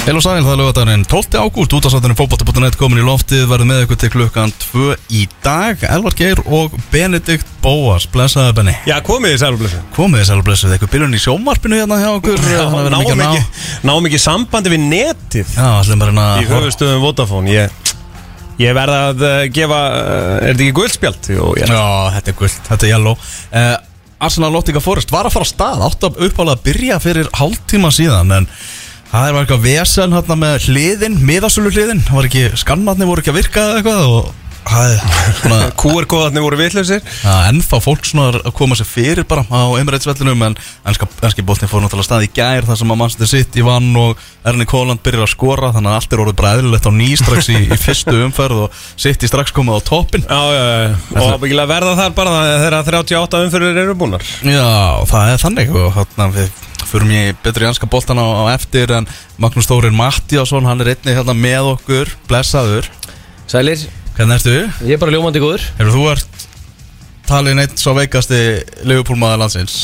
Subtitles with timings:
[0.00, 1.36] Heil og sæl, það er lögadagurinn 12.
[1.36, 5.82] ágúst Útastátturinn fótbolti.net komin í loftið Verður með ykkur til klukkan 2 í dag.
[5.92, 8.06] Elvar Geir og Benedikt Bóas.
[8.08, 8.74] Blessaði Benni.
[8.88, 10.72] Já, komið þið sælblessu Komið þið sæl og blessuð.
[10.72, 12.40] Eitthvað byrjun í sjómarpinu hérna hjá okkur.
[12.40, 13.28] Að við erum ekki að Náum ná.
[13.28, 15.54] ekki, náum sambandi við netið.
[15.60, 17.52] Já, allir bara Í hérna höfustöðum Vodafone.
[17.52, 17.94] Ég,
[18.64, 21.32] ég verð að uh, gefa uh, Er þetta ekki guldspjald?
[21.36, 21.84] Jú, ég Já,
[22.16, 23.32] þetta er gullt, þetta er yellow.
[23.52, 23.72] Uh,
[24.20, 25.88] Arsenal Nottingham Forest var að fara á stað.
[25.92, 28.48] Átt að uppálega að byrja fyrir hálftíma síðan En
[29.10, 33.40] það var eitthvað vesen hérna með hliðin Miðasölu hliðin Var ekki, skannarnir voru ekki að
[33.40, 37.00] virka eða eitthvað Og það QR-kóðarnir voru vitlausir.
[37.24, 40.56] Ennþá fólk svona að koma sér fyrir bara á Emirates-vellinum en
[40.88, 44.70] ennski boltin fór náttúrulega stað í gær þar sem að Manchester City vann og Erling
[44.70, 47.58] Haaland byrjar að skora þannig að allt er orðið bara eðlilegt á ný strax í,
[47.66, 50.96] í fyrstu umferð og City strax komið á toppin Já, já, já.
[51.20, 54.24] Og ábyggilega verða þar bara þegar 38 umfyrir eru búnar.
[54.46, 54.66] Já,
[55.10, 56.50] það er þannig og hérna við
[56.90, 59.06] förum í betri ennska boltan á, á eftir en
[59.40, 62.88] Magnús Þórir Mattíasson hann er einnig hérna með okkur, blessaður.
[63.50, 63.84] Sælir,
[64.20, 64.52] Hvernig ertu?
[64.84, 65.62] ég er bara ljómandi góður.
[65.78, 66.42] Hefur þú ert
[67.24, 68.38] talin eitt svo veikasti
[68.84, 69.76] leifupólmaður landsins?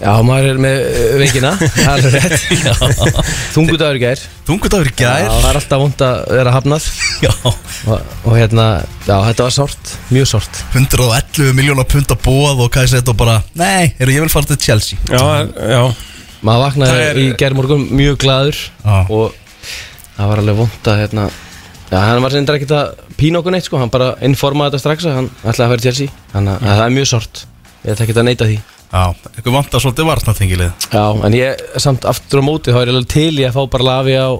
[0.00, 3.18] Já, maður er með uh, veikina, það er alveg rétt.
[3.54, 4.22] Þungudagur í gær.
[4.48, 6.86] Tungudagur í Já, gær það er alltaf vond að vera hafnað.
[7.22, 8.64] Já, og, og hérna,
[9.04, 10.62] já, þetta var sárt, mjög sárt.
[10.72, 14.32] 111 miljónar pund að bóð og hvað ég seti og bara Nei, eru ég vil
[14.32, 14.98] fara til Chelsea.
[15.12, 15.84] Já, já.
[16.40, 18.98] Maður vaknaði er- í gær morgun mjög glaður Já.
[19.12, 19.38] og
[20.16, 21.28] það var alveg vond að hérna
[21.90, 25.06] Já, hann var reyndar ekkert að pína okkur neitt sko, hann bara informaði þetta strax
[25.10, 26.08] að hann ætlaði að vera Chelsea.
[26.32, 27.40] Þannig að það er mjög sárt,
[27.84, 28.58] ég ætla ekkert að neita því.
[28.90, 29.02] Já,
[29.36, 33.10] eitthvað vantar svolítið varnatengilið Já, en ég samt aftur á móti þá er ég alveg
[33.12, 34.30] til í að fá bara lafi á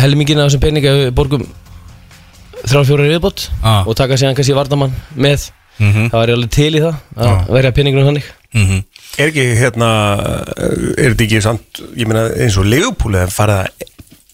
[0.00, 1.44] helmingina af þessum peninga borgum
[2.66, 3.84] þrjá fjóra viðbót Ah.
[3.86, 5.50] og taka síðan kannski vardamann með.
[5.78, 6.08] Mm -hmm.
[6.10, 7.44] þá er ég alveg til í það að Ah.
[7.52, 8.24] verja peningunum þannig.
[8.54, 8.84] Mm
[9.18, 9.88] Er ekki hérna
[10.98, 13.66] Er þetta ekki samt Ég meina eins og Leopold er farið að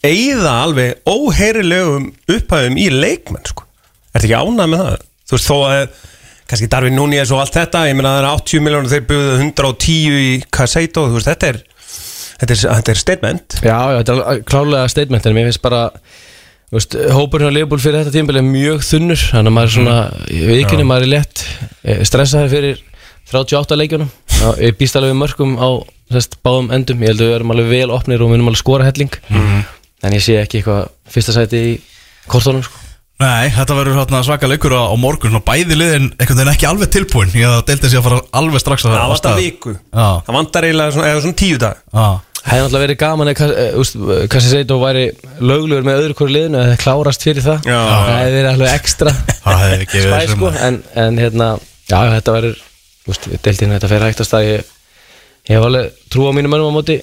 [0.02, 3.66] Eyða alveg óheyrilegum upphæðum í leikmenn sko.
[4.12, 5.04] Er þetta ekki ánægð með það?
[5.22, 5.84] Þú veist þó að
[6.52, 10.18] kannski Darvin Núñez og allt þetta ég meina það er 80 miljónur þeir buðuðu 110
[10.20, 11.60] í Caseido þú veist þetta er
[12.42, 15.82] þetta er, þetta er statement Já, já, þetta er klálega statement en mér finnst bara
[15.92, 19.76] þú veist, hópurinn á Leopold fyrir þetta tímbil er mjög þunnur þannig að maður er
[19.78, 20.46] svona, mm.
[20.52, 21.44] vikinni maður er létt
[21.84, 22.82] eh, stressaði fyrir
[23.32, 24.10] 38 leikjunum
[24.42, 25.68] Já, ég býst alveg mörgum á
[26.12, 28.60] sest, báðum endum, ég held að við erum alveg vel opnir og við erum alveg
[28.60, 29.22] skora helling
[30.02, 31.74] en ég sé ekki eitthvað fyrsta sæti í
[32.30, 32.82] kortónum sko.
[33.22, 35.36] Nei, þetta verður svaka leikur á, morgun.
[35.38, 37.30] Og bæði liðin einhvern veginn ekki alveg tilbúin.
[37.38, 39.40] Ég að deildi sig að fara alveg strax að það á vantar stað.
[39.44, 39.74] viku.
[39.78, 42.06] Já, það vantar eiginlega svona, eða svona tíu dag já,
[42.42, 45.04] Það hefði náttúrulega verið gaman eða Kassi Seito væri
[45.38, 47.68] löglegur með öðru hverju liðinu eða klárast fyrir það.
[47.70, 47.78] Já.
[47.86, 49.12] það hefði verið alveg ekstra
[49.44, 50.50] það hefði ekki spæ verið sko.
[50.66, 51.48] en, en hérna,
[51.92, 52.64] já þetta verður
[53.46, 54.48] deiltinn þetta fer hægt að stað.
[54.48, 54.72] Ég,
[55.46, 56.98] ég hef alveg trú á mínum mönnum á móti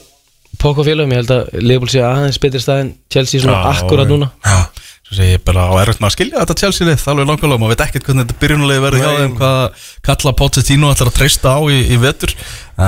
[0.57, 4.31] Pókofélagum, ég held að Leopold sé aðeins betri stað en Chelsea svona Já, akkurat núna.
[4.43, 7.05] Já, svo segi ég bara á erfitt með að skilja þetta Chelsea lið?
[7.13, 11.11] Alveg langarlega, maður veit ekkert hvernig þetta byrjunulegi verður hjá þeim hvað kalla Pochettino ætlar
[11.11, 12.33] að treysta á í, í vetur.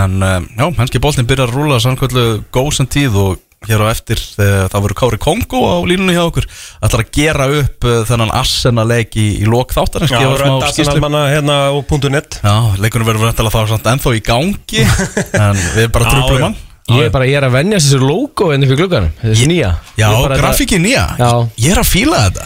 [0.02, 3.40] En um, já, henski boltin byrjar að rúla samkvöldu góðsum tíð og
[3.70, 6.48] hér á eftir þegar það verður Kári Kongo á línunni hjá okkur
[6.82, 10.12] ætlar að gera upp uh, þennan Arsenal leik í, í lok þáttarins.
[10.12, 10.58] Já, skýrslu.
[10.66, 11.78] Arsenalmanna hérna á
[12.10, 12.42] .net.
[12.42, 14.84] Já, leikunum verður verður þá samt ennþá í gangi
[15.46, 16.42] en við bara já.
[16.42, 19.70] hann Ég er bara, ég er að venja þessu logo en fyrir glugganum, þessu nýja.
[19.98, 21.30] Já, Ég er bara- grafíkin nýja, Já.
[21.62, 22.46] ég er að fíla þetta.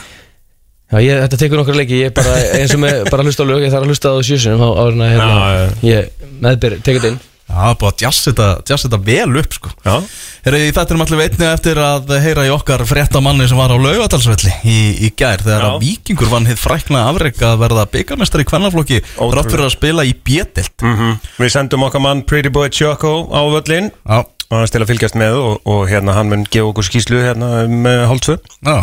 [0.92, 3.42] Já, ég, þetta tekur nokkra leiki, ég er bara eins og með bara að hlusta
[3.42, 6.10] á lög, ég þarf að hlusta á sjösunum á árið að hérna, Já, ég
[6.46, 7.20] meðbyr, tekið þetta inn
[7.56, 9.72] það er búið að jazza þetta vel upp sko.
[9.86, 13.78] Herra, í þetta erum allir veitni eftir að heyra í okkar fréttamanni sem var á
[13.80, 14.78] laugatalsvelli í,
[15.08, 15.70] í gær þegar Já.
[15.72, 20.06] að Víkingur vann hitt frækna afrek að verða byggamestari í kvennaflokki rátt fyrir að spila
[20.06, 24.72] í bjötilt mm við sendum okkar mann Pretty Boy Choco á völlin Já, og hann
[24.72, 28.38] til að fylgjast með og, og hérna hann mun gefa okkur skýslu hérna með hálftvö
[28.38, 28.78] já,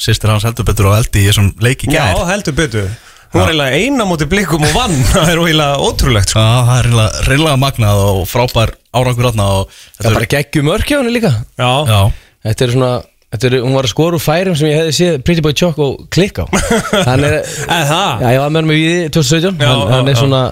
[0.00, 2.90] sýstir hans heldur betur á eldi í þessum leik í Já, gær heldur betur
[3.34, 4.92] Hún var eiginlega eina móti blikum og vann.
[5.12, 6.38] Það er eiginlega ótrúlegt sko.
[6.44, 10.70] Já, það er reynilega- reynilega magnað og frábær árangur átna og Það er bara geggjum
[10.70, 11.32] henni líka.
[11.58, 12.00] Já, Já,
[12.44, 12.90] Þetta er svona,
[13.34, 15.86] þetta er, hún var að skora úr færum sem ég hefði séð Pretty Boy Choco
[16.14, 16.46] klikka á.
[17.08, 18.22] Hann er, eða það?
[18.22, 20.20] Já, ég var með hann með við 2017 Já, hann, hann já, er já.
[20.20, 20.42] svona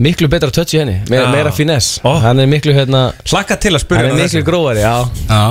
[0.00, 1.32] miklu betra touch í henni meira, Já.
[1.34, 1.98] meira finesse.
[2.06, 2.12] Ó.
[2.22, 4.94] Hann er miklu, hérna, Hlakka til að hann spyrja er hann miklu grófari, já.
[5.26, 5.42] Já.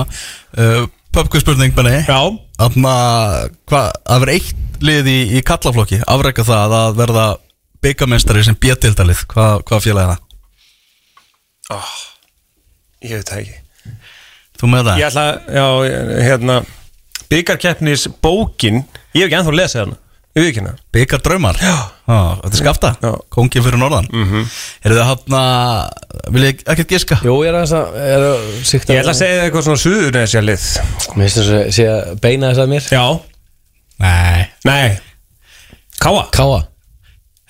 [0.56, 2.00] Uh, Pöpku spurning, Benni.
[2.06, 2.20] Já,
[2.60, 7.24] að verður eitt lið í, í kallaflokki afreka það að verða
[7.84, 10.12] byggamestari sem bjötildalið Hvað, hvað félag er
[11.70, 11.96] það?
[13.06, 13.96] ég veit það ekki
[14.60, 15.00] Þú með það?
[15.00, 15.26] Ég ætla,
[15.56, 15.66] já,
[16.26, 16.56] hérna
[17.30, 18.82] Byggarkeppnis bókin
[19.16, 21.56] Ég hef ekki ennþá lesið hana Við ekki hérna Byggar draumar.
[21.58, 21.74] Já.
[22.06, 23.10] Þetta er skafta Já.
[23.34, 24.06] Kongið fyrir norðan.
[24.12, 24.50] Mm -hmm.
[24.86, 27.18] Er það hann að Vil ég ekkert giska?
[27.24, 30.66] Jú, ég er að, er að sikta Ég ætla að segja eitthvað svona suðurnesja lið.
[31.16, 32.84] Mér finnst þess að sé að beina þess að mér.
[32.90, 33.20] Já.
[34.00, 34.46] Nei.
[34.64, 34.98] Nei.
[36.00, 36.60] Káa Káa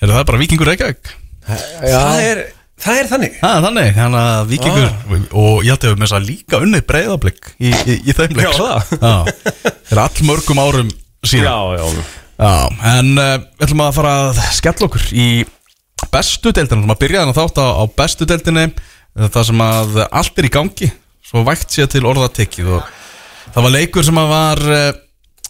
[0.01, 1.13] Er það bara vikingur Reykjavík?
[1.45, 2.41] Það er,
[2.81, 3.35] það er þannig.
[3.41, 4.89] Það er þannig Þannig að vikingur
[5.37, 8.33] Og ég held að við með þess að líka unnið breyðablик í, í, í þeim
[8.39, 8.47] leik.
[8.47, 9.21] Já, það.
[12.41, 15.27] Já Það en uh, við ætlum að fara að skella okkur í
[16.11, 19.63] bestu deildina, við ætlum að byrja þannig þátt á, á bestu deildinni, uh, það sem
[19.67, 20.89] að allt er í gangi,
[21.21, 22.89] svo vægt sér til orðatekið og
[23.53, 24.89] það var leikur sem að var uh,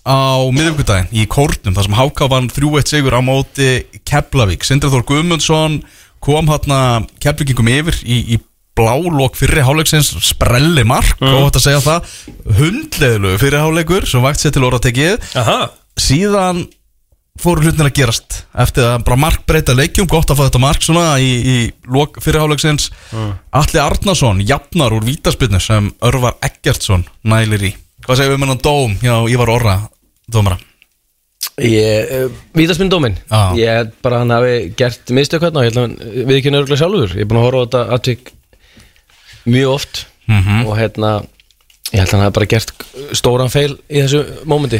[0.03, 0.19] á
[0.51, 3.71] miðvíkudaginn í Kórnum, þar sem Háká vann 3-1 sigur á móti
[4.03, 5.79] Keflavík, Sindri Þór Guðmundsson
[6.21, 8.41] kom hérna Keflvíkingum yfir í, í
[8.75, 12.11] blálokk fyrir hálfleiksins sprelli mark og þetta segja það.
[12.59, 15.31] Hundleðlu fyrir hálfleikur sem vægt sér til orðatekið.
[15.41, 15.59] Aha.
[15.99, 16.63] Síðan
[17.39, 20.83] fóru hlutin að gerast eftir að bara mark breyta leikjum gott að fá þetta mark
[20.83, 21.55] svona í, í
[21.87, 23.29] lok fyrirháleiksins mm.
[23.61, 27.71] Alli Arnason jafnar úr vítaspilnu sem Örvar Eggertsson nælir í
[28.05, 29.77] hvað segir við með hann dóm já, Ívar Orra
[30.31, 30.59] dómara
[31.61, 33.41] Ég, uh, vítaspinn dóminn Já.
[33.59, 36.53] Ég held bara hann hafi gert mistök hérna og ég held að hann við ekki
[36.53, 38.31] nörgulega sjálfur Ég er búin að horfa á þetta atvik
[39.45, 40.65] mjög oft Mhm.
[40.69, 41.09] og hérna
[41.91, 42.71] ég held að hann hafi bara gert
[43.17, 44.79] stóran feil í þessu mómenti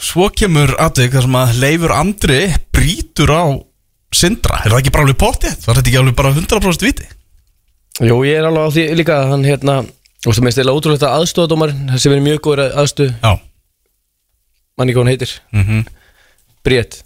[0.00, 2.40] svo kemur aðvik þar sem að Leifur Andri
[2.74, 3.44] brýtur á
[4.14, 5.56] Sindra, er það ekki bara alveg pottið?
[5.66, 7.08] Var þetta ekki alveg bara 100% viti?
[8.08, 9.82] Jú, ég er alveg á því líka hann hérna
[10.18, 13.32] Þú veist, mér finnst eða ótrúlegt að aðstofadómar þessi verið mjög góður aðstöð Já.
[14.78, 15.84] manni hvað hún heitir, mm
[16.66, 17.02] Bríett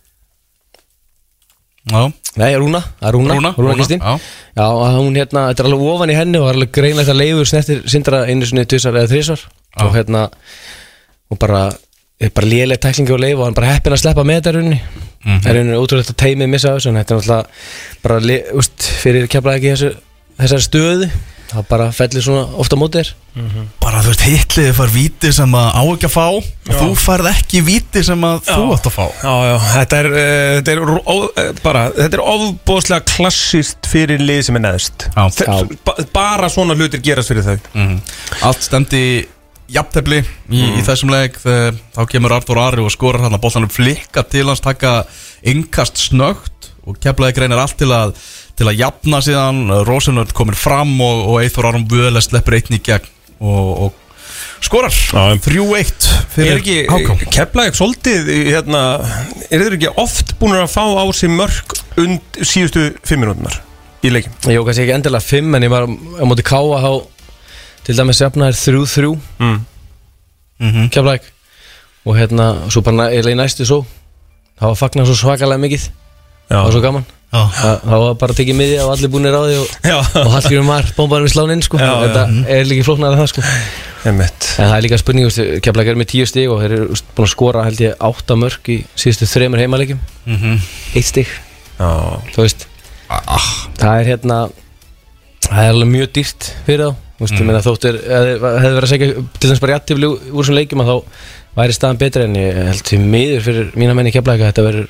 [1.93, 2.07] Já,
[2.39, 4.01] Nei, Rúna, það er Rúna, Rúna, Rúna, Kristín.
[4.01, 4.15] já.
[4.57, 4.67] Já,
[4.97, 7.49] hún hérna, þetta er alveg ofan í henni og það er alveg greinlegt að leifur
[7.51, 9.43] snertir sindra einu sinni, tvisar eða þrísar
[9.83, 10.23] og hérna,
[11.29, 11.81] og bara er
[12.31, 14.81] bara léleg tæklingi og leif og hann bara heppin að sleppa með þetta runni
[15.23, 15.41] Mhm.
[15.41, 17.47] það er einu ótrúlegt að teimið missa þessu en þetta er náttúrulega
[18.03, 18.17] bara,
[18.59, 19.91] úst, fyrir kemla ekki þessu,
[20.41, 21.11] þessari stöðu
[21.53, 23.05] það bara fellir svona ofta mótið
[23.37, 26.89] þér bara þú veist hitliði far viti sem að á ekki að fá og þú
[26.97, 30.73] færð ekki viti sem að þú átt að fá Já, já, þetta er, uh, þetta
[30.73, 35.29] er ó, uh, bara, þetta er ofbóðslega klassist fyrir lið sem er neðst Já.
[35.39, 36.03] Já.
[36.13, 38.01] Bara svona hlutir gerast fyrir þau Mhm.
[38.43, 39.05] Allt stemdi
[39.73, 43.73] jafntefli í, í þessum leik þegar þá kemur Artur Ari og skorar hann að boltanum
[43.73, 45.03] flikka til hans taka
[45.49, 48.17] yngast snögt og keflaði greinir allt til að
[48.59, 52.81] til að jafna síðan Rosenörd komir fram og, og Eithor Aron Völe sleppur einn í
[52.85, 53.09] gegn
[53.41, 54.03] og, og
[54.63, 55.39] skorar Já.
[55.47, 56.09] 3-1
[56.43, 58.83] Er fyrir Hákon keflaðið svolítið, hérna,
[59.49, 63.59] er þeir ekki oft búin að fá á sig mörg und síðustu fimm minútunar
[64.03, 64.35] í leikim?
[64.51, 66.93] Jó, kannski ekki endilega fimm en ég var á móti káa þá
[67.87, 69.13] til dæmis jafnaðir þrjú þrjú.
[69.39, 69.59] Mm.
[70.63, 70.89] Mhm.
[70.95, 71.23] keflæk
[72.07, 73.85] og hérna, svo bara í næstu svo
[74.61, 75.89] það var fagnar svo svakalega mikið.
[76.51, 77.05] Það var svo gaman.
[77.33, 77.41] Já.
[77.49, 80.67] það, það var bara tekið miðja og allir búinir á því og, Já, og Hallgrímur
[80.69, 81.79] Mar bombaði við slán inn sko.
[81.81, 82.01] Já, já.
[82.05, 82.25] þetta
[82.59, 83.45] er líka flóknar en það sko.
[84.05, 85.31] en það er líka spurning,
[85.65, 88.69] keflæk er með tíu stig og þeir eru búin að skora held ég átta mörg
[88.75, 90.59] í síðustu þreymur heimalegjum Mhm.
[90.95, 91.33] eitt stig,
[91.81, 91.89] Já,
[92.37, 92.67] þú veist.
[93.09, 93.49] Ah,
[93.81, 94.39] það er hérna
[95.49, 99.09] það er alveg mjög dýrt fyrir þá Þú veist, meina þóttir, hefði verið að segja
[99.39, 100.97] til þess bara jættifli úr þessum leikjum að þá
[101.55, 104.89] væri staðan betri en ég held því miður fyrir mína menni keflaðið að þetta verður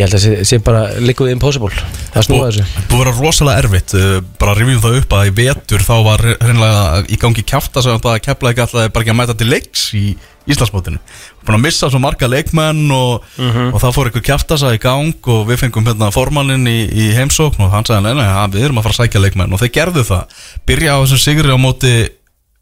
[0.00, 1.84] ég held að sé, sé bara líkuð impossible.
[2.14, 2.66] Það snúa þessu.
[2.88, 6.26] Búið að vera rosalega erfitt uh, bara rifjum það upp að í vetur þá var
[6.40, 10.04] hreinlega í gangi það að kepla ekki alltaf bara ekki að mæta til leiks í
[10.50, 10.98] Íslandsmótinu.
[11.44, 15.44] Búin að missa svo marga leikmenn og, og það fór einhver kjaftasa í gang og
[15.50, 18.88] við fengum hérna formanninn í, í heimsókn og hann sagði neina, ja, við erum að
[18.88, 19.52] fara að sækja leikmenn.
[19.52, 20.40] Og þeir gerðu það.
[20.66, 21.92] Byrja á þessum sigri á móti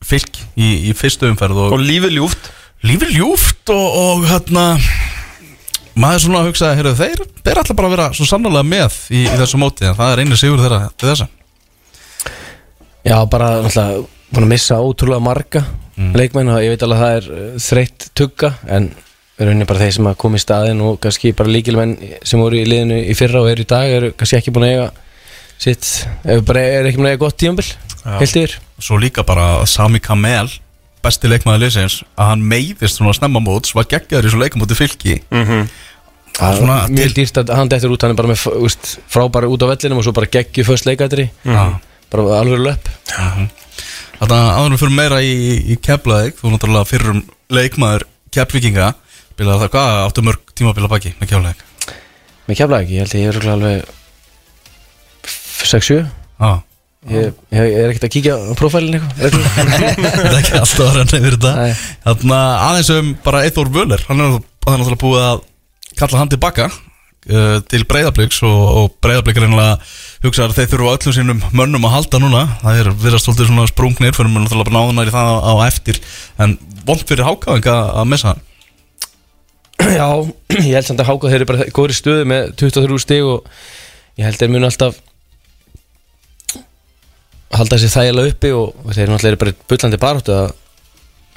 [0.05, 2.51] fylg í, í fyrstu umferð og, og lífið ljúft.
[2.87, 4.67] Lífið ljúft og, og hérna
[5.99, 9.41] maður svona hugsaði, heyrðu, þeir, þeir ætla bara að vera svo sannlega með í, í
[9.41, 11.29] þessu móti en það er einu sigur þeirra til þessa.
[13.09, 15.63] Já bara náttúrulega búin að missa ótrúlega marga
[16.15, 18.91] leikmenn og ég veit alveg að það er uh, þreytt tugga en
[19.39, 22.67] rauninni bara þeir sem að koma í staðin og kannski bara líkilmenn sem voru í
[22.67, 24.89] liðinu í fyrra og eru í dag eru kannski ekki búin að eiga
[25.59, 25.91] sitt,
[26.23, 27.67] ef bara er ekki búin að eiga gott tíumbil
[28.19, 28.57] heilt yfir.
[28.79, 30.51] Svo líka bara Sami Kamel
[31.05, 35.21] besti leikmaður liðsins að hann meiðist svona snemma móts var geggjaður í svo leikamóti fylki.
[36.39, 39.49] Það er Svona mjög dýrt að hann dettur út hann er bara með úst, frábæri
[39.51, 41.63] út á vellinum og svo bara geggju först leikætri Já.
[42.13, 45.35] bara alveg löp Þannig að áður við fyrir meira í,
[45.75, 48.93] í Keflavík þú náttúrulega fyrrum leikmaður Keflvíkinga
[49.39, 51.67] Bilaði það hvað áttu mörg tímabila baki með Keflavík?
[52.49, 53.79] Með kefla ekki, ég held að ég er alveg
[55.67, 56.51] 6-7 Já
[57.13, 59.47] ég, ég er ekkert að kíkja á profælinn eitthvað
[60.19, 61.53] Það er ekki alltaf að renna yfir þetta.
[62.05, 64.05] Þannig að aðeins um bara Eithor Völler.
[64.09, 65.41] Hann er er náttúrulega búið að
[65.99, 69.79] kalla hann tilbaka uh, til breyðabliks og, og breyðablik reynilega
[70.25, 72.45] hugsa að þeir þurfa á öllum sínum mönnum að halda núna.
[72.63, 75.55] Það er virðast svolítið svona sprungnir fyrir mér náttúrulega bara náðunar í það á, á
[75.69, 76.01] eftir.
[76.43, 76.57] En
[76.89, 78.45] vond fyrir hákáðing að missa hann.
[79.79, 80.09] Já,
[80.69, 83.47] ég held samt að Háka þeir eru bara góðri stöðu með 23 stig og
[84.19, 84.99] ég held þeir munu alltaf
[87.55, 90.49] halda sér þægilega uppi og þeir náttúrulega eru bara bullandi baráttu að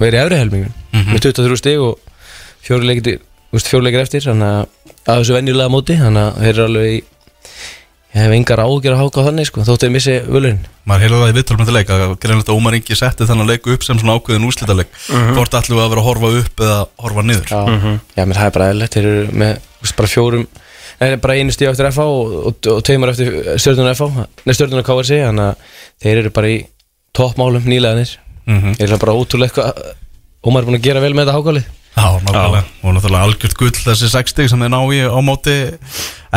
[0.02, 0.74] vera í efri helmingun
[1.12, 2.00] með 23 stig og
[2.66, 7.00] fjóruleikir eftir þannig að að þessu venjulega móti þannig að þeir eru alveg í
[8.12, 11.32] ég hef engar ágjör að Háka þannig sko, þótt þeir missi völunin maður heyrði það
[11.32, 14.48] í vittalum til leik að greinlega Ómar Ingi setti þennan leik upp sem svona ákveðin
[14.50, 14.92] úrslitaleg
[15.32, 17.54] hvort ætlum við að vera að horfa upp eða horfa niður?
[17.54, 17.62] Já,
[18.18, 20.46] já menn það er bara eðlilegt Þeir eru með veist, bara fjórum
[21.02, 24.84] Nei, bara einu stíð eftir FH og, og, og tveimur eftir stjórnuna FH Nei, stjórnuna
[24.86, 26.60] KRC Þannig að þeir eru bara í
[27.18, 28.18] toppmálum nýlegaðinir
[28.52, 28.72] Mhm.
[28.80, 29.82] Þeir eru bara ótrúlega eitthvað
[30.50, 33.76] Ómar er búin að gera vel með þetta hákálið Já, nákvæmlega, og náttúrulega algjört gull
[33.84, 35.56] þessi 60 sem þeir ná í á móti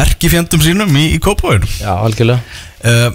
[0.04, 2.42] erkifjendum sínum í, í kópáinu Já, algjörlega.
[2.85, 3.14] Uh,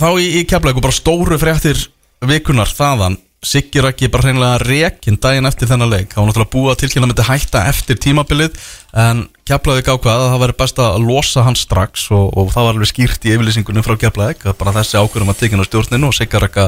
[0.00, 1.82] Þá í, í keflæku bara stóru fréttir
[2.30, 6.10] vikunar þaðan Siggi Raki bara hreinlega rekin daginn eftir þennan leik.
[6.12, 8.58] Það var náttúrulega búið að tilkynna myndi hætta eftir tímabilið
[9.00, 12.76] En keflæði ákvað að það væri best að losa hann strax Og, og það var
[12.76, 16.66] alveg skýrt í yfirlýsingunum frá keflæði Bara þessi ákvörðum að tekina stjórninu og Siggi Raka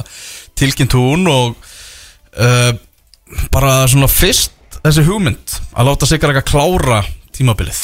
[0.63, 1.69] tilkynnt hún Og
[2.41, 2.73] uh,
[3.53, 7.03] bara svona fyrst þessi hugmynd Að láta Siggi Raka klára
[7.37, 7.83] tímabilið.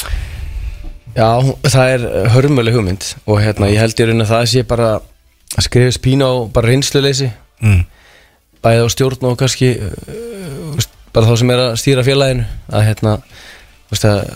[1.13, 1.29] Já,
[1.69, 4.91] það er hörmuleg hugmynd Og hérna, ég held í raun að það sé bara
[5.59, 7.31] Að skrifa spína á bara reynsluleysi.
[7.65, 7.87] Mm.
[8.65, 13.17] Bæði á stjórn og kannski uh, bara þá sem er að stýra félaginu að hérna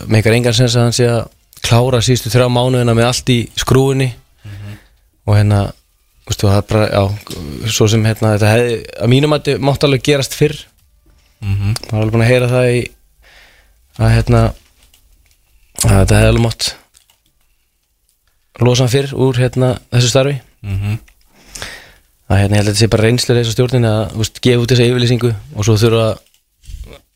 [0.09, 1.27] meikar engan sens að hann sé að
[1.63, 4.09] klára síðustu þrjá mánuðina með allt í skrúinni
[5.23, 5.59] og hérna
[6.27, 7.03] veist, og það er bara, já,
[7.71, 10.57] svo sem hérna þetta hefði, að mínum að þetta mátt alveg gerast fyrr
[11.43, 11.73] Mhm.
[11.91, 12.81] maður er alveg búin að heyra það í
[13.99, 14.41] að hérna
[15.83, 16.67] að þetta hefði alveg mátt
[18.63, 20.99] losa hann fyrr úr hérna þessu starfi Mhm.
[22.31, 24.63] Að hérna ég held að þetta sé bara reynslu þess að stjórnin að úst, gefa
[24.63, 26.21] út þessa yfirlýsingu og svo þurfa að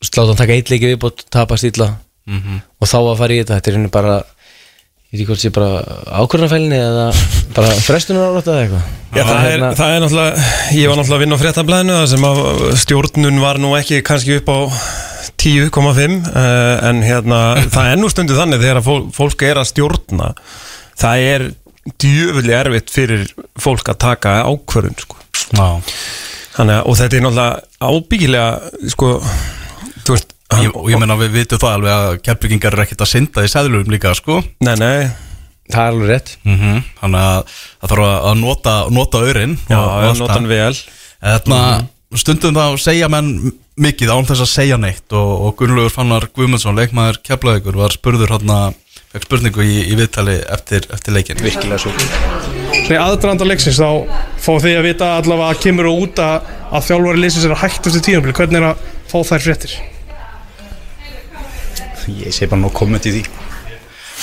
[0.04, 1.94] úst, láta hann taka eitt leiki viðbót tapa stíla
[2.28, 2.58] Mhm.
[2.76, 4.16] og þá að fara í þetta þetta er henni bara
[5.08, 5.68] ég veit ekki hvort sé bara
[6.20, 7.06] ákvörðanfælinni eða
[7.56, 8.82] bara frestunar árátt eða eitthvað
[9.16, 10.42] Já, það, er, hérna, það er náttúrulega,
[10.76, 12.40] ég var náttúrulega að vinna á fréttablaðinu það sem að
[12.82, 14.58] stjórnun var nú ekki kannski upp á
[15.40, 17.38] 10,5 uh, en hérna,
[17.72, 18.82] það er nú stundu þannig þegar
[19.16, 20.28] fólk er að stjórna
[21.00, 21.46] það er
[22.02, 23.26] djöfulli erfitt fyrir
[23.60, 25.16] fólk að taka ákvörðun sko.
[25.52, 25.68] Já.
[26.58, 29.12] Þannig, að- og þetta er náttúrulega ábyggilega sko,
[30.04, 33.10] þú veist Ég, og ég meina við vitum það alveg að kefbyggingar er ekkert að
[33.10, 34.38] synda í sæðlugum líka sko.
[34.64, 35.10] Nei, nei,
[35.68, 36.30] það er alveg rétt.
[36.48, 37.42] Mm Þannig að
[37.82, 39.76] það þarf að nota, nota örin já,
[40.08, 40.72] ég nota hann vel.
[41.20, 41.60] Þarna,
[42.16, 46.80] stundum þá segja menn mikið án þess að segja neitt og, og Gunnlaugur Fannar Guðmundsson,
[46.80, 48.74] leikmaður keflaðugur var spurður hann
[49.18, 51.92] fekk spurningu í, í viðtali eftir, eftir leikin virkilega svo
[52.88, 54.06] Nei, aðdraðanda leiksins þá
[54.40, 57.62] fá þið að vita allavega að kemur og út að, að þjálfari leysins er að
[57.66, 59.76] hægt eftir tíðanbili hvernig er að fá þær fréttir?
[62.08, 63.22] Ég sé bara nóg komment í því.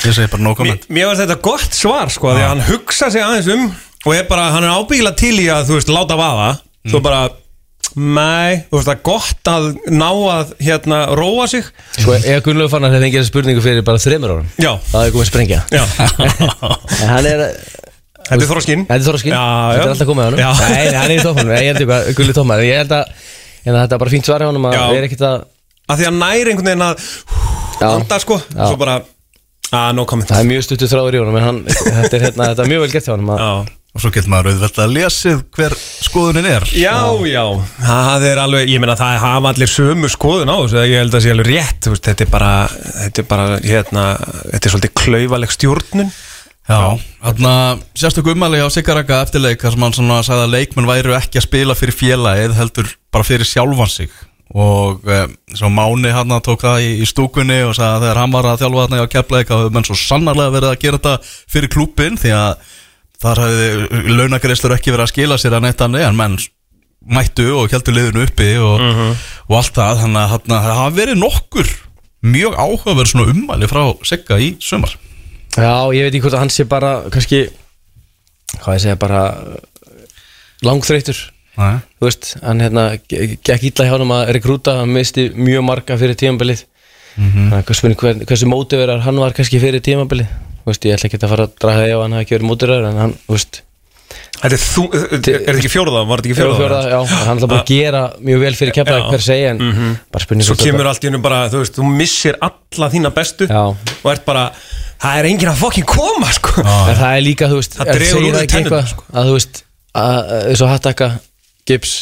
[0.05, 0.87] Ég segi bara no Mér, comment.
[0.89, 3.67] mér var þetta gott svar sko, því að hann hugsa sig aðeins um
[4.05, 6.49] og er bara, hann er ábyggilega til í að þú veist, láta vaða.
[6.85, 7.21] Svo bara,
[7.95, 11.69] mæ þú veist, það er gott að ná að hérna, róa sig.
[11.97, 15.07] Sko, ef Gunnlaugur fann að þetta fengið þessa spurningu fyrir bara þreymur árum Já, það
[15.07, 15.63] er komið sprengja.
[15.71, 15.83] Já,
[17.01, 17.43] en hann er
[18.25, 18.85] þetta er þorskinn.
[18.89, 20.51] Þetta er Þorskinn, Já, þetta er alltaf komið á hann Já.
[20.59, 23.27] Nei, nei, hann er í toppmálum, ég held eitthvað, gulli toppmál Ég held að,
[23.65, 25.43] ég þetta er bara fínt svar hjá honum að við erum ekkert að
[25.85, 27.03] að því að næri einhvern veginn að
[27.75, 27.87] Já.
[27.91, 28.63] anda sko, Já.
[28.65, 28.95] svo bara
[29.75, 30.29] að no comment.
[30.29, 32.85] Það er mjög stuttu þráður í honum En hann, þetta er, hérna, þetta er mjög
[32.85, 33.51] vel gert hjá Já,
[33.95, 35.73] Og svo getur maður auðvitað að lesið hver
[36.03, 36.65] skoðunin er.
[36.75, 36.99] Já,
[37.31, 37.43] já,
[37.79, 41.23] það er alveg, ég meina það hafa allir sömu skoðun á þessu, ég held að
[41.23, 42.51] sé alveg rétt, þú veist, þetta er bara,
[42.99, 44.05] þetta er bara, hérna,
[44.51, 46.11] þetta er svolítið klaufaleg stjórnun.
[46.65, 47.55] Já, þarna
[47.93, 51.45] sérstök ummæli á Sigaraka eftirleik þar sem hann svona sagði að leikmenn væru ekki að
[51.45, 54.15] spila fyrir félagið heldur bara fyrir sjálfan sig.
[54.55, 55.19] Og e,
[55.57, 58.63] svo Máni hann tók það í, í stúkunni og sagði að þegar hann var að
[58.63, 62.19] þjálfa þarna á kefleik þá hefur menn svo sannarlega verið að gera þetta fyrir klúbin
[62.21, 62.73] því að
[63.25, 66.37] þar hefði launagreislur ekki verið að skila sér að neitt annað en menn
[67.05, 68.81] mættu og heldur liðinu uppi og,
[69.49, 71.75] og allt það þannig að það hafa verið nokkur
[72.25, 74.95] mjög áhugaverð svona ummæli frá Sigga í sumar.
[75.55, 77.45] Já, ég veit ekki hvort að hann sé bara kannski,
[78.63, 79.21] hvað ég segja, bara
[80.65, 81.21] langþreytur
[81.55, 81.77] Nei.
[81.99, 85.97] Þú veist, hann hérna ge- gekk illa hjá honum að rekrúta Hann misti mjög marga
[85.97, 86.65] fyrir tímabilið.
[87.15, 87.63] Mm -hmm.
[87.63, 90.27] hversu, hver, hversu mótiverar hann var kannski fyrir tímabilið?
[90.27, 92.49] Þú veist, ég ætla ekki að fara að draga því á hann hafi ekki verið
[92.51, 93.61] mótiverar En hann, veist,
[94.35, 96.01] Þetta er þú, er þetta ekki fjóruða?
[96.09, 96.79] Var þetta ekki Fjóra, fjóruða?
[96.85, 99.09] fjóra, já, hann ætla bara að gera mjög vel fyrir keflaði Já.
[99.15, 99.61] per se en
[100.11, 103.47] bara spurning Svo kemur allt í hennu bara, þú veist, þú missir alla þína bestu
[103.49, 103.61] Já.
[103.71, 104.43] og ert bara,
[105.01, 108.35] það er enginn að fokkin koma, sko En það er líka, þú veist, Það segir
[108.35, 109.07] það ekki eitthvað sko.
[109.15, 109.63] að þú veist,
[110.03, 111.09] eins og hattaka
[111.65, 111.93] Gibbs,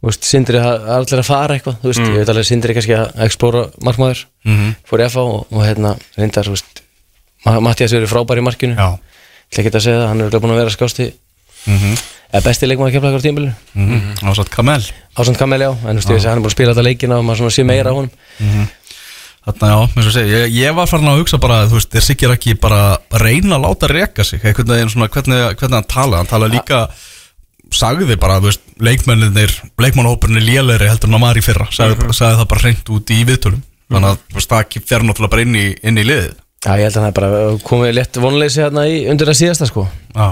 [0.00, 0.68] þú veist, Sindri er
[1.00, 2.12] allir að fara eitthvað, þú veist, Mm.
[2.14, 4.22] ég veit alveg Sindri kannski að explóra markmaður
[4.86, 6.84] fór í FA og, og hérna reyndar, þú veist,
[7.44, 8.76] Mattias verið frábær í markinu.
[9.50, 11.12] Ekki að segja það, hann er búinn að vera skásti.
[12.30, 14.28] Eða besti leikmaður keflaði á tímbilinu Mhm.
[14.30, 14.84] Ásat Kamel.
[15.18, 17.36] Ásand Kamel, já, en þú veist, hann er búinn að spila þetta leikina og maður
[17.42, 18.10] svona sé meira á honum.
[19.40, 22.00] Þarna já, eins og segi, ég, ég var farin að hugsa bara, þú veist, er
[22.00, 25.88] Sigur ekki bara að reyna að láta reka sig, einhvern veginn svona, hvernig, hvernig hann
[25.88, 26.88] tala, hann tala líka,
[27.72, 32.12] sagði bara, þú veist, leikmenninir, leikmannhópurinn er lélegri heldur en að maður í fyrra, sagði,
[32.12, 32.60] sagði það bara
[36.60, 39.68] Já, ég held að það er bara komið létt vonleysi hérna í undir að síðasta
[39.70, 39.86] sko.
[40.12, 40.26] Já,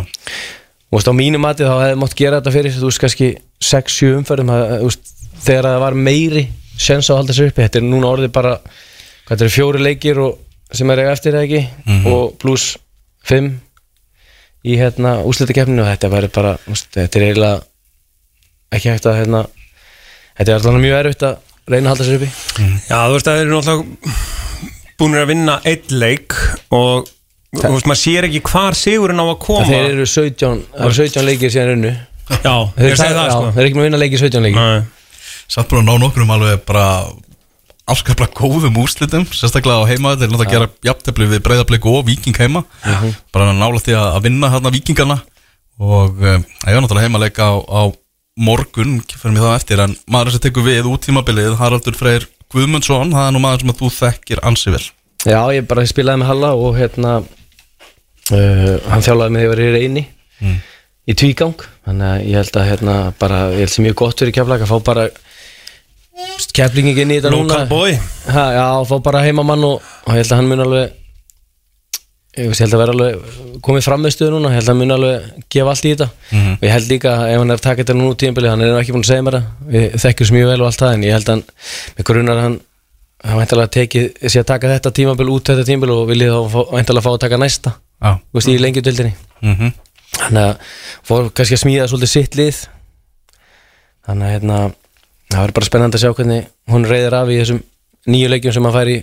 [0.88, 3.26] Þú veist, á mínu mati þá hefði mátt gera þetta fyrir, þú veist, kannski
[3.60, 5.10] 6-7 umferðum, það, þú veist,
[5.44, 6.42] þegar það var meiri
[6.80, 8.52] sjens á að halda sér uppi, þetta er núna orðið bara,
[9.26, 10.38] hvað þetta er fjóri leikir og,
[10.72, 11.60] sem er eiga eftir eða ekki,
[12.08, 12.66] og pluss
[13.28, 13.50] 5
[14.64, 17.60] í hérna úslitakefninu og þetta væri bara, veist, þetta er eiginlega
[18.78, 19.44] ekki hægt að, hérna,
[20.40, 22.32] þetta er alltaf mjög erfitt að reyna að halda sér uppi.
[22.88, 24.47] Já, þú veist, það eru náttúrulega
[24.98, 26.34] búinir að vinna eitt leik
[26.74, 27.08] og
[27.54, 30.98] þú veist, maður sér ekki hvar sigurinn á að koma Þeir eru 17, það eru
[30.98, 31.94] 17 leikir síðan runnu.
[32.28, 34.60] Já, Þeir, segi það, já, sko þeir eru ekki með að vinna leikir 17 leikir.
[34.60, 34.82] Nei.
[35.48, 36.86] samt búin að ná nokkrum alveg bara
[37.88, 42.64] afskaplega góðum úrslitum, sérstaklega á heima, þeir náttúrulega gera jafntefli við breyðarblik og viking heima,
[43.32, 45.16] bara nála því að vinna hérna vikingana
[45.78, 47.82] og um, ég var náttúrulega heima að leika á, á
[48.38, 53.12] morgun, fyrir mig þá eftir, en maður sem tekur við út tímabilið, Haraldur Freyr Guðmundsson,
[53.12, 54.84] það er nú maður sem að þú þekkir ansi vel.
[55.28, 59.62] Já, ég bara spilaði með Halla og hérna uh, hann þjálfaði mig þegar ég var
[59.64, 60.04] í reyni
[61.08, 61.64] í tvígang.
[61.88, 64.72] Þannig að ég held að hérna bara ég held sem mjög gott fyrir keflag að
[64.72, 65.08] fá bara
[66.56, 67.60] keflingin inn í þetta núna.
[67.64, 67.98] Local boy.
[68.32, 70.96] Ha, Já, fá bara heimamann og, og ég held að hann mun alveg
[72.36, 74.94] ég held að vera alveg komið fram með stöðu núna, ég held að hann mun
[74.98, 76.08] alveg gefa allt í þetta.
[76.58, 78.94] Og ég held líka að ef hann er taka þetta nú tíðanbili, hann er ekki
[78.94, 79.50] búin að segja mér það.
[79.72, 81.44] Við þekkjum mjög vel og allt það en ég held að hann
[81.98, 82.60] með grunar hann
[83.18, 87.02] hann væntalega tekið sér að taka þetta tímabil út þetta tímabil og viljið þá væntalega
[87.02, 87.74] fá að taka næsta.
[87.98, 89.76] Þú veist, í lengjudöldinni mm
[90.18, 90.76] þannig að
[91.06, 92.60] fór kannski að smíða svolítið sitt lið.
[94.08, 94.58] Þannig að hérna
[95.28, 97.60] það verður bara spennandi að sjá hvernig hún reyðir af í þessum
[98.08, 98.96] nýju leikjum sem að færi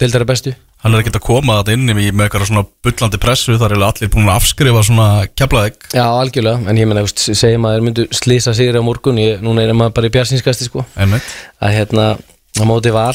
[0.00, 3.54] deildara bestu hann er ekkert að koma þetta inn í með eitthvað svona bullandi pressu,
[3.58, 5.06] það er allir búin að afskrifa svona
[5.38, 5.76] keflaðeg.
[5.94, 9.62] Já, algjörlega, en ég menna, segjum að þeir myndu slýsa sigri á morgun, ég, núna
[9.66, 11.30] er maður bara í bjarsinskasti sko, Einmitt.
[11.62, 13.14] að hérna á móti val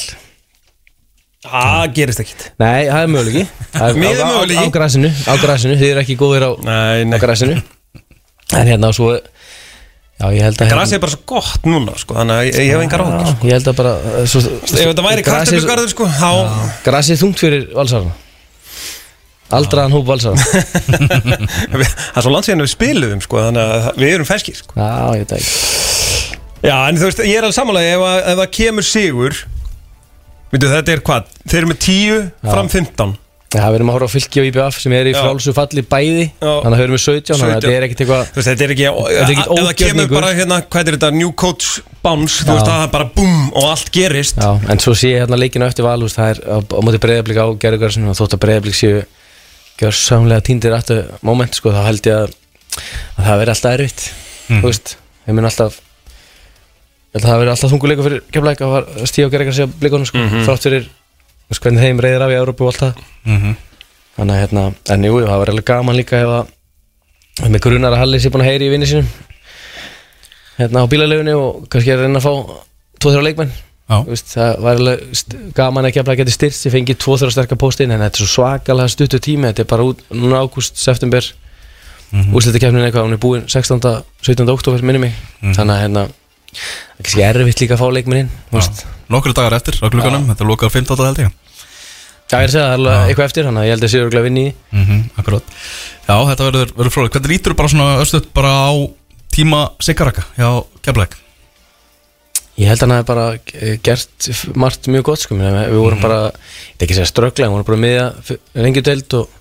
[1.47, 3.43] Það gerist ekkit Nei, það er möguleiki
[3.75, 4.63] Það er Miður á- á- möguleiki.
[4.67, 7.57] Á græsinu, á græsinu, þið eru ekki góðir á, Nei, á nei græsinu
[8.57, 9.11] En hérna svo
[10.17, 13.43] Já, Grasið er bara svo gott núna, sko Þannig að ég, hef engar áhyggjur Já,
[13.45, 16.31] Ég held að bara uh, svo, Ef þetta væri kartöflugarður, sko Þá
[16.87, 18.15] Grasið þungt fyrir valsarana.
[19.57, 20.63] Aldraðan hóp valsarana.
[21.77, 24.73] Það er svo langt síðan við spiluðum, sko Þannig að við erum feskir, sko.
[24.73, 24.89] Já,
[25.21, 26.17] ég ekki.
[26.65, 29.39] Já, en þú veist, ég er alveg samanlega ef, ef það kemur sigur
[30.49, 31.31] Veitu, þetta er hvað?
[31.45, 33.15] Þeir eru með 10 fram 15
[33.47, 35.21] Já, við erum að horfa á fylki og IBF sem er í Já.
[35.23, 36.23] frálsu falli bæði.
[36.41, 37.61] Þannig að við erum með 17, þannig að 17.
[37.63, 40.15] þetta er ekkert eitthvað þetta er ekki er Ef það kemur ógjörningur.
[40.17, 41.67] bara hérna, hvað er þetta, new coach
[42.03, 45.23] bounce Þú veist, það er bara búm og allt gerist Já, en svo sé ég
[45.23, 48.43] hérna leikinu eftir val það er á, á móti breyðablík á gerðugarsinu og þótt að
[48.43, 48.99] breyðablík séu
[49.79, 52.35] gjörsamlega týndir aftur moment sko, þá held ég að,
[53.15, 54.01] að það veri alltaf erfitt
[54.51, 55.79] þú veist, ég mun alltaf
[57.15, 58.03] það veri alltaf þunguleikur
[60.59, 60.89] fyrir
[61.49, 62.93] veist, hvernig þeim reyðir af í Európu og allt það
[63.27, 63.55] Mm
[64.17, 67.99] þannig að hérna, en jú, það var alveg gaman líka ef að með grunar að
[68.01, 69.09] Halli sé búin að heyri í vinni sínum
[70.57, 72.33] hérna á bílalegunni og kannski er að reyna að fá
[72.97, 73.51] tvo-þrjá leikmenn
[73.87, 74.01] Já.
[74.03, 74.79] Þú veist, það var
[75.15, 78.19] st- gaman að kemla að geta styrst ég fengi tvo þrjá sterkar póstinn en þetta
[78.19, 82.33] er svo svakalega stuttu tími þetta er bara út, núna ágúst, september mm -hmm.
[82.35, 83.79] úrslitakefnin eitthvað, hún er búin 16.
[84.21, 84.49] 17.
[84.49, 85.13] oktober minni mig
[85.55, 86.07] þannig að hérna
[86.57, 88.85] það er kannski erfitt líka að fá leikmenn inn þú veist.
[89.13, 91.05] Nokkru dagar eftir á klukkanum, þetta er lokað 15.
[91.07, 91.35] held ég.
[92.27, 94.01] já, ég er að segja það er eitthvað eftir þannig að ég held að sé
[94.03, 94.55] örgulega vinni í.
[94.75, 95.53] Mm akkurat.
[96.07, 97.13] Já, þetta verður, verður fróðið.
[97.15, 98.71] Hvernig lítur bara svona östuð bara á
[99.37, 100.49] tíma Sigaraka hjá
[100.85, 101.17] keflaðeg?
[102.57, 106.31] Ég held að hann hefði bara eh, gert margt mjög gott sko, við vorum bara,
[106.33, 109.36] ég er ekki að segja ströggla, við vorum bara miðja lengjudeld og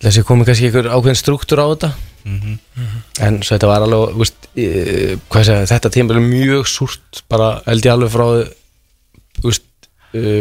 [0.00, 1.90] þessi komið kannski einhver ákveðin struktúr á þetta?
[3.26, 4.48] En svo þetta var alveg, veist,
[5.48, 8.26] segja, þetta tíma er mjög súrt, bara held ég alveg frá,
[9.44, 9.66] veist,
[10.12, 10.40] e,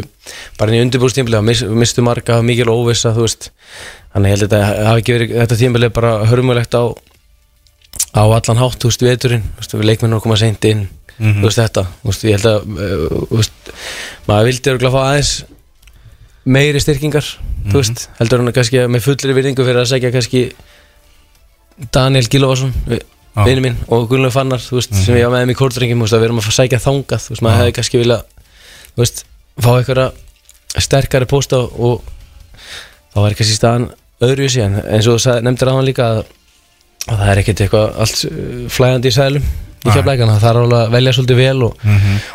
[0.59, 2.69] bara í undirbúrstímbilið, mis, mistu marga, mikil
[3.23, 3.51] veist,
[4.13, 6.83] þannig ég held að þetta þetta tímbilið bara hörmulegt á
[8.15, 10.87] á allan hátt, þú veist, veturinn þú veist, leikmennur koma seint inn
[11.19, 13.71] þú veist þetta, þú veist, ég held að uh, veist,
[14.27, 15.33] maður vildi örgulega fá aðeins
[16.49, 17.27] meiri styrkingar
[17.69, 20.43] þú veist, heldur hann kannski með fullri virðingu fyrir að segja kannski
[21.93, 23.43] Daniel Gilvason Já.
[23.45, 25.59] vinnu minn og Gunnlaug Fannar veist, sem ég var með þeim í
[26.15, 28.19] að við erum að að sækja þangað veist, maður hefði kannski vilja
[29.59, 30.09] fá einhverja
[30.79, 32.03] sterkari pósta og
[33.13, 33.88] þá væri kannski staðan
[34.25, 36.21] öðruvísi en eins og þú nefndir á hann líka að,
[37.07, 40.81] að það er ekkert eitthvað allt uh, flægandi í sælum í keflækana, það er alveg
[40.81, 41.83] að velja svolítið vel og,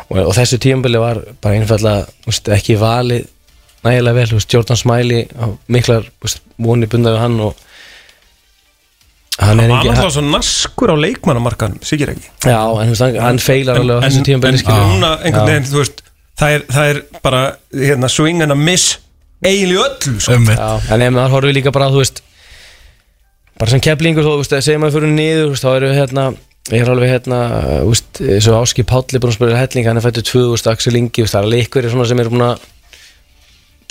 [0.09, 3.27] og, og þessu tímabili var bara einfallega ekki valið
[3.85, 5.25] nægilega vel, veist, Jordan Smiley
[5.71, 6.09] miklar
[6.61, 7.55] voni bundaði hann og
[9.35, 13.17] hann Það er var ekki náttúrulega svo naskur á leikmannamarkanum, sikir ekki já, en hann,
[13.25, 14.85] hann feilar alveg á þessu tímabili en skilur.
[14.93, 15.49] núna einhvern Já.
[15.51, 16.05] veginn, þú veist
[16.39, 17.41] það er, það er bara,
[17.75, 18.99] hérna, swing and a miss
[19.43, 22.23] eiginlega í öllu, sko en ef maður horfir líka bara, þú veist
[23.59, 26.27] bara sem veist, segjum maður fyrir niður, veist, þá erum við hérna
[26.73, 27.39] ég er alveg hérna,
[27.83, 30.47] þú veist, eins og Áski Páll er búin að spila helling, hann er fættu tvö,
[30.47, 32.63] þú veist, Axel Ingi, það er alveg ykkur svona sem er búin að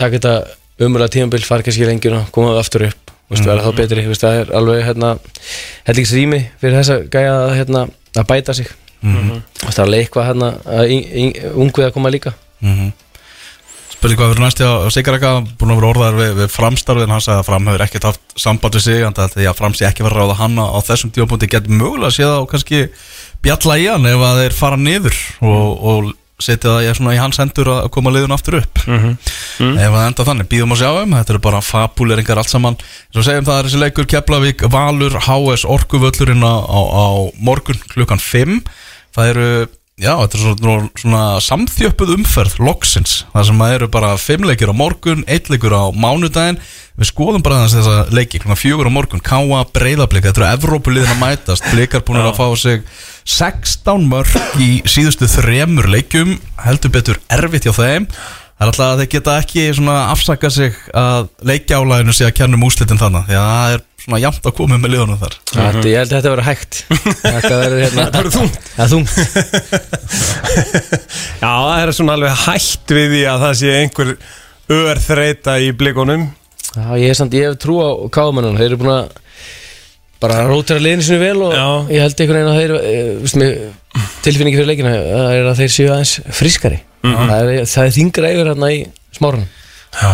[0.01, 3.77] taka þetta umræða tímabil, fara kannski lengjur og koma aftur upp, þú veist, vera þá
[3.79, 5.13] betri þú veist, það er alveg, hérna
[5.87, 7.87] hellingsrými fyrir þessa gæja að, hérna,
[8.19, 8.73] að bæta sig.
[9.05, 10.51] Þú veist, það er alveg eitthvað, hérna,
[11.55, 12.35] ungvið að koma líka.
[13.95, 17.47] Spurning hvað fyrir næsti á, Sigaraka búin að vera orðaður við, við framstarfin sagði að
[17.47, 20.41] fram hefur ekkert haft samband við sig því að fram sé ekki verið að ráða
[20.43, 21.49] hann á, á þessum tímapunkti.
[21.55, 22.83] Getur mögulega að sé það og kannski
[23.47, 27.21] bjalla í hann ef að þeir fara niður og, og setja það í, svona, í
[27.23, 28.83] hans hendur að koma liðun aftur upp.
[29.85, 32.81] Ef það enda þannig, býðum að sjá um þetta eru bara fabuleringar allt saman.
[32.81, 37.07] Eins og segjum það er þessi leikur Keflavík, Valur, HS, Orkuvöllurinn á, á,
[37.39, 38.61] morgun klukkan 5
[39.15, 39.49] það eru
[39.95, 44.73] Já, þetta er svona, svona samþjöppuð umferð loksins, það sem að eru bara fimm leikir
[44.73, 46.59] á morgun, eitt leikur á mánudaginn.
[46.99, 48.41] Við skoðum bara þess þessa leiki.
[48.43, 52.49] Klukkan fjögur á morgun, Káa, Breiðablika þetta eru Evrópuliðin að mætast, blikar búin að fá
[52.59, 52.83] sig
[53.25, 56.35] 16 mörg í síðustu þremur leikjum
[56.65, 58.07] heldur betur erfitt hjá þeim.
[58.55, 62.67] Það er alltaf að þeir geta ekki svona afsaka sig að leikjálæðinu sé að kennum
[62.69, 65.35] úslitin þannig, því að það er svona jamt að koma með liðunum þar.
[65.51, 66.79] Þetta, ég held að þetta verður hægt.
[67.25, 68.57] Þetta verður hérna Þetta verður þungt.
[68.77, 69.15] Það er þungt.
[71.43, 74.15] Já, það er svona alveg hætt við því að það sé einhver
[74.79, 76.29] örþreita í blikunum.
[76.75, 79.24] Já, ég er samt, ég hef trú á káðmennunum Þeir eru búin að
[80.25, 81.67] bara rótera liðinu sinu vel og Já.
[81.93, 83.59] ég held einhvern veginn að þeir eh, veist mig,
[84.25, 86.81] tilfinningi fyrir leikina það er að þeir séu aðeins friskari.
[87.05, 88.81] Það, er, það er þingra yfir hérna í
[89.15, 89.53] smárunum.
[89.95, 90.13] Já,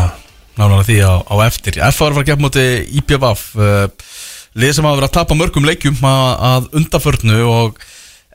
[0.59, 1.79] nálega því á, á eftir.
[1.79, 2.67] F var að fara að gefa móti
[3.01, 4.11] IPVF uh,
[4.59, 7.81] lið sem hafa verið að tapa mörgum leikjum að, að undaförnu og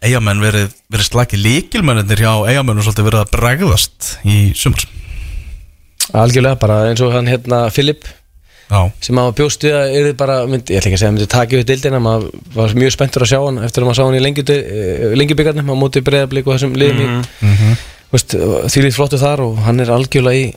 [0.05, 4.85] eigamenn verið, verið slaki líkilmennir hjá eigamennum svolítið verið að bregðast í sumar.
[6.15, 8.05] Algjörlega, bara eins og hann hérna Filip
[8.65, 11.15] Já, sem maður bjóst við að er bara, mynd, ég ætla ekki að segja að
[11.15, 14.06] myndi taka við dildina maður var mjög spenntur að sjá hann eftir að maður sá
[14.08, 14.23] hann í
[15.21, 17.75] lengjubíkarnum á móti breyðablík og þessum liðum í
[18.15, 18.34] veist,
[18.73, 20.47] því lít flottu þar og hann er algjörlega í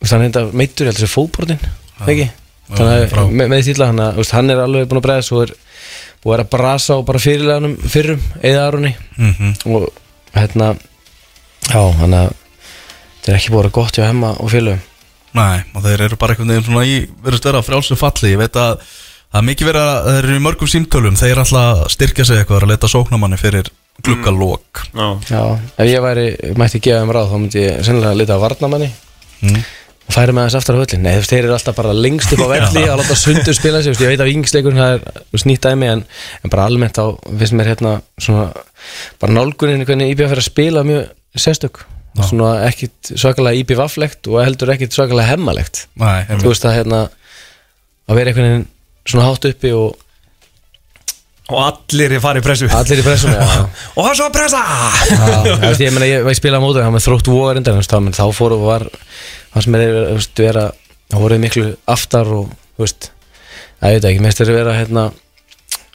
[0.00, 1.60] veist, hann er enda meittur, ég held að þessi fótbrotinn
[2.08, 2.28] ekki,
[2.72, 5.52] þannig að með, með þýlla hann, hann er alveg búin að bregða svo er
[6.22, 9.52] búin að vera að brasa á bara fyrirleganum fyrrum, eða árunni Mhm.
[9.68, 9.90] og
[10.34, 10.72] hérna
[11.68, 14.80] já, hann að þetta er ekki búin að vera gott hjá hemma og félögum
[15.36, 18.56] nei, og þeir eru bara einhvern veginn svona í verið störa frjálsum falli, ég veit
[18.60, 21.20] að það er mikið verið að þeir eru í mörgum símtölum.
[21.20, 25.86] Þeir er alltaf að styrkja sig eitthvað, að leta sóknamanni fyrir gluggalók Já, Já, ef
[25.86, 29.60] ég væri, mætti gefa þeim ráð þá myndi ég sennilega lita að varnamanni mm.
[30.08, 32.52] og færi með þess aftur á höllin Nei, þeir eru alltaf bara lengst upp á
[32.54, 35.68] velli að láta sundur spila sig, ég veit að vingsleikurinn það er þú veist, nýtt
[35.68, 36.04] dæmi, en,
[36.40, 38.48] en bara almennt á finnst mér hérna svona
[39.22, 39.84] bara nálgunin
[42.12, 46.76] að sérstök, svona ekkit svakalega IBF-legt og heldur ekkit svakalega hemmalegt, Nei, þú veist að
[46.80, 47.02] hérna
[48.08, 48.66] að vera einhvern veginn
[49.08, 49.98] svona hátt uppi og
[51.52, 52.66] og allir er farið í pressu.
[52.72, 53.64] Allir í pressunni já.
[53.98, 54.60] Og er svo að pressa!
[55.10, 57.74] Já, þú veist, ég meina, ég, ég spilaði á mótið það með þrótt vogar endan,
[57.76, 58.84] þú veist, þá- þá fóru og var
[59.52, 60.62] það sem er, þú veist, vera
[61.12, 61.64] það voruð miklu
[61.96, 63.08] aftar og, þú veist
[63.82, 65.04] það ég veit ekki, mest er að vera hérna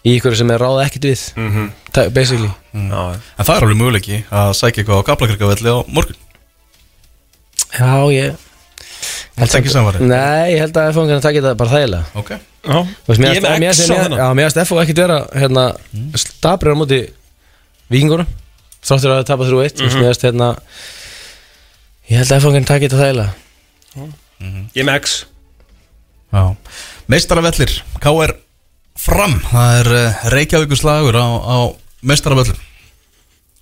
[0.08, 1.70] í ykkur sem er ráða ekkert við Mhm.
[1.92, 3.02] Ta- basically Já,
[3.40, 6.20] En það er alveg möguleiki að sækja eitthvað á Kaplakrikavelli á morgun
[7.78, 8.36] Já, ég
[9.38, 11.04] Það er ekki samvarið Nei, ég held að F.O.
[11.06, 13.88] kannar taka þetta bara þægilega Ok já Þú veist, mér Ég er með X á
[13.88, 14.20] mér- þennan.
[14.20, 14.80] Já, mér finnst F.O.
[14.82, 15.66] ekkert vera hérna,
[16.18, 17.00] stabrir á móti
[17.94, 18.28] vikingunum
[18.88, 20.02] þráttur að það tapa 3-1 mm -hmm.
[20.02, 20.50] mér finnst hérna
[22.10, 22.52] ég held að F.O.
[22.52, 23.32] kannar taka þetta þægilega
[24.76, 25.26] Ég er með X
[26.34, 26.56] Já,
[27.08, 27.72] meistaravellir
[28.04, 28.36] K.R.
[28.98, 29.38] Fram.
[29.52, 31.58] Það er uh, Reykjavíkur slagur á, á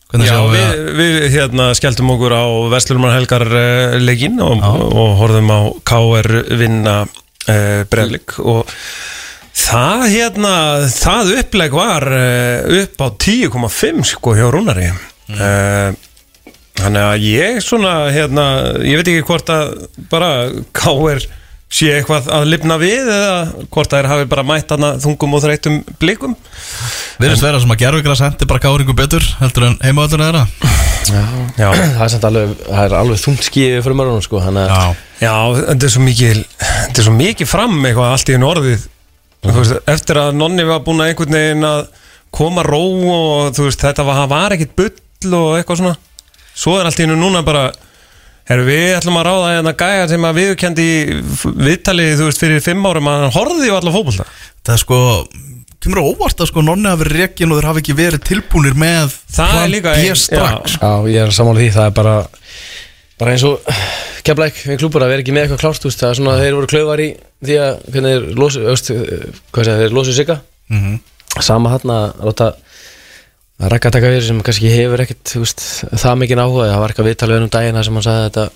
[0.06, 5.52] Hvernig Já, við við, hérna skelltum okkur á Vestlurman Helgar uh, leikinn og, og horfðum
[5.52, 8.70] á KR vinna uh, breyðlik og
[9.56, 10.56] Það hérna,
[10.92, 12.04] það uppleg var
[12.76, 14.90] upp á 10,5 sko hjá Rúnari.
[15.32, 15.96] Mm.
[16.76, 18.46] Þannig að ég svona hérna,
[18.84, 19.72] ég veit ekki hvort að
[20.12, 20.30] bara
[20.76, 21.24] K.R.
[21.76, 23.34] sé eitthvað að lifna við eða
[23.74, 26.36] hvort að þeir hafi bara mætt hana þungum og þreytum blikum?
[27.20, 30.46] Virðist vera sem að gerfugra sendi bara káringu betur heldur en heimavöldurinn þeirra.
[31.06, 34.72] Já, Það er samt alveg, það er alveg þungt skíði fyrir mörgum sko, þannig að
[34.72, 38.50] Já, Já, þetta er svo mikið þetta er svo mikið fram eitthvað allt í einu
[38.50, 38.88] orðið.
[39.46, 41.84] Þú veist, eftir að nonni var búin að einhvern veginn að
[42.36, 42.82] koma ró
[43.14, 45.96] og þú veist, þetta var, var ekkit bull og eitthvað svona.
[46.56, 47.68] Svo er allt í einu núna bara
[48.46, 50.86] Heru, við ætlum að ráða hérna gæja sem að viðkendi
[51.66, 54.26] viðtalið, þú veist, fyrir fimm árum að hann horfði á alla fótbolta.
[54.66, 55.00] Það er sko
[55.86, 59.16] kemur á óvart að sko nonni hafi rekin og þeir hafi ekki verið tilbúnir með
[59.36, 60.78] Það er líka ein- strax.
[60.82, 62.16] Já, ég er samála því, það er bara
[63.20, 63.62] bara eins og
[64.26, 66.56] keflæk við klúpur að vera ekki með eitthvað klárt úst, það er svona að þeir
[66.58, 67.10] voru klauvar í
[67.46, 68.90] því að hvernig þeir losu, öst,
[69.54, 70.40] hvað segja, þeir losu sigga.
[70.70, 71.00] Mhm.
[71.42, 72.46] sama hann að láta
[73.56, 75.36] að rakka taka fyrir sem kannski hefur ekkert
[75.96, 78.24] það mikið áhuga, það var eitthvað viðtal við hann um daginn þar sem hann sagði
[78.24, 78.48] að þetta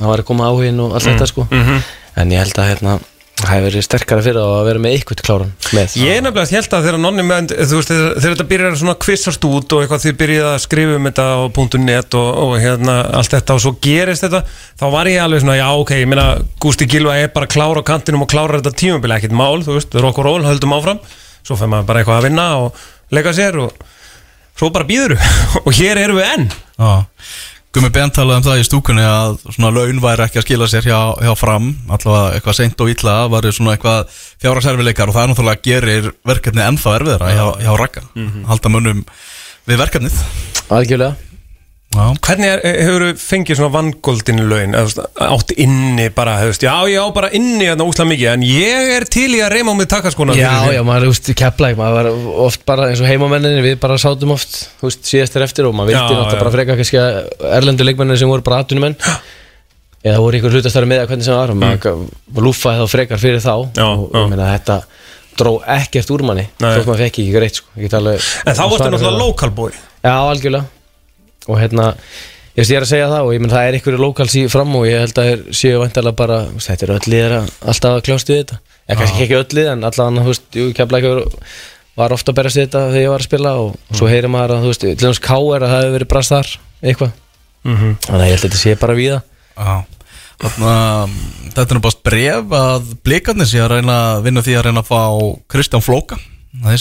[0.00, 1.46] það var að koma áhugin og allt þetta sko.
[1.50, 3.00] en ég held að hérna
[3.40, 5.94] það hefur verið sterkara fyrir að vera með eitthvað kláran með.
[6.00, 9.84] Ég nefnilega held að þegar nonni með, veist, þegar, þetta byrjar svona kvissast út og
[9.84, 11.38] eitthvað þið byrjið að skrifa um þetta á
[11.80, 14.42] .net og, og hérna allt þetta og svo gerist þetta,
[14.76, 16.26] þá var ég alveg svona, já ok, ég meina,
[16.60, 19.96] Gústi Gilva er bara klár á kantinum og klárar þetta tímabili ekkert mál, þú veist,
[20.04, 21.00] rock og roll, höldum áfram.
[21.40, 23.88] Svo fyrir maður bara eitthvað að vinna og leika sér og
[24.58, 25.16] svo bara býður
[25.66, 26.50] og hér erum við enn.
[26.80, 26.92] Já,
[27.70, 30.88] Gumi Ben talaði um það í stúkunni að svona laun væri ekki að skila sér
[30.90, 31.68] hjá, hjá fram.
[31.86, 34.10] Allavega eitthvað seint og illa var svona eitthvað
[34.42, 38.06] fjárhagserfileikar og það er náttúrulega gerir verkefni ennþá erfiðara hjá, hjá Raka
[38.50, 39.04] halda munum
[39.70, 40.22] við verkefnið.
[40.66, 41.29] Algjörlega
[41.90, 44.76] Já, Hvernig er, hefur þú fengið svona vangoldinu laun,
[45.26, 49.06] átt inni bara, veist, já, ég á bara inni þarna úsla mikið, en ég er
[49.10, 52.38] til í að reyma á mig takaskona Já, já, maður, þú veist, keplæk, maður var
[52.46, 55.90] oft bara eins og heimamenninni, við bara sátum oft, þú veist, síðastir eftir og maður
[55.90, 56.42] vildi Já, náttúrulega já.
[56.44, 57.20] bara freka kannski að
[57.58, 58.98] erlendu leikmennir sem voru bara atvinnumenn.
[60.06, 63.20] Eða voru ykkur hlutastæri með að hvernig sem það var og maður lúfaði þá frekar
[63.20, 63.54] fyrir þá.
[63.66, 63.80] Mm.
[63.82, 64.20] Já, og já.
[64.22, 64.78] ég meina þetta
[65.40, 69.24] dró ekkert úr manni þótt maður fekk ekki greitt, sko, En þá fyrir náttúrulega það.
[69.26, 69.74] local boy.
[70.00, 70.79] Já, algjörlega
[71.50, 71.90] og hérna,
[72.56, 74.74] ég ég er að segja það og ég menn það er einhverju lokals í fram
[74.78, 78.02] og ég held að þeir séu vantarlega bara, þetta er öll liðir að alltaf að
[78.08, 78.60] kljást við þetta.
[78.90, 81.02] Eða kannski ekki öll lið en allan, þú veist, jú, kemla
[82.00, 84.32] var ofta að berast við þetta þegar ég var að spila og, og svo heyrir
[84.32, 87.14] maður að, þú veist, til dæmis K er að það hefur verið brast þar, eitthvað.
[88.06, 88.96] Þannig að ég held að þetta sé bara
[89.60, 89.74] já.
[90.40, 90.74] Þarna,
[91.52, 94.80] þetta er nú bara bref að blikarnir sé að reyna að vinna því að reyna
[94.80, 95.02] að fá
[95.52, 96.16] Kristján Flóka.
[96.62, 96.76] Það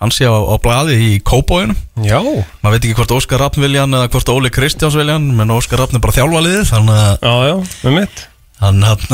[0.00, 1.74] að hann sé á, á blaði í kópóinu
[2.06, 2.18] Já.
[2.64, 5.98] Maður veit ekki hvort Óskar Raffn viljan eða hvort Óli Kristjáns viljan menn Óskar Raffn
[5.98, 8.22] er bara þjálfaliðið þannig að Já, já, með mitt.
[8.60, 9.04] Hann hann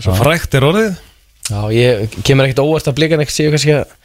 [0.00, 0.92] Svo frækt er orðið.
[1.50, 3.96] Já, ég kemur ekkert óvart að blikan ekkert séu kannski að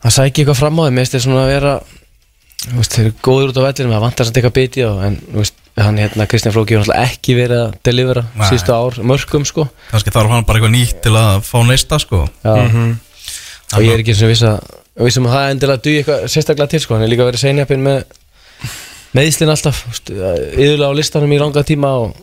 [0.00, 1.72] að sækja eitthvað fram á þeim, þeir svona að vera
[2.76, 5.60] veist, þeir eru góður út á vellinum það vantar samt eitthvað biti á en veist,
[5.80, 8.46] hann hérna Kristján Flóki hefur ekki verið að delivera Nei.
[8.48, 9.66] síðustu ár mörgum sko.
[9.92, 12.24] Kannski þarf hann bara eitthvað nýtt til að fá neista sko.
[12.44, 12.54] Já.
[13.76, 16.72] Og ég er ekki svona viss að viss um að það endilega duði eitthvað sérstaklega
[16.74, 16.96] til sko.
[16.96, 18.02] Hann er líka verið seinjapinn með
[19.16, 22.16] meðslinn alltaf yðurlega á listanum í langa tíma og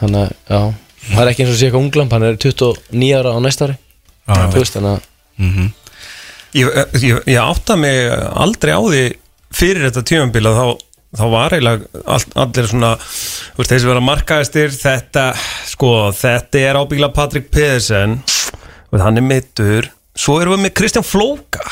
[0.00, 0.60] þannig að já
[1.06, 3.76] það er ekki eins og sé eitthvað unglamp, hann er 29 ára á næsta ári.
[4.26, 5.10] Þú veist, þannig að
[5.42, 5.74] mm
[6.56, 6.68] Ég,
[7.02, 9.00] ég, ég átta mig aldrei á því
[9.52, 10.64] fyrir þetta tímambila þá,
[11.18, 15.24] þá var eiginlega all, allir svona þú veist, þessi vera markaðistir þetta,
[15.68, 18.16] sko, þetta er ábyggla Patrik Pedersen
[18.88, 21.64] og hann er mittur svo erum við með Kristján Flóka.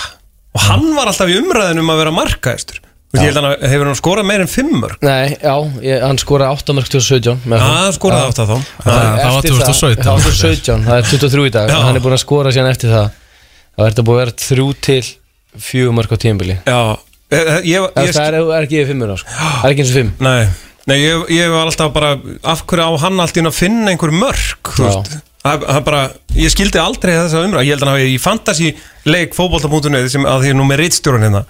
[0.54, 2.80] Og hann var alltaf í umræðinum að vera markaðistur
[3.14, 5.54] Þú veist, ég held að hann hefur hann skorað meir en fimmur Nei, já,
[5.87, 7.74] ég, hann skoraði 8 mörg 2017 með Já, þeim.
[7.78, 8.30] hann skoraði Já.
[8.30, 8.57] átt að þá.
[8.85, 10.04] Það- það var Eftir 2017.
[10.04, 11.68] Það var 2017, það er 23 í dag.
[11.70, 11.76] Já.
[11.85, 13.11] Hann er búin að skora síðan eftir það.
[13.74, 15.04] Það er þetta búin að vera þrjú til
[15.68, 16.78] fjögur mörg á tímbili Já,
[17.30, 19.30] eh, eh, ég, ég, Það er, er ekki yfir fimmur á sko.
[19.38, 20.12] Það er ekki eins og fimm.
[20.26, 20.48] Nei,
[20.90, 22.11] nei ég, ég var alltaf bara
[22.42, 24.90] af hverju á hann alltaf inn að finna einhver mörk þú Já.
[24.90, 26.02] veist Það það bara,
[26.40, 28.70] ég skildi aldrei þessa umræð Ég held að hann hafi í fantasy
[29.04, 31.42] leik fótbolta.net sem að því er nú með rittstjórun hérna.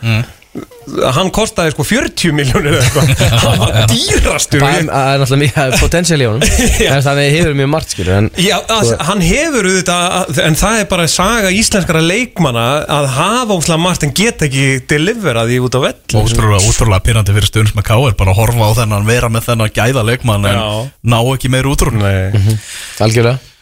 [1.15, 3.23] Hann kostaði sko 40 miljónir eða eitthvað.
[3.45, 4.63] Hann var dýrastur.
[4.63, 6.45] Það er, það er náttúrulega mjög potensial í honum.
[6.95, 10.91] En Þannig hefur mjög margt skilur en, Já, að, hann hefur auðvitað En það er
[10.91, 12.67] bara saga íslenskara leikmanna
[12.99, 17.39] Að hafa óslega margt en geta ekki Deliverað því út á vell Ótrúlega, ótrúlega pyrrandi
[17.39, 18.15] fyrir stundum með K.R.
[18.21, 20.63] bara að horfa á þennan, vera með þennan gæða leikmann en
[21.03, 21.83] ná ekki meir út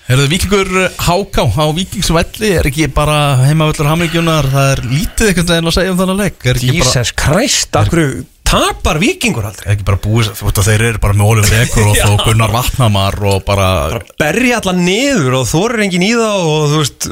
[0.02, 4.48] Herðu, Víkingur Háká á Víkingsvelli er ekki bara heimavöllur hamingjunar?
[4.50, 6.00] Það er lítið einhvern veginn að segja um
[6.50, 9.68] er ekki bara, Jesus Christ, hverju tapar vikingur aldrei?
[9.72, 12.08] Ekki bara búið, þú veist að þeir eru bara með Ekroth Já.
[12.10, 13.68] og Gunnar Vatnamar og bara,
[14.20, 17.08] berja allan niður og þorir engin í það og þú veist,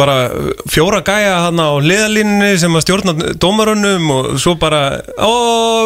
[0.00, 0.16] bara
[0.72, 4.82] fjóra gæja hann á liðalínni sem að stjórna dómarunum og svo bara,
[5.20, 5.30] ó,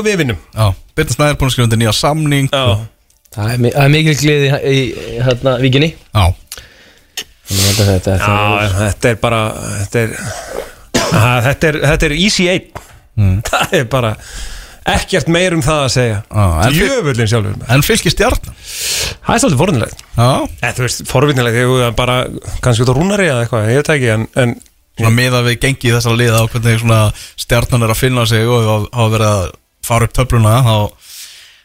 [0.07, 0.41] við vinnum.
[0.55, 2.87] Já, Birna Snæður búin að skrifa undir nýja samning og,
[3.35, 9.23] Það er, mikil gleði í, í, hérna, vikinni já, að þetta, þetta, Já, þetta er
[9.23, 9.41] bara
[9.83, 10.19] þetta er,
[11.05, 12.85] að, þetta er, þetta er easy 1
[13.51, 14.13] það er bara
[14.95, 16.17] ekkert meir um það að segja.
[16.75, 17.55] Jöfullin sjálfur.
[17.73, 18.57] en fylgir stjarnan?
[19.25, 20.03] Það er svolítið forvinnilegt
[20.61, 22.17] Þú veist, forvinnilegt, ég er bara
[22.65, 24.57] kannski út á rúnari eða eitthvað, ég ekki en, en
[24.99, 27.01] svona miða við gengið þessara liða á hvernig svona
[27.41, 29.47] stjarnan er að finna sig og hafa verið að
[29.85, 30.77] fara upp töfluna þá,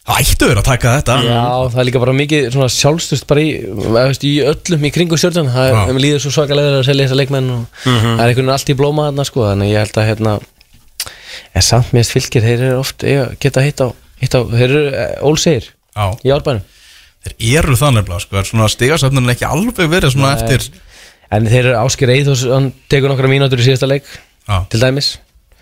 [0.10, 1.16] þá ættu þeir að taka þetta.
[1.30, 3.50] Já, það er líka bara mikið sjálfstust bara í,
[3.94, 7.20] veist, í öllum í kringu stjórnum það er, þeim líður svo svakalega að selja þessa
[7.20, 10.10] leikmenn og það er einhvern veginn allt í blóma þarna sko, þannig ég held að
[10.10, 10.34] hérna
[11.54, 13.06] en samt mest fylgir, þeir eru oft
[13.44, 13.88] geta hitt á,
[14.24, 15.70] hitt á þeir eru ólsegir
[16.00, 16.66] Já, í árbænum.
[17.26, 20.42] Þeir eru það nefnilega sko, er svona stigasöfnun ekki alveg verið svona Nei.
[20.42, 20.70] eftir
[21.36, 24.08] en þeir eru Ásker Eithos, hann tekur nokkra mínútur í síðasta leik
[24.48, 25.12] Já, til dæmis.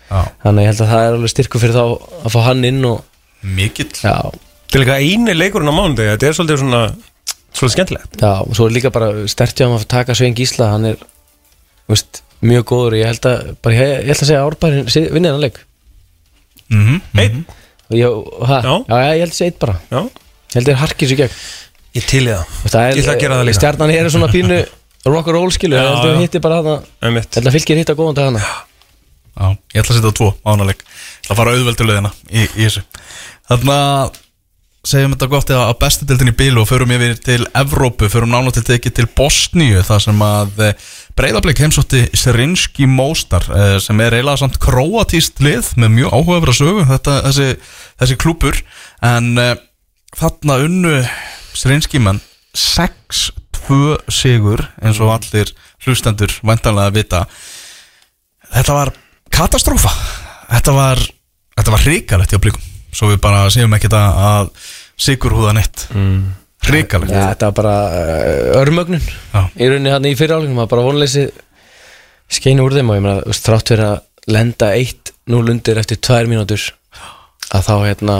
[0.08, 1.82] Já, þannig ég held að það er alveg styrku fyrir þá
[2.24, 3.02] að fá hann inn og
[3.42, 3.92] mikill.
[4.02, 4.16] Já,
[4.68, 6.82] til líka eini leikurinn á mánudegi þetta er svolítið svona
[7.54, 8.18] svolítið skemmtilegt.
[8.22, 10.98] Já og svo er líka bara stertja um að taka Svein Gísla, hann er
[11.88, 15.32] veist, mjög góður og ég held að bara, ég, ég held að segja árbærin vinnir
[15.34, 15.62] hann leik.
[16.68, 17.44] Mm Einn,
[17.96, 18.74] ég, ha, Já.
[18.88, 18.98] já.
[19.00, 19.78] já, ég held að segja eitt bara.
[19.88, 21.38] Já, ég held að þeir harkið sér gegn.
[21.96, 22.56] Ég til í það.
[22.68, 23.58] Það Ég ætla að gera það líka.
[23.58, 24.58] stjarnan er svona pínu
[25.08, 26.20] rock and roll skilu, ég held að já.
[26.20, 26.74] hitti bara hana
[27.08, 28.42] ég held að fylgir hitta góðan dag hana
[29.38, 30.80] Já, ég ætla að setja tvo ánaleg
[31.28, 32.82] Það fara auðveldulegina í, í þessu.
[33.48, 34.16] Þannig að
[34.88, 38.52] segjum þetta gott að bestu dildin í bílu og förum yfir til Evrópu, förum nána
[38.54, 40.62] til tekið til Bosníu þar sem að
[41.18, 46.86] breyðarbleik heimsótti Serinski Móstar eh, sem er eiginlega samt króatíst lið með mjög áhugaverða sögu
[46.92, 47.48] þetta, þessi,
[48.00, 48.60] þessi klúpur
[49.04, 49.52] en uh,
[50.16, 50.94] þarna unnu
[51.58, 52.22] Serinski menn
[52.56, 55.52] 6-2 sigur eins og allir
[55.84, 57.24] hlustendur væntanlega vita.
[58.54, 58.94] Þetta var
[59.38, 59.92] katastrófa
[60.48, 61.00] þetta var,
[61.58, 64.48] þetta var hrikalegt hjá blikum svo við bara séum ekki þetta að
[64.98, 65.84] sigur húða neitt.
[65.94, 66.32] Mm.
[66.66, 67.12] hrikalegt.
[67.14, 69.04] Já, þetta var bara uh, örmögnun.
[69.04, 69.42] Já.
[69.54, 71.28] í rauninni hann í fyrirálingum, það var bara vonleysi
[72.38, 76.66] skeinu úr þeim og ég meina, þrátt fyrir að lenda 1-0 undir eftir 2 mínútur
[77.54, 78.18] að þá hérna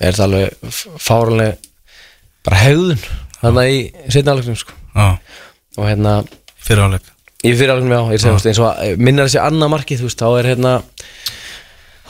[0.00, 1.58] er það alveg fáranlega
[2.46, 3.02] bara hegðun
[3.42, 3.82] þannig í
[4.14, 4.78] setna álingum sko.
[4.96, 6.14] Og hérna
[6.62, 7.10] fyriráleik
[7.42, 10.38] í fyrirálingum já, ég veist, eins og að- minnar þessi annað markið, þú veist, þá
[10.38, 10.74] er hérna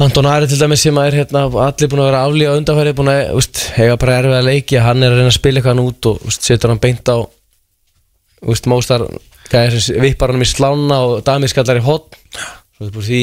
[0.02, 3.20] Anton Ari til dæmis sem er hérna allir búin að vera aflíða undanfæri búin að,
[3.30, 5.86] þú veist, hega bara erfið að leiki hann er að reyna að spila eitthvað hann
[5.86, 7.16] út og veist, setur hann beint á
[8.42, 9.06] þú veist, móstar
[9.52, 13.22] vippar hann í slána og Dami skallar í hotn svo þetta búið því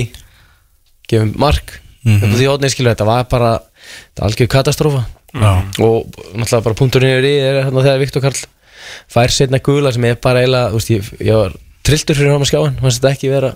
[1.09, 2.35] gefum mark mm -hmm.
[2.37, 5.63] því hotni skilur þetta var bara þetta var algjör katastrófa Já.
[5.79, 8.39] og náttúrulega bara punkturinn yfir í er hérna þegar Viktor Karl
[9.09, 11.53] fær setna gula sem er bara eiginlega, þú veist, ég, ég var
[11.89, 13.55] trilltur fyrir hann að skjáin, hann setja ekki vera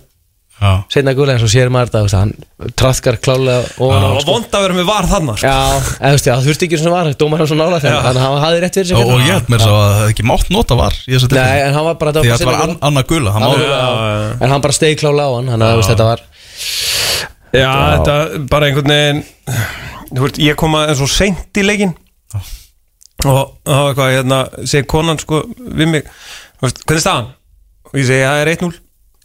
[0.94, 4.36] setna gula en svo sér maður þetta, hann traðkar klálega ofan á Það var sko.
[4.36, 5.50] vond að vera með var þannig sko.
[5.50, 7.96] Já, eða þú veist, já, það þurfti ekki svona var Dómar hann svo nála þeim,
[8.06, 9.98] þannig að hann hafði rétt fyrir sig og, og ég held mér svo að það
[9.98, 12.54] hefði ekki mátt nota var í þessu Nei, en hann var bara því að þetta
[12.54, 13.82] var annað Já,
[14.38, 16.24] En hann bara stegi klálega á hann Þannig að þetta var
[17.54, 18.18] Já, þetta
[18.54, 19.24] bara einhvern veginn
[20.46, 21.96] ég kom að eins og seint í leikin
[23.24, 26.08] og það var eitthvað, hérna, segi konan sko við mig,
[26.60, 27.30] hvernig er staðan?
[27.94, 28.74] Og ég segi, það er 1-0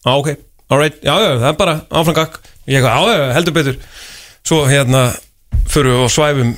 [0.05, 0.31] á, ok,
[0.69, 3.79] alright, já, já, það er bara áframgak ég eitthvað, já, já, heldur betur.
[4.49, 5.03] Svo hérna,
[5.69, 6.55] fyrir við og svæfum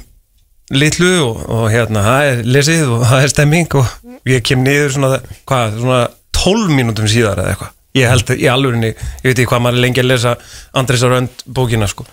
[0.71, 3.95] litlu og, og hérna, það er lesið og það er stemming og
[4.31, 5.21] ég kem niður svona,
[5.51, 6.01] hvað, svona
[6.41, 7.77] 12 mínútum síðar eða eitthvað.
[7.99, 10.35] Ég held í alvörinni, ég veit ekki hvað maður er lengi að lesa
[10.79, 12.05] Andrés á Rönd bókina sko.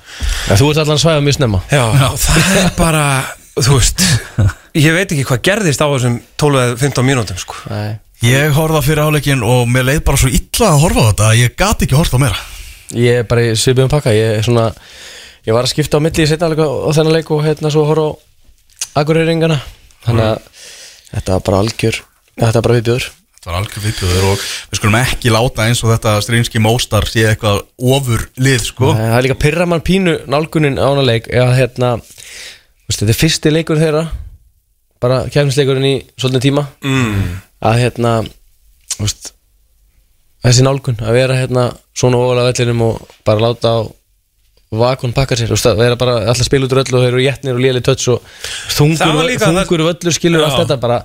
[0.48, 1.60] Ja, Þú ert allan að svæða mjög snemma.
[1.70, 1.84] Já,
[2.24, 3.04] það er bara,
[3.62, 4.02] þú veist
[4.78, 7.62] Ég veit ekki hvað gerðist á þessum 12-15 mínútum sko.
[7.70, 7.98] Nei.
[8.26, 11.28] Ég horfði á fyrir áleikin og mér leið bara svo illa að horfa á þetta
[11.32, 12.40] að ég gat ekki horfa á meira.
[12.98, 14.70] Ég er bara í svipum pakka Ég er svona
[15.48, 17.84] Ég var að skipta á milli í setna leik og þennan leik og hérna svo
[17.88, 18.20] horfa á
[19.04, 19.60] Akureyringana.
[20.06, 20.66] Þannig að
[21.12, 22.00] þetta var bara algjör
[22.38, 25.92] Þetta var bara viðbjöður Þetta var algjör viðbjöður og við skulum ekki láta eins og
[25.94, 28.94] þetta strínski móstar sé eitthvað ofur lið sko.
[28.96, 31.30] Nei, Það er líka pyrra mann pínu nálgunin á hana leik.
[31.32, 34.08] Eða hérna veist, þetta er fyrsti leikur þeirra
[35.04, 36.66] bara kefnisleikurinn í svolítið tíma.
[36.84, 37.38] Mm.
[37.64, 38.12] Að hérna
[39.00, 39.32] veist,
[40.46, 43.80] þessi nálgun að vera hérna svona ofalega vellinum og bara láta á
[44.78, 47.56] vakon pakka sér stað, vera bara alltaf spil út úr öllu og þeir eru jætnir
[47.56, 50.98] og léli tötts og Það þungur, þungur völlur skilur allt þetta bara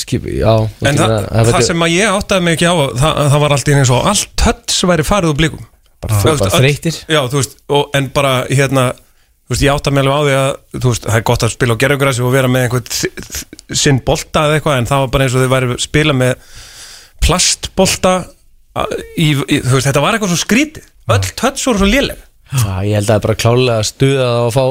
[0.00, 2.74] skip, já, En það, að- að það þetta- sem að ég áttaði mig ekki á
[3.02, 5.66] það, það var alltaf eins og allt höts væri farið úr blikum.
[6.02, 8.86] Bara, Þú veist, þreytir Já, þú veist, og, en bara hérna
[9.52, 11.76] þú veist, ég átta mig alveg á því að veist, það er gott að spila
[11.76, 15.10] á gerðugræsi og vera með einhvern þ- þ- sinn bolta eða eitthvað en það var
[15.12, 16.32] bara eins og þau væri að spila með
[17.22, 18.14] plastbolta
[19.20, 20.86] í, í, þú veist, þetta var eitthvað svo skrítið.
[21.12, 22.20] Öll tötts voru svo léleg.
[22.52, 24.64] Já, ég held að það er bara klálega að stuða og fá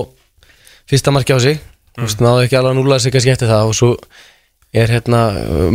[0.92, 1.62] fyrsta marki á sig.
[1.98, 3.90] Þú veist, náðu ekki alveg að núla sig kannski eftir það og svo
[4.72, 5.22] er hérna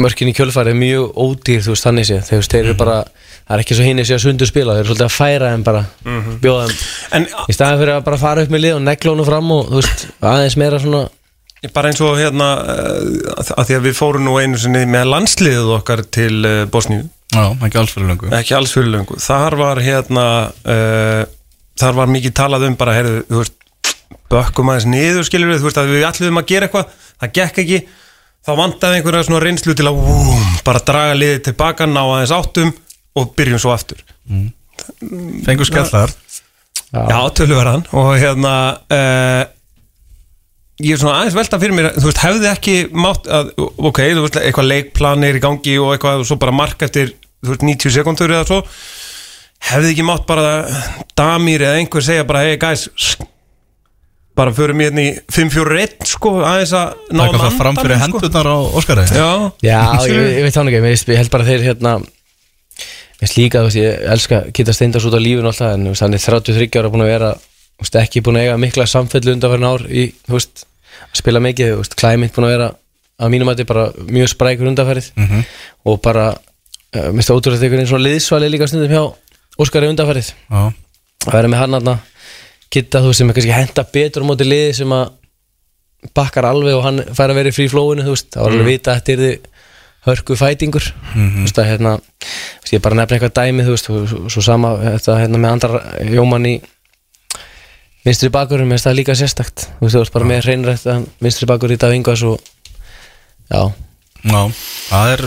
[0.01, 3.63] mörkin í kjölfarið mjög ódýr þú veist þannig sé þegar þeir eru bara það er
[3.65, 5.83] ekki svo hinni sé að sundu spila þeir eru svolítið að færa þeim bara
[6.43, 6.81] bjóða þeim.
[7.19, 9.69] En í staðan fyrir að bara fara upp með lið og negla honum fram og
[9.69, 11.05] þú veist aðeins meira svona
[11.75, 15.09] bara eins og hérna uh, að að því að við fórum nú einu sinni með
[15.11, 17.07] landsliðið okkar til uh, Bosníu.
[17.35, 18.31] Já, ekki alls fyrir löngu.
[18.37, 19.17] Ekki alls fyrir löngu.
[19.21, 21.23] Þar var hérna uh,
[21.81, 23.57] þar var mikið talað um bara heyrðu, þú veist,
[24.33, 27.61] bökkum aðeins niður skilur við, þú veist að við ætluðum að gera eitthvað það gekk
[27.65, 27.81] ekki,
[28.47, 32.71] þá vantaði einhverja svona reynslu til að vúm, bara draga liðið tilbaka, ná aðeins áttum
[33.17, 34.01] og byrjum svo aftur.
[35.47, 36.15] Fengur skellar.
[36.93, 37.85] Já, töluverðan.
[37.99, 38.55] Og hérna
[38.93, 39.43] uh,
[40.85, 44.25] ég er svona aðeins velta fyrir mér þú veist, hefði ekki mátt að, ok, þú
[44.27, 47.15] veist, eitthvað leikplanir í gangi og eitthvað og svo bara mark eftir
[47.47, 48.59] veist, 90 sekundur eða svo
[49.71, 50.59] hefði ekki mátt bara
[51.17, 52.91] Damir eða einhver segja bara, hey guys
[54.37, 58.13] bara förum ég hérna í 5-4-1 sko, aðeins að ná Taka það fram fyrir andanum,
[58.13, 58.21] sko.
[58.21, 59.07] hendurnar á Óskari.
[59.17, 59.29] Já,
[59.65, 59.81] Já,
[60.11, 61.95] ég, ég veit það ekki, ég, held bara að þeir hérna
[63.17, 65.93] Ég veist líka, þú veist, ég elska Kitta Steindars út á lífinu alltaf en þú
[65.95, 67.31] veist, hann er 33 ára búin að vera
[67.81, 70.67] veist, ekki búin að eiga mikla samfellu undanfærin ár í, þú veist,
[71.09, 72.69] að spila mikið Climate búin að vera
[73.25, 75.45] að mínum að bara mjög sprækur undanfærið Mhm.
[75.89, 76.27] og bara,
[76.93, 79.05] uh, minnst það ótrúlega einhvern veginn svona liðsvali líka stundum hjá
[79.65, 80.61] Óskari undanfærið Já,
[81.25, 81.95] að vera með hann aðna
[82.71, 85.13] Kitta, þú sem er kannski henda betur á móti liði sem að
[86.17, 88.67] bakkar alveg og hann fær að vera í frí flóinu, þú veist, það var alveg
[88.69, 89.39] vita að þetta er
[90.07, 90.85] hörku fætingur.
[91.15, 91.93] Þú veist að hérna,
[92.71, 95.81] ég bara nefna eitthvað dæmi, þú veist, og svo- svo sama þetta hérna með andra
[96.15, 96.55] Jómann í
[98.07, 99.67] vinstri bakurum, það líka sérstakt.
[99.81, 100.87] Þú veist, þú veist, bara með hreinrætt
[101.23, 102.39] vinstri bakur í dag yngvas og
[103.51, 103.63] já,
[104.23, 104.43] já,
[104.91, 105.25] það er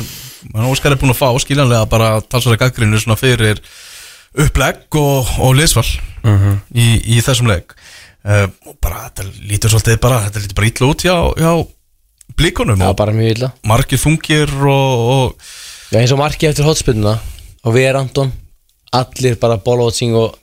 [0.53, 3.59] menn Óskar er búin að fá skiljanlega bara talsvara gaggrinu svona fyrir
[4.39, 5.55] upplegg og, og
[6.23, 7.75] liðsval í, í þessum legg
[8.25, 11.51] uh, og bara þetta lítur svolítið bara þetta lítur bara ítla út hjá, hjá
[12.39, 13.51] blíkonum já, bara mjög illa.
[13.67, 15.49] margir þungir og, og
[15.89, 17.15] Já, eins og marki eftir hotspinnuna
[17.65, 18.29] og við erum Anton
[18.93, 20.35] allir bara bólótsing og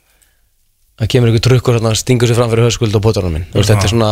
[0.98, 3.46] það kemur ykkur trukkur og stingur sér fram fyrir höskuld og potarunum minn.
[3.52, 4.10] Veist, þetta er svona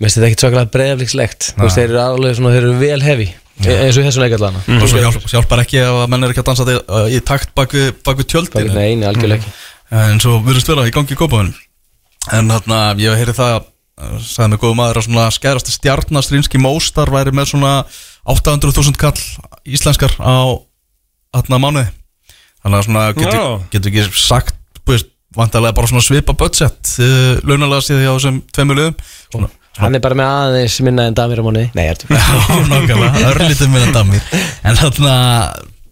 [0.00, 0.72] mér finnst þetta ekkit svakalega
[1.60, 3.28] veist, þeir eru alveg svona, þeir eru vel hefi
[3.60, 6.66] eins og þessum leikallana og svo hjálp, hjálpar ekki að menn er ekki að dansa
[6.78, 8.70] uh, í takt bak við, bak við tjöldin.
[8.72, 9.52] Nei, nei, algjörlega ekki
[9.90, 11.56] en svo virðist vera í gangi í kópaðunum
[12.36, 17.12] en þarna, ég heyri það uh, sagði mig góðu maður að svona skærasti stjarnastrínski móstar
[17.12, 17.72] væri með svona
[18.28, 19.16] 800.000 kall
[19.64, 20.60] íslenskar á
[21.34, 21.86] þarna mánuði.
[22.60, 23.46] Þannig að svona getur, Já.
[23.72, 28.80] getur ekki sagt búist, vantarlega bara svona svipa budget uh, launalega síði á þessum tveimur
[28.80, 29.00] liðum.
[29.32, 31.68] Svona, Hann er bara með aðeins minna en damir á mánuði.
[31.78, 34.24] Nei, ég er Já, nákvæmlega, örlítið minna damir.
[34.66, 35.14] En þarna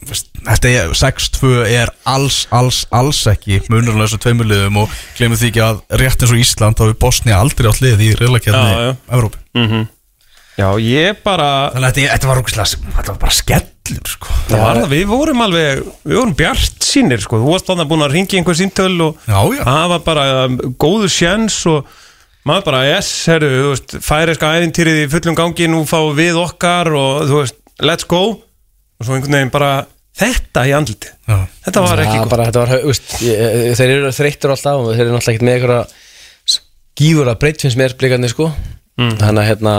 [0.07, 5.49] Þetta er 6-2 er alls, alls, alls ekki munurlega þessu tveimur liðum og glemur því
[5.51, 8.19] ekki að rétt eins og Ísland þá er Bosnia aldrei átt lið í Já, já.
[8.23, 9.83] reylakjarni Evrópi
[10.59, 14.33] já, ég bara Þannig að þetta, var rúkislega, þetta var bara skellur sko.
[14.49, 17.39] það var það, við vorum alveg við vorum bjart sínir, sko.
[17.43, 20.59] Þú varst þannig búin að ringi einhver síntöl og Já, já, það var bara um,
[20.81, 21.95] góðu sjens og
[22.47, 27.41] maður bara, yes, herru, færiska æðintýrið í fullum gangi nú fáum við okkar og þú
[27.43, 28.23] veist let's go
[28.99, 29.71] og svo einhvern veginn bara
[30.19, 31.37] þetta í andliti já.
[31.65, 32.31] þetta var ekki gott.
[32.33, 35.57] bara þetta var, veist, ég, þeir eru þreyttur alltaf og þeir eru náttúrulega ekkert með
[35.57, 35.83] einhverja
[36.99, 38.49] skífur að breytt finnst mér blikarnir sko.
[38.99, 39.73] Þannig að hérna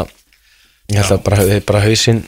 [0.91, 2.21] ég held að bara, þeir bara hausinn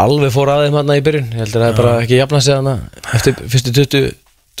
[0.00, 1.26] alveg fór að þeim hérna í byrjun.
[1.34, 2.74] Ég held að það er bara ekki jafna sig hérna
[3.18, 4.06] eftir fyrstu 20,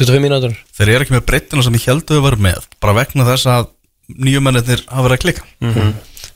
[0.02, 0.58] 25 mínútur.
[0.76, 3.70] Þeir eru ekki með breyttina sem ég heldur að vera með bara vegna þess að
[4.20, 5.46] nýjumennir hafa verið að klika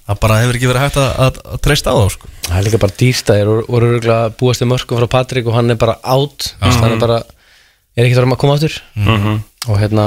[0.08, 2.28] Það bara hefur ekki verið hægt að, að, að treysta á þá sko.
[2.48, 5.56] það er líka bara dýrst að þeir voru- að búast við mörgum frá Patrik og
[5.58, 7.18] hann er bara átt hann er bara,
[7.96, 8.78] er ekki þar að koma áttur
[9.68, 10.06] og hérna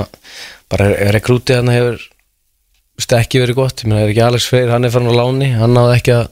[0.71, 1.99] bara rekrútið hann hefur
[2.97, 5.51] veist, ekki verið gott, ég meina er ekki Alex Freyr hann er farin á láni,
[5.57, 6.25] hann náði ekki að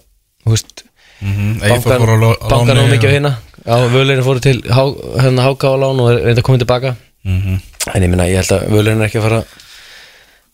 [0.47, 0.83] þú veist,
[1.21, 2.03] mm Eyþór
[2.49, 3.31] bankan á láni mikið á og- hérna
[3.69, 4.83] á völurin fóru til há,
[5.21, 6.95] hérna háka á lán og er reynda að koma tilbaka.
[7.27, 7.59] Mhm.
[7.93, 9.43] en ég meina ég held að völurin er ekki að fara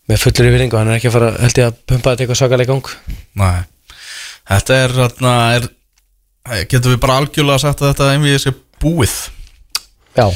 [0.06, 2.40] með fullur yfirring og hann er ekki að fara held ég að pumpa þetta eitthvað
[2.42, 2.92] svakalega í gang.
[3.42, 3.56] Nei,
[4.52, 9.18] þetta er, þarna, er getum við bara algjörlega sagt að þetta einvið sé búið?
[10.16, 10.26] Já,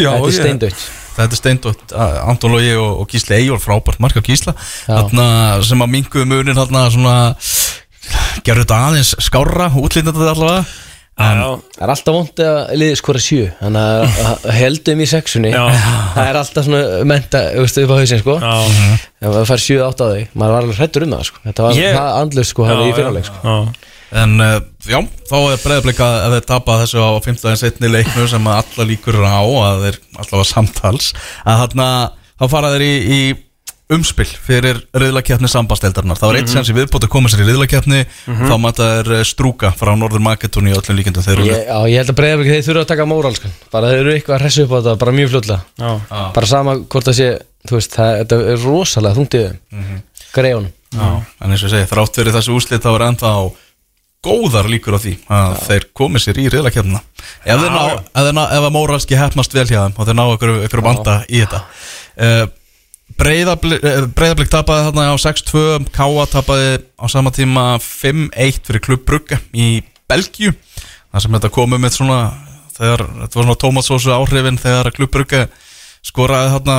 [0.00, 0.88] Já, þetta er steindautt
[1.20, 4.54] þetta er steindótt, Anton Lógi og, og Gísli Eyjól frábært marka Gísla.
[4.86, 5.26] Þarna,
[5.66, 6.56] sem að minguðu munin
[8.44, 10.64] gerðu þetta aðeins skárra útlýndandi þetta allavega
[11.20, 15.52] Það er alltaf vond að liðið skora sjö Þannig að heldum í sexunni.
[15.52, 15.62] Já.
[16.16, 18.36] Það er alltaf svona menta Þú upp á hausinn sko.
[18.40, 18.56] Já,
[19.20, 21.42] Ef það fær sjö átt á þig Maður var alveg hrættur um það sko.
[21.46, 23.40] Þetta var það andlust sko Hann í fyrirleik sko.
[23.44, 23.88] Já.
[24.10, 24.56] En uh,
[24.90, 24.98] já,
[25.30, 27.52] þá er breyðablika að þeir tapa þessu á 15.
[27.60, 31.12] setni leiknu sem að alla líkur á að þeir allavega samtals.
[31.46, 31.86] Að þarna,
[32.34, 33.20] þá fara þeir í, í
[33.90, 36.18] umspill fyrir riðlakefni sambasteldarnar.
[36.20, 39.22] Það var eitt sem sem viðbót að koma sér í riðlakefni þá mæta þeir eh,
[39.26, 42.84] strúka frá Norður Makedóni í öllum eru ég, Já, ég held að breyðarblik þeir þurfa
[42.84, 45.32] að taka móral sko Bara þeir eru eitthvað að hressu upp á þetta Bara mjög
[45.34, 45.60] fljótlega.
[45.80, 45.90] Já.
[46.36, 47.30] Bara sama hvort það sé
[47.60, 50.04] Þú veist, það, þetta er rosalega þungtið mm -hmm.
[50.36, 53.32] Greiðunum Já, en eins og ég segi, þrátt fyrir þessu úslit þá er ennþá
[54.24, 58.34] góðar líkur á því að þeir komi sér í riðlakefnina ef þeir ná, ef, þeir
[58.36, 61.40] ná, ef að móralski hefnast vel hjá þeim og þeir ná ykkur, ykkur banda í
[61.40, 61.60] þetta.
[62.20, 62.42] Uh,
[63.20, 69.82] Breiðablik tapaði þarna á 6-2 Káa tapaði á sama tíma 5-1 fyrir klubb Brugge í
[70.10, 70.54] Belgíu.
[71.10, 72.20] Þar sem þetta komið með svona
[72.78, 75.42] þegar, þetta var svona tómatsósu áhrifin þegar klubb Brugge
[76.06, 76.78] skoraði þarna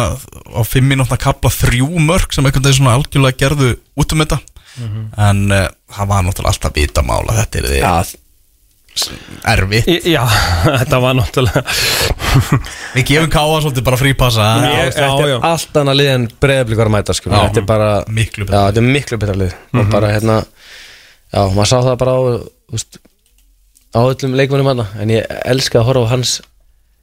[0.57, 4.41] á 5 minútna kapla þrjú mörg sem einhvern veginn svona algjörlega gerðu út um þetta.
[5.19, 8.20] En uh, það var náttúrulega alltaf vitamál að þetta er því Já,
[9.53, 9.87] erfitt.
[10.07, 10.21] Já,
[10.81, 11.63] þetta var náttúrulega
[12.95, 14.47] við gefum Káa svolítið bara frípassa.
[14.63, 15.37] Já, þetta já, er já.
[15.51, 17.31] allt annað lið en breyðablík var að mæta sko.
[17.31, 19.55] Já, þetta er bara miklu betra já, þetta er miklu betra lið.
[19.77, 22.21] Og bara hérna já, maður sá það bara á
[22.77, 23.01] úst,
[23.91, 26.35] á öllum leikmennum hann en ég elska að horfa á hans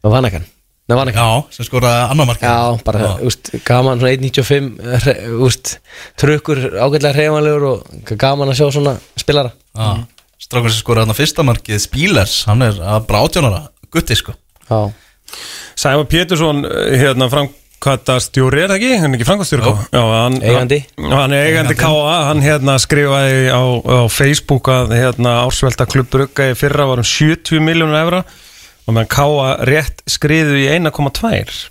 [0.01, 0.47] á Vanakan.
[0.89, 1.21] Nei, Vanakan.
[1.21, 2.55] Já, sem skoraði annar mark Já,
[2.87, 5.75] bara, úst, gaman svona 1.95 hre- úst,
[6.17, 9.53] trukkur ágætlega hreifanlegur og gaman að sjá svona spilara.
[9.77, 9.91] Já,
[10.43, 13.63] strákur sem skoraði þarna fyrsta markið Spílers, hann er að bara átjónara
[13.95, 14.35] gutti sko
[14.69, 14.91] Já,
[15.79, 16.65] Sævar Pétursson,
[16.99, 18.91] hérna framkvæmtastjóri er það ekki?
[18.99, 20.81] Hann er ekki framkvæmtastjóri hann, Eigandi.
[20.99, 22.19] Hann er eigandi K.A.
[22.31, 27.65] Hann hérna skrifaði á, á Facebook að hérna ársvelta klubbrugga í fyrra var um 70
[27.65, 28.23] miljónur evra
[28.89, 29.51] og meðan K.A.
[29.69, 31.69] rétt skriðu í 1,2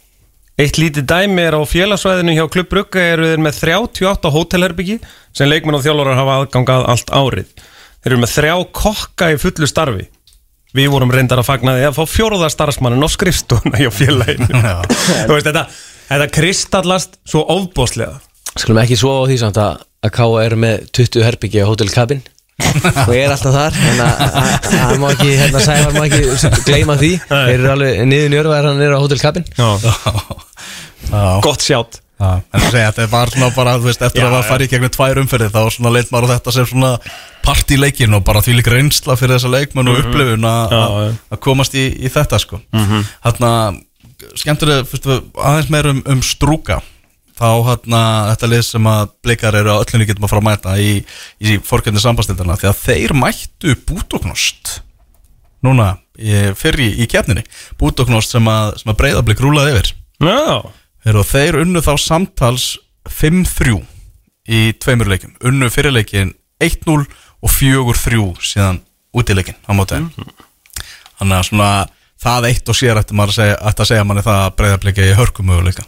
[0.57, 4.95] Eitt lítið dæmi er á félagsvæðinu hjá klubbrugga eru þeir með 38 hótelherbyggi
[5.37, 7.51] sem leikmenn og þjálfarar hafa aðgangað allt árið.
[8.03, 10.05] Þeir eru með þrjá kokka í fullu starfi.
[10.77, 14.47] Við vorum reyndar að fagna því að fá fjóruða starfsmannin á skrifstofuna hjá félaginu.
[14.51, 15.63] Þú veist, þetta,
[16.11, 18.19] þetta kristallast svo ofbóðslega
[18.57, 20.27] skulum ekki svo á því samt að, að K.A.
[20.45, 22.21] er með 20 herbyggi á Hotel Cabin.
[22.57, 26.95] Og ég er alltaf þar en að- að má ekki, hérna Sævar má ekki gleyma
[26.97, 29.45] því, þeir eru alveg niður njörfa hann er á Hotel Cabin.
[29.57, 29.67] Já,
[31.07, 31.99] Já, gott sjátt.
[32.01, 34.65] Já, en þú segja, þetta var svona bara, þú veist, eftir Já, að það fari
[34.65, 36.91] í gegnum tvær umferði þá svona leit maður þetta sem svona
[37.45, 41.39] partíleikin og bara því líka reynsla fyrir þessa leikmenn og upplifun að- Já, að að
[41.45, 42.59] komast í, í þetta sko.
[42.73, 43.51] Þarna,
[44.41, 46.79] skemmtilega, fyrstu, aðeins meir um, um strúka.
[47.37, 48.01] Þá hérna,
[48.33, 50.91] þetta lið sem að blikar eru á öllunni getum að fara að mæta í,
[51.45, 54.79] í fórkjöndi sambastildana því að þeir mættu bútoknost
[55.61, 57.43] núna í- fyrr í, í kefninni
[57.77, 59.91] bútoknost sem að, að breyðablik rúlaði yfir.
[60.25, 60.57] Já,
[61.07, 62.63] Heru, þeir unnu þá samtals
[63.07, 63.77] 5-3
[64.51, 68.81] í tveimur leikum unnu fyrirleikin 1-0 og 4-3 síðan
[69.15, 71.69] útileikin á móti þannig að svona
[72.19, 75.87] það eitt og sér ætti að segja, manni það að breyðabliki í hörkumöguleika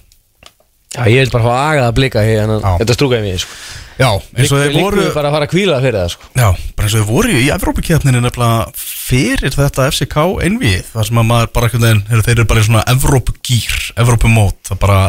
[0.89, 2.49] Já, ég vil bara fá agað að blika hér
[2.81, 3.57] þetta strúkaði mig sko.
[3.99, 4.07] Já,
[4.39, 6.29] eins og þeir voru við bara að fara að kvíla fyrir það sko.
[6.39, 6.47] Já,
[6.79, 10.17] bara eins og þeir voru í Evrópukefninu nefnilega fyrir þetta FCK
[10.47, 14.71] einvið þar sem að maður bara veginn heyrðu, þeir eru bara í svona Evrópugýr, Evrópumót
[14.71, 14.99] það bara,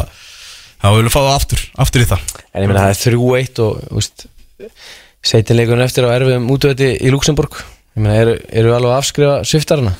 [0.83, 3.97] það vilja fá það aftur aftur í það En ég meina það er 3-1 og
[4.01, 4.25] úst,
[5.31, 7.57] seitinleikunum eftir á erfiðum útvöldi í Luxemburg
[7.95, 9.95] Ég meina, eru, eru alveg að afskrifa sviftarana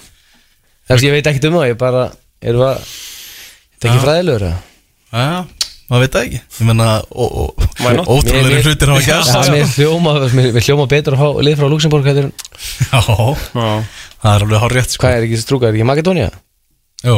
[0.91, 2.05] Þess ég veit ekkert um það, ég bara
[2.43, 4.61] eru að Þetta er ekki fræðilegur eða?
[5.11, 5.60] Já,
[5.91, 6.39] maður veit það ekki.
[6.61, 12.07] Ég menna, ótrúlega hlutir hafa Já, gæst mér hljóma, betur að fá lið frá Luxemburg
[12.07, 12.35] heldur en-
[12.87, 13.01] Já,
[14.23, 15.05] það er alveg hár rétt sko.
[15.05, 16.29] Hvað er ekki strúkað, er ekki Makedónia?
[17.03, 17.17] Jú,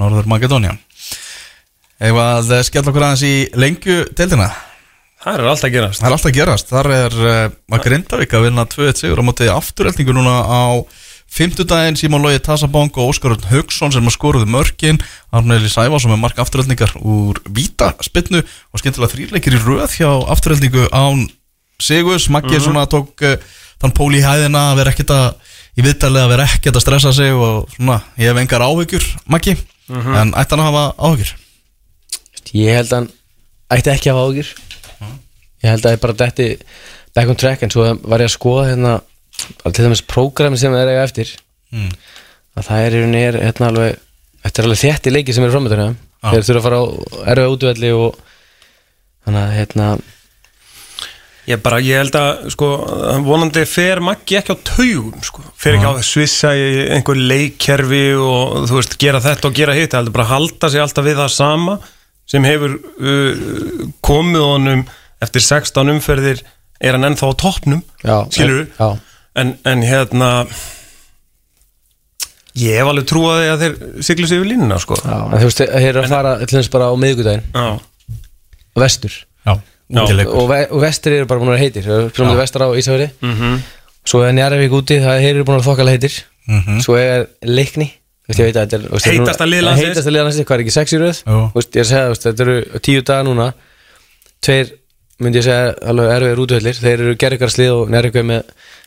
[0.00, 0.78] Norður Makedónia.
[2.04, 4.48] Eða að skella okkur aðeins í lengju deildina
[5.24, 6.00] það er alltaf gerast.
[6.02, 9.48] Það er alltaf gerast, þar er uh, að Grindavík að vinna 2-1 sigur á móti
[9.48, 10.62] afturreldingu núna á
[11.34, 15.00] Fymtudaginn Símón Lógi Tassabong og Óskar Haugsson sem að skoruðu mörkin.
[15.34, 21.26] Arneli Sævarsson með mark afturreldingar úr vítaspinnu og skemmtilega þrýrleikir í röð hjá afturreldingu án
[21.82, 23.34] Sigus, Maggi svona tók uh,
[23.82, 25.26] þann pól í hæðina að vera ekkert að
[25.74, 29.56] í viðtalið að vera ekkert að stressa sig og svona, ég hef engar áhyggjur Maggi,
[29.90, 31.32] en ætti hann að hafa áhyggjur?
[32.54, 33.10] Ég held að hann
[33.74, 34.52] ætti ekki að hafa ágjur
[35.64, 36.46] Ég held að ég bara detti
[37.16, 38.94] back on track en svo var ég að skoða hérna
[39.64, 41.34] til dæmis prógrami sem það er eiga eftir
[41.74, 41.92] mm.
[42.58, 44.02] að það er í rauninni er hérna alveg
[44.44, 45.88] þetta er alveg þétti leiki sem eru framöndurna
[46.24, 46.84] þeir þurfa að fara á
[47.34, 48.20] erfið útvelli og
[49.24, 49.94] þannig að hérna
[51.44, 52.66] Ég bara, ég held að, sko,
[53.20, 55.42] vonandi fer Maggi ekki á taugum, sko.
[55.60, 59.74] Fer ekki á að svissa í einhver leikkerfi og, þú veist, gera þetta og gera
[59.76, 59.90] hitt.
[59.92, 61.74] Það heldur bara að halda sig alltaf við það sama
[62.32, 63.44] sem hefur uh,
[64.04, 64.84] komið honum
[65.24, 66.40] eftir 16 umferðir
[66.80, 67.82] er hann ennþá á toppnum
[68.32, 68.88] skilur Já,
[69.36, 70.30] en, en hérna
[72.54, 73.76] ég hef alveg trúið að þeir
[74.06, 74.96] siglu sig yfir línuna, sko.
[75.02, 75.16] Já.
[75.34, 77.48] En þú veist, þeir eru að fara til þess bara á miðvikudaginn.
[77.54, 77.64] Já,
[78.84, 79.16] Vestur.
[79.44, 79.54] Já,
[80.00, 81.84] og, ve og vestur eru bara búin að heitir.
[81.86, 83.58] Við vestur á Ísafjörði Mhm.
[84.04, 86.16] Svo er Njarðvík úti, það eru búin að þokkala heitir.
[86.48, 86.80] Mhm.
[86.84, 87.86] Svo er Leikni.
[88.24, 89.86] Þú veist, ég veit að þetta er þú veist, þeir eru Heitasta núna- lið landsins.
[89.88, 91.18] Heitasta lið landsins, hvað er ekki, sex í röð?
[92.24, 93.46] Þetta eru tíu dagar núna.
[94.44, 94.70] Tveir,
[95.20, 98.42] myndi ég segja, alveg erfiðir útvöldir Þeir eru gerðugarslið og Njarðvík er með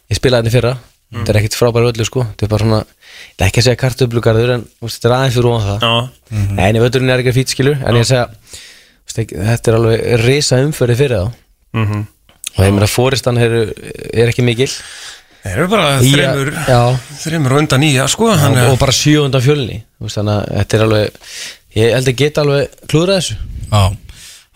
[0.08, 0.74] Ég spilaði þetta í fyrra.
[1.08, 2.24] Þetta er ekkit frábæri völlu, sko.
[2.34, 5.16] Þetta er bara svona, þetta er ekki að segja kartöflugarður En þú veist, þetta er
[5.18, 5.86] aðeins fyrir ofan það.
[5.88, 7.78] Já, Nei, en völlurinn er ekki fýt skilur.
[7.88, 8.26] En ég segja,
[9.18, 11.34] ekki- þetta er alveg risa umförði fyrir þá.
[11.74, 12.06] Mhm
[12.58, 13.52] Og ég meina, fóristan er,
[14.18, 14.68] er ekki mikil.
[15.44, 16.80] Þeir eru bara Í- þreymur Já,
[17.22, 19.84] þreymur undan nýja, sko og, hann er, og bara sjöunda fjölni.
[20.00, 21.22] Þú veist, Þannig að þetta er alveg
[21.78, 23.36] Ég held að geta alveg klúðrað þessu.
[23.72, 23.82] Já,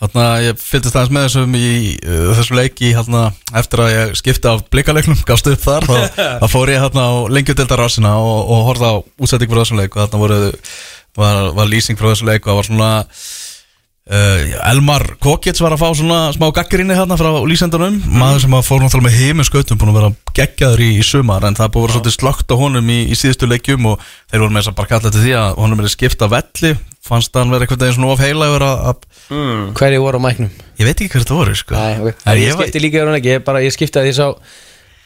[0.01, 1.67] þarna ég fylgist aðeins með þessum í
[1.99, 3.25] uh, þessum leiki hérna,
[3.61, 5.87] eftir að ég skipti af blikaleiknum, gafst upp þar
[6.41, 10.03] þá, fór ég hérna á lengjudeldarásina og, og horfði á útsetting fyrir þessum leik og
[10.03, 10.41] þarna voru,
[11.21, 12.91] var, var lýsing frá þessum leik og það var svona
[14.11, 18.67] uh, Elmar Kokits var að fá svona smá gaggrinni hérna frá lýsendunum maður sem að
[18.67, 21.83] fór náttúrulega með heiminn skautum búin að vera geggjaður í, í sumar en það búið
[21.83, 24.71] að vera svolítið slögt á honum í, í síðustu leikjum og þeir voru með þess
[24.73, 26.73] að bara kalla til því að honum er skipta velli.
[27.01, 30.51] Fannst hann vera eitthvað svona of heilagur að, að Hverju voru á mæknum?
[30.77, 31.73] Ég veit ekki hver þetta voru sko.
[31.73, 32.19] Nei, ok.
[32.29, 34.27] En Ég ég var- skipti líka verið ekki Ég, bara, ég skipti að ég sá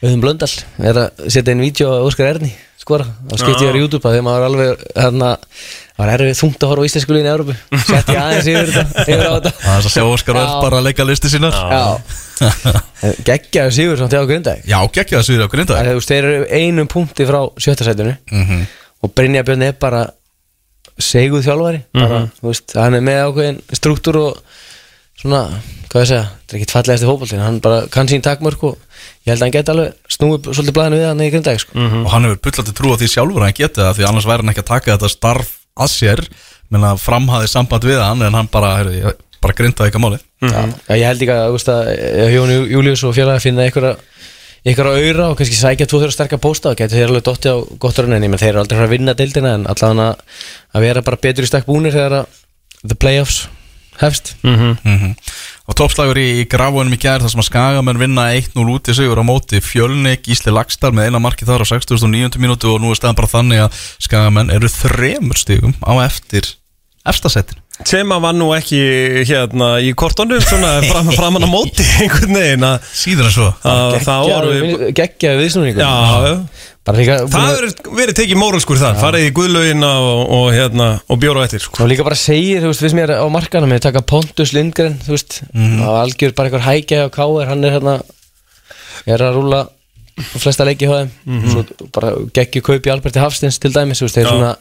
[0.04, 0.50] Auðum Blöndal
[0.84, 2.52] Er að setja inn vídeo á Óskar Erni
[2.86, 3.06] Skora.
[3.26, 5.30] Þá skipti ég verið YouTube að Þegar maður alveg Hérna
[5.96, 7.54] Það var erfið þungt að horfa á íslensku liðin í Európu
[7.88, 9.52] Sett ég aðeins yfir þetta Yfir á þetta.
[9.64, 10.44] Það er að sjá Óskar Já.
[10.62, 11.56] bara að leika listi sínar.
[13.26, 16.46] Geggjaðu sigur samt hjá Grindag Já, geggja það sviður á grinda Þú veist, þeir eru
[16.60, 18.62] einum punkti frá sjötta sætunu Mhm.
[19.04, 20.04] Og Brynja Björn er bara
[20.98, 21.82] Seguð þjálfari.
[21.92, 24.38] Þú veist, Hann er með ákveðin struktúr og
[25.20, 25.42] Svona,
[25.90, 28.78] hvað ég segja Þetta er ekkit fallegast í fótboltin Hann bara kann sín takmörk og
[29.26, 31.76] Ég held að hann geti alveg snúið svolítið blæðinu við hann í Grindag sko.
[31.76, 34.44] Og hann hefur bullandi trú á því sjálfur að hann geti það Því annars væri
[34.44, 36.24] hann ekki að taka þetta starf að sér
[36.70, 40.02] Menn að framhaði samband við hann En hann bara, heyrðu, ég bara grindaði ekki að
[40.02, 40.16] máli.
[40.42, 40.62] Já,
[40.96, 43.92] ég held líka þú veist, að ef Jón Jú- Júlíus og félagi finna einhverja
[44.66, 47.56] einhverja auðra og kannski sækja tvo þeirra sterkar pósta og getur þeir alveg dotti á
[47.78, 50.08] gott raun en ég menn þeir eru aldrei frá að vinna deildina en allavega
[50.74, 52.26] að vera bara betur í stakk búnir þegar að
[52.90, 53.44] the playoffs
[54.02, 54.34] hefst.
[54.42, 55.14] Mm
[55.66, 58.94] Og toppslagur í, í grafunum í gær þar sem að Skagamenn vinna 1-0 út í
[58.94, 59.58] sigur á móti.
[59.58, 62.38] Fjölni Gísli Lagstar með eina marki þar á 69.
[62.38, 66.54] mínútu og nú er staðan bara þannig að Skagamenn eru þremur stigum á eftir
[67.06, 68.78] efstasettin sem að var nú ekki
[69.28, 73.50] hérna í kortónum svona fram, framan á móti einhvern veginn en svo.
[73.68, 75.82] að það voru geggjaði viðsnúningur.
[75.82, 76.32] Já, bara
[76.94, 81.42] líka, það hefur verið tekið móralskur þar farið í guðlaugina og, og hérna og bjóra
[81.42, 81.82] á eftir sko.
[81.82, 84.52] og líka bara segir, þú veist, við sem ég er á markanum ég taka Pontus
[84.54, 87.48] Lindgren, þú veist og algjör bara einhver hækja á K.R.
[87.50, 87.96] hann er hérna
[89.06, 89.64] er að rúla
[90.40, 91.42] flesta leiki hjá þeim.
[91.52, 94.32] Svo bara geggjur kaupi Alberti Hafstins til dæmis, þú veist, þeir Já.
[94.32, 94.54] svona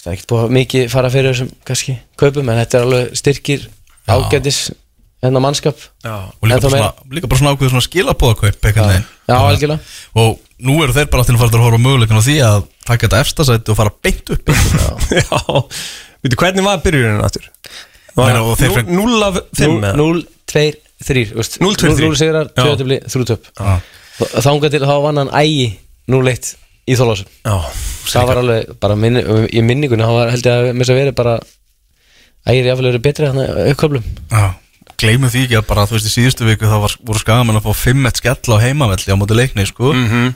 [0.00, 3.66] það er ekkert búið mikið fara fyrir þessum kannski kaupum, en þetta er alveg styrkir
[4.10, 4.60] ágætis
[5.24, 5.80] enna mannskap.
[6.04, 8.68] Já, Og líka bara, svona, líka bara svona ákveður svona skilabóðakaup
[9.28, 9.78] já,
[10.16, 11.82] Og nú eru þeir bara til að fara að horfa
[12.20, 14.52] á því að taka þetta efstasæti og fara beint upp.
[15.14, 15.38] Já.
[16.20, 16.82] Veitu hvernig var
[18.60, 20.64] þeir feng- 0 af 5 0, 2,
[21.06, 21.24] 3
[21.64, 22.08] 0, 2, 3.
[22.08, 22.64] 0 sigrar, Já.
[22.66, 23.46] 2 töfli, 3 töp.
[23.56, 23.78] Já.
[24.44, 25.68] þánga til þá vann hann ægi
[26.10, 26.50] 0-1
[26.90, 27.54] í Þólásum já,
[28.10, 29.22] það var alveg, bara minni,
[29.54, 31.34] í minningunni það var held ég að þess að vera bara
[32.50, 34.06] ægir jáfnvel verið betri þannig uppköflum.
[34.32, 34.44] Já,
[35.00, 37.66] gleymum því ekki að bara, þú veist, í síðustu viku þá var, voru skagamenn að
[37.66, 39.92] fá 5-1 skell á heimavelli á móti leikni, sko.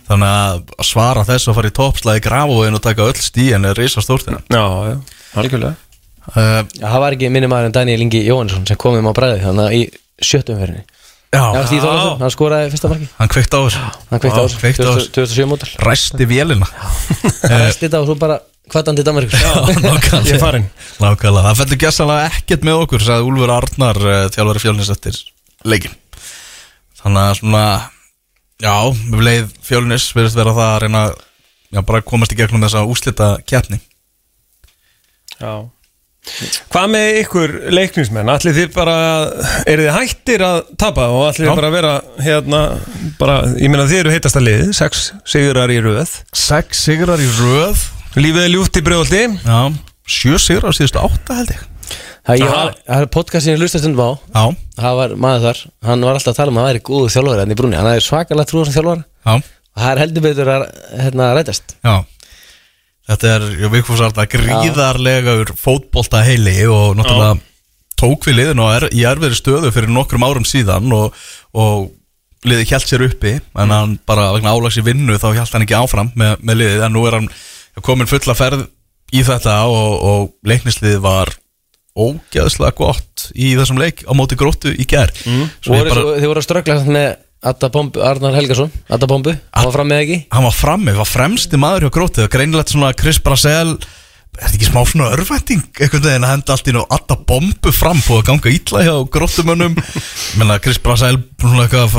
[0.08, 4.02] Þannig að svara þessu að fara í toppslæði grafóin og taka öll stíðan er reysa
[4.04, 4.96] stórtina já, já,
[5.40, 5.76] algjörlega.
[6.24, 9.42] Uh, Já, það var ekki minni maður en Daniel Ingi Jóhansson sem komum á bræði
[9.44, 9.80] þannig að í
[10.24, 10.86] sjöttum ferðinni
[11.34, 13.82] Já, Já, Þólasson, hann skoraði fyrsta marki hann kveikt á þessu.
[14.08, 15.10] Hann kveikt á Já, þessu, kveikti á þessu.
[15.18, 16.68] 2007 mótal Ræsti vélina.
[17.42, 18.38] Það stýta og svo bara
[18.72, 20.22] hvatandi Danmarkur Nákvæmlega.
[20.24, 20.68] ég er farin
[21.02, 25.20] Nákvæmlega, það fellur gessalega ekkert með okkur sagði Úlfur Arnar, uh, þjálfari fjölnis eftir
[25.68, 25.94] leikin
[27.02, 27.64] Þannig að svona
[28.62, 28.74] Já,
[29.12, 31.06] við leið fjölnis verðist vera það að reyna
[31.74, 33.80] Já, bara komast í gegnum þessa úslita keppni.
[35.40, 35.64] Já.
[36.72, 38.30] Hvað með ykkur leiknismenn?
[38.32, 38.94] Allir þið bara,
[39.68, 41.50] eru þið hættir að tapa og allir Já.
[41.50, 41.94] þið bara að vera
[42.24, 42.60] hérna,
[43.18, 46.14] bara, ég meina þið eru heitasta lið, sex sigurar í röð.
[46.30, 47.82] Sex sigrar í röð
[48.14, 49.58] Lífið er ljúft í brjóðaldi Já,
[50.06, 51.62] sjö sigrar á síðustu átta held ég.
[52.24, 54.10] Það er podcast sem ég lusta stundum á.
[54.32, 54.44] Já,
[54.78, 57.42] Það var maður þar, hann var alltaf að tala um að það væri góðu þjálfari
[57.42, 59.04] hann í brúni, hann er svakalega trúið sem þjálfari.
[59.26, 60.64] Já, og það er heldur betur að
[61.02, 61.74] hérna, rætast.
[61.84, 61.94] Já.
[63.10, 67.34] Þetta er, ég vikfús alltaf gríðarlegur fótbolta heili og náttúrulega
[68.00, 71.18] tók við liðin og er í erfiðri stöðu fyrir nokkrum árum síðan og,
[71.52, 71.90] og
[72.48, 73.34] liðið hjælt sér uppi.
[73.60, 76.86] En hann bara vegna álags í vinnu þá hjælt hann ekki áfram með, með liðið.
[76.88, 77.28] En nú er hann
[77.82, 78.68] komin fulla ferð
[79.14, 81.34] í þetta og, og leiknisliðið var
[81.94, 85.12] ógeðslega gott í þessum leik á móti gróttu í gær.
[85.26, 85.50] Mm.
[85.66, 86.06] Voru, bara...
[86.18, 87.10] Þið voru að ströggla með
[87.44, 90.16] Adda Bombu, Arnar Helgason Adda Bombu, hann var fram með ekki?
[90.32, 93.74] Hann var frammi, var fremsti maður hjá grótið og greinilegt svona Chris Brasel
[94.34, 97.72] er þetta ekki smá svona örvænting einhvern veginn að henda allt inn og alltaf bombu
[97.74, 99.76] fram på að ganga ítla hjá gróttumönnum?
[100.40, 101.20] Menna Chris Brasel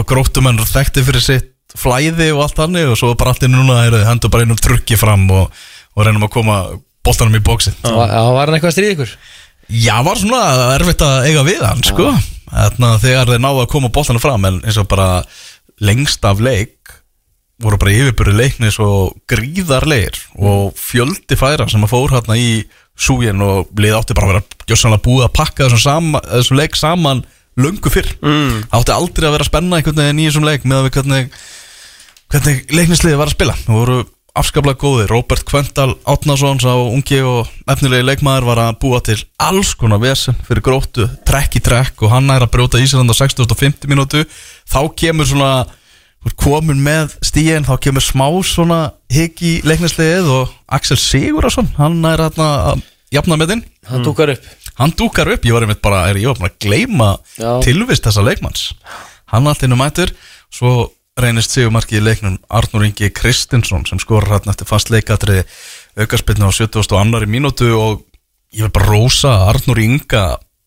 [0.09, 3.97] gróttumenn þekkti fyrir sitt flæði og allt hannig og svo bara allt inn núna er
[4.07, 5.49] hendur bara einum trukki fram og,
[5.95, 6.59] og reynum að koma
[7.05, 9.15] boltanum í bóksin Já, var hann eitthvað að stríða ykkur?
[9.65, 10.41] Já, var svona
[10.75, 12.11] erfitt að eiga við hann, sko.
[12.51, 15.07] Þarna, Þegar þeir náðu að koma bóltana fram En eins og bara
[15.81, 16.93] lengst af leik
[17.63, 22.49] Voru bara yfirbyrði leiknis og gríðarleir Og fjöldi færa sem að fór hérna í
[22.93, 26.77] súgin Og lið átti bara að vera gjössanlega búið að pakka þessum, sama, þessum leik
[26.79, 28.09] saman Löngu fyrr.
[28.19, 28.65] Mm.
[28.75, 31.37] Átti aldrei að vera spenna einhvern veginn í þessum leik Með að við hvernig,
[32.35, 33.55] hvernig leiknisliði var að spila?
[33.63, 33.97] Það voru
[34.35, 39.71] afskaplega góði Robert Kvendal Átnason sá ungi og efnilegi leikmaður var að búa til alls
[39.79, 43.87] konar vesen fyrir gróttu, trekk í trekk og hann er að brjóta Ísland á 6050
[43.87, 44.25] mínútu.
[44.67, 45.53] Þá kemur svona
[46.25, 48.81] þú komin með stíðin, þá kemur smá svona
[49.13, 52.83] higg í leiknislegið og Axel Sigurðarsson, hann er að
[53.13, 54.45] jafna með þinn Hann dúkar upp.
[54.75, 57.51] Hann dúkar upp, ég var einmitt bara, er ég var bara að gleyma Já.
[57.63, 58.71] tilvist þessa leikmanns.
[59.29, 60.09] Hann allt innum mætur
[60.49, 60.89] svo
[61.19, 62.37] reynist sigumarki í leiknum.
[62.51, 65.45] Arnur Ingi Kristinsson sem skorar hann eftir fast leikatriði
[65.95, 66.91] aukarspilna á 70.
[66.91, 68.03] og annari mínútu og
[68.55, 70.25] ég vil bara rósa Arnur Inga.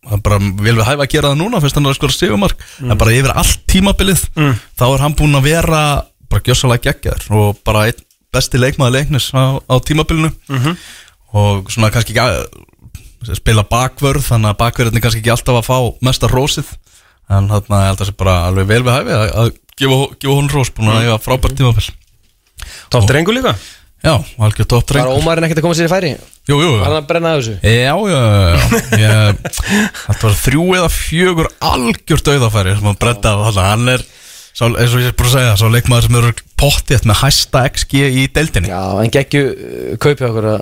[0.09, 2.97] Hann bara vil við hæfa að gera það núna fyrst hann er skora sigumark en
[2.97, 4.23] bara yfir allt tímabilið
[4.79, 5.81] þá er hann búinn að vera
[6.31, 8.01] bara gjössalega geggjaður og bara einn
[8.33, 10.31] besti leikmaður leiknis á, á tímabilinu.
[11.37, 15.79] Og svona kannski ekki að spila bakvörð þannig að bakvörðin kannski ekki alltaf að fá
[16.09, 16.69] mesta rósið.
[17.29, 20.37] En þarna ég held að það sé bara alveg vel við hæfi að gefa, gefa
[20.37, 21.91] hún rós búin að eiga frábært tímafél
[22.93, 23.55] Topp drengu líka?
[24.05, 26.11] Já, algjör topp Var dreng Ómarinn ekkert að koma sér í færi?
[26.49, 27.55] Jú, jú, Var hann að brenna að þessu?
[27.66, 29.41] Já, já, já, já Ég-
[30.05, 33.66] Þetta var þrjú eða fjögur algjör döðafæri sem hann brenda af þarna.
[33.72, 34.05] Hann er,
[34.55, 37.64] sá, eins og ég er búin að segja, sá leikmaður sem eru pottið með hæsta
[37.72, 38.70] XG í deildinni.
[38.70, 40.59] Já, en geggju uh, kaupið okkur að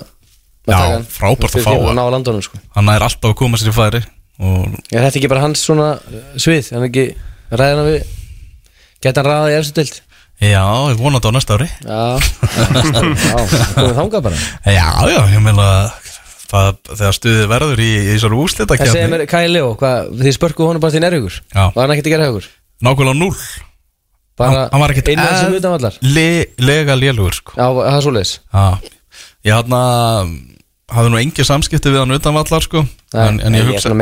[0.67, 2.01] að Já, frábært að fá hann.
[2.17, 2.59] landunum sko.
[2.75, 4.01] Hann er alltaf að koma sér í færi
[4.43, 6.73] og Er þetta ekki bara hans svona uh, svið?
[6.75, 7.05] Hann ekki
[7.53, 8.01] ræðina við
[9.07, 9.99] Geta hann ræðið í efstu dild?
[10.37, 11.67] Já, ég vona þetta á næsta ári.
[11.81, 12.01] Já,
[13.31, 13.37] já,
[13.73, 14.41] komið þangað bara.
[14.67, 15.69] Já, já, ég meina
[16.51, 19.23] það, þegar stuðið verður í, í þessari úslita Það segir mér,
[19.55, 21.39] Leo, hvað, þið spörkuðu honum bara til nærhugur.
[21.55, 22.51] Var hann ekkert að gera hugur?
[22.85, 23.17] Nákvæmlega
[24.37, 27.55] Bara Hann- var ekkert innan sem eð- utan vallar le, Lega lélugur sko.
[27.57, 28.33] Já, það er svoleiðis.
[28.53, 28.65] Já,
[29.49, 29.73] ég hann
[30.87, 32.83] hafði nú engi samskipti við hann utan vallar sko
[33.13, 33.97] en, en ég er hugsa að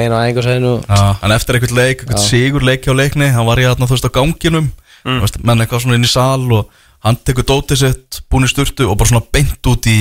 [1.24, 4.06] en eftir einhvern leik, einhvern sigur leik hjá leikni hann var ég þarna þú veist
[4.06, 4.68] á ganginum
[5.06, 5.22] mm.
[5.24, 6.72] veist, menn eitthvað svona inn í sal og
[7.06, 10.00] hann tekur dótið sitt, búin í sturtu og bara svona beint út í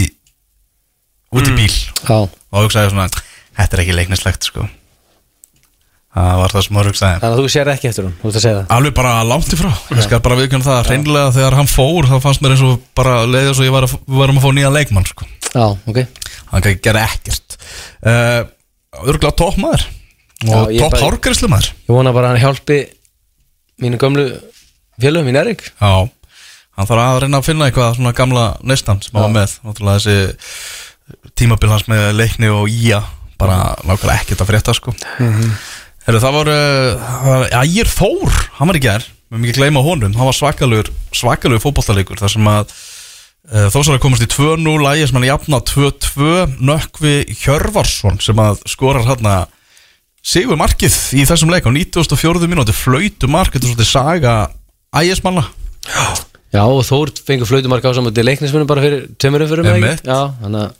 [1.35, 1.75] út í bíl.
[2.07, 3.11] Já, og hugsaði svona,
[3.59, 4.67] þetta er ekki leiknislegt sko.
[6.15, 7.21] Það var það sem maður hugsaði.
[7.25, 8.75] Þannig að þú sér ekki eftir hún, þú ert að segja það?
[8.77, 12.15] Alveg bara langt í frá, ég skal bara viðkjöna það hreinlega þegar hann fór, þá
[12.23, 14.71] fannst mér eins og bara leiðið svo ég var að, við varum að fá nýja
[14.77, 16.01] leikmann sko, Já, ok.
[16.53, 17.59] Hann kann gera ekkert.
[17.99, 18.47] Uh,
[19.03, 19.89] örgulega topp maður
[20.45, 22.79] og topp hárgræslu maður Ég vona bara að hann hjálpi
[23.83, 24.27] mínu gömlu
[25.01, 25.93] félögum í Næring Já,
[26.79, 29.57] hann þarf að reyna að finna eitthvað svona gamla neistan sem hann var með.
[29.65, 33.03] Náttúrulega þessi tímabil hans með leikni og ía
[33.41, 34.95] bara nákvæmlega ekkert að frétta sko.
[36.05, 36.51] Heru, Það var,
[37.25, 40.37] var Ægir Þór, hann var í gær við erum ekki að gleyma honum, hann var
[40.37, 45.19] svakalur svakalur fótballtalegur þar sem að uh, þó sem að komast í 2-0 ægir sem
[45.19, 46.35] hann jafna 2-2
[46.71, 49.45] Nökkvi Hjörvarsson sem að skorar hérna
[50.25, 52.47] Sigur markið í þessum leik á 94.
[52.49, 54.37] mínúti flautu mark, þetta er svolítið saga
[55.01, 55.45] ægismanna.
[56.55, 60.73] Já, og Þór fengur flautumark á saman til leiknismunum bara fyrir tömurum fyrir mig að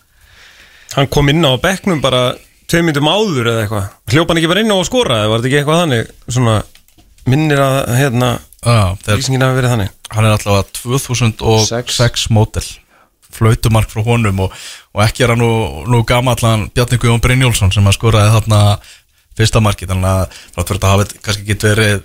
[0.95, 2.35] Hann kom inn á bekknum bara
[2.71, 3.89] Tvei myndum áður eða eitthvað.
[4.09, 6.55] Hljópa hann ekki bara inn á að skora eða var þetta ekki eitthvað þannig Svona
[7.29, 8.31] minnir að hérna
[8.65, 9.93] Lýsingin hafi verið þannig?
[10.15, 12.65] Hann er alltaf 2006 mótel
[13.35, 14.55] flautumark frá honum og,
[14.95, 15.51] og ekki er hann nú,
[15.91, 18.61] nú gamallan Bjarni Guðjón Brynjólfsson sem að skoraði þarna
[19.35, 22.05] fyrsta marki þannig að það fyrir að hafa kannski get verið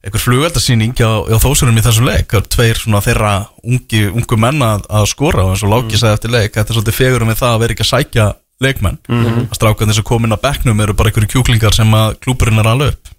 [0.00, 2.36] einhver flugveldasýning á, á þósurum í þessum leik.
[2.52, 6.34] Tveir svona þeirra ungi, ungu menn að, að skora og eins og Láki sagði eftir
[6.36, 8.28] leik þetta er svolítið fegurum við það að vera ekki að sækja
[8.60, 9.00] leikmenn.
[9.46, 12.94] Að strákarnir sem komin að bekknum eru bara einhverju kjúklingar sem að klúburinn er alveg
[12.94, 13.14] upp.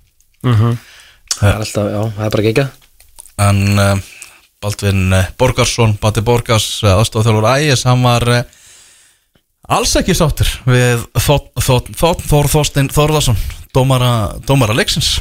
[1.37, 2.71] Það er alltaf, já, það er bara gegga
[3.41, 3.97] en uh,
[4.61, 8.41] Baldvin uh, Borgarsson Bati Borgars, uh, aðstofþjálfur Ægis hann var uh,
[9.71, 13.39] alls ekki sáttur við Þótt Þór Þorstein Þórðarsson
[13.75, 14.11] dómara,
[14.47, 15.17] dómara leiksins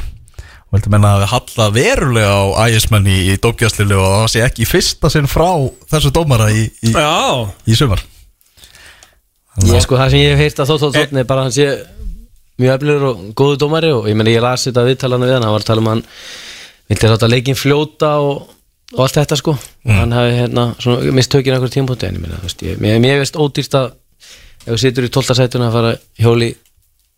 [0.71, 4.43] og vildi menna að við halla verulega á Ægismenn í, í dómgjastlilu og það sé
[4.45, 5.49] ekki fyrsta sinn frá
[5.91, 8.03] þessu dómara í, í, Já, í sumar?
[9.67, 11.57] Ég sko það sem ég hef heyrt að þótt þótt þótt er bara að hann
[11.57, 11.67] sé
[12.61, 15.55] mjög efnilegur og góðu dómari og ég meni ég las þetta viðtalana við hann hann
[15.57, 16.03] var að tala um hann
[16.91, 18.47] vildi láta leikin fljóta og,
[18.95, 19.57] og allt þetta sko.
[19.87, 22.79] Og hann hafi hérna svona mist tökinn einhverjum tímpúti en ég meina þú veist ég,
[22.79, 23.91] mér, mér veist ódýrst að
[24.63, 25.35] ef þú situr í 12.
[25.41, 26.51] sætuna að fara í hjóli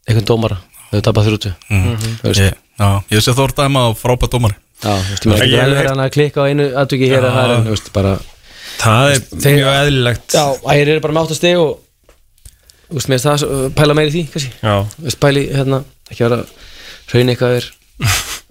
[0.08, 0.62] einhvern dómara
[0.94, 1.96] þú tapar þrjútu mm.
[2.22, 2.42] þú veist.
[2.44, 4.58] Ég, já, ég sé Þór dæma á frábært dómari.
[4.84, 7.28] Já, þú veist, maður Ég- getur vel verið hann að klikka á einu aðtöki hér
[7.30, 8.14] að það er, en, þú veist, bara
[8.84, 10.28] það er Þeir- mjög eðlilegt.
[10.38, 11.80] Já, ægir eru bara með átt að steg og
[12.94, 14.52] Þú veist, það svo- pæla meiri því, kannski.
[14.62, 15.80] Já, Þú veist, pæli, hérna,
[16.12, 16.44] ekki vera
[17.10, 17.70] Hraun eitthvað er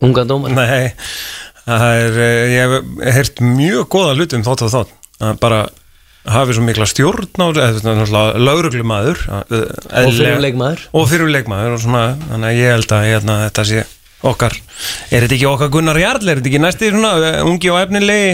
[0.02, 0.90] ungan dómar nei
[1.62, 4.94] Það er, eh, ég hef heyrt mjög góða hluti um þátt og þátt.
[5.38, 5.60] Bara
[6.28, 12.02] hafi svo mikla stjórn á eða lauruglumæður Og fyrir leikmaður og fyrir leikmaður og svona,
[12.30, 13.82] þannig að ég held að hérna, þetta sé
[14.22, 14.54] okkar
[15.10, 18.32] er þetta ekki okkar Gunnar Jarl, er þetta ekki næsti svona eh, ungi og efnilegi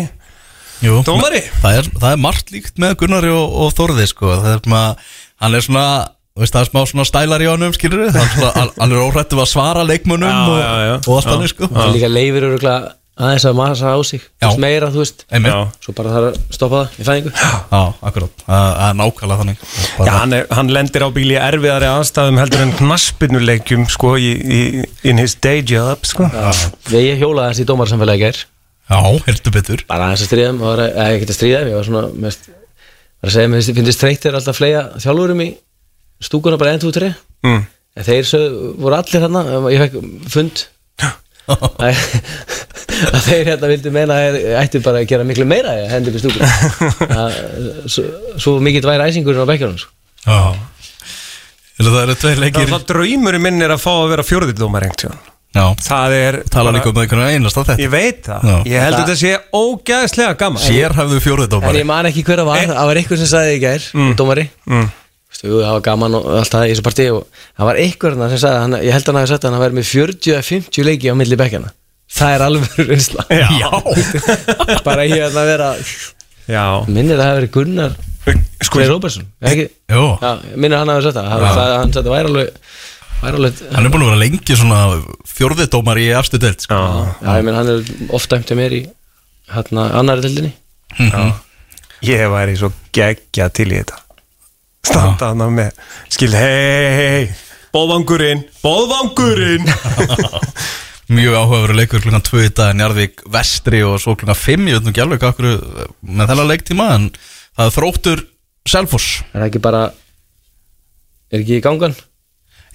[0.84, 1.40] Jú, Dómari?
[1.62, 4.34] það er, það er margt líkt með Gunnari og, og Þórði sko.
[4.44, 4.82] það er svona,
[5.42, 5.86] hann er svona
[6.38, 8.94] þú veist, það er smá svona stælar í honum skilur við, hann, svona, hann- hann
[8.94, 10.94] er óhrættu að svara leikmönnum Já, og, já, já.
[11.00, 11.32] og allt Já.
[11.32, 11.70] þannig sko.
[11.72, 12.60] Það er líka leifir eru
[13.18, 15.24] aðeins að massa á sig veist, meira, þú veist.
[15.34, 15.78] Einmitt.
[15.84, 17.32] Svo bara þarf að stoppa það í fæðingu.
[17.38, 19.64] Já, akkurát, það það er nákvæmlega þannig.
[19.98, 24.60] Já, hann, er, hann lendir á bíli erfiðari aðstæðum heldur en knaspinnuleikjum sko í, í,
[25.10, 26.30] in his day job sko.
[26.94, 28.44] Ég hjólaði þessi í dómarsamfélagi gær.
[28.88, 29.82] Já, heldur betur.
[29.90, 32.46] Bara aðeins að stríða eða ekki að stríða Ég var svona, mest
[33.18, 35.48] var að segja, mér finnst þreytt er alltaf fleia þjálfurum í
[36.22, 37.12] stúkuna bara 1, 2, 3
[37.46, 37.62] mm.
[37.98, 39.44] En þeir sög, voru allir hérna
[39.74, 39.96] Ég fekk
[40.30, 40.64] fund
[43.06, 46.12] að þeir hérna vildu meina að þeir ættu bara að gera miklu meira að hendi
[46.12, 46.50] upp í stúkuna
[47.22, 47.38] Að,
[47.86, 48.04] svo,
[48.40, 49.94] svo mikill væri æsingurinn á bekkjunum sko.
[50.26, 50.38] Já.
[51.78, 54.28] Það eru tveir Það leikir er það draumurinn minn er að fá að vera
[55.56, 58.56] Já, Það er tala líka um einhvern veginn einast Ég þetta veit það, Já.
[58.68, 60.60] ég held að þetta sé ógæðslega gaman.
[60.62, 62.64] Sérhæfðu En fjóruðdómari ég man ekki hver að var.
[62.68, 63.86] Það var eitthvað sem sagði í gær,
[64.18, 64.44] dómari.
[64.68, 64.90] Mm.
[65.38, 68.28] Jú, það var gaman og allt það í þessu partí og það var einhver þarna
[68.32, 71.12] sem sagði, hann, ég held að hann hafi sagt að hann væri með 40-50 leiki
[71.12, 71.70] á milli bekkjana
[72.08, 73.24] það er alveg reynsla.
[73.30, 73.70] Já,
[74.88, 75.70] bara ég að vera
[76.48, 76.64] Já.
[76.88, 77.96] minnir að það verið Gunnar
[78.28, 79.66] Sko, Freyr Róbersson ekki?
[79.92, 82.48] Jú, Já, minnir að hann sagt það, það, það hann sagði að það væri alveg
[83.18, 84.80] væri alveg hann er búin að vera lengi svona
[85.32, 86.78] fjórðdómari í efstu deild sko.
[86.78, 87.08] Já.
[87.24, 88.82] já, ég minn hann er ofta um til mér í
[89.52, 90.54] hérna annari tildinni
[92.08, 93.96] Ég væri svo geggja til í þetta.
[94.86, 95.80] Standa hann með
[96.14, 97.24] Skil, hei, hei, hei
[97.74, 99.66] Bóðvangurinn, bóðvangurinn
[101.08, 104.84] Mjög áhugaveru leikur klukkan 2 í dag Njarðvík vestri og svo klukkan 5 Ég veit
[104.84, 105.48] nú ekki alveg hvað akkur
[106.04, 107.06] með þennan leiktíma En
[107.56, 108.24] það er þróttur
[108.68, 109.22] Selfoss.
[109.32, 109.80] Er það ekki bara
[111.32, 111.94] er ekki í gangan?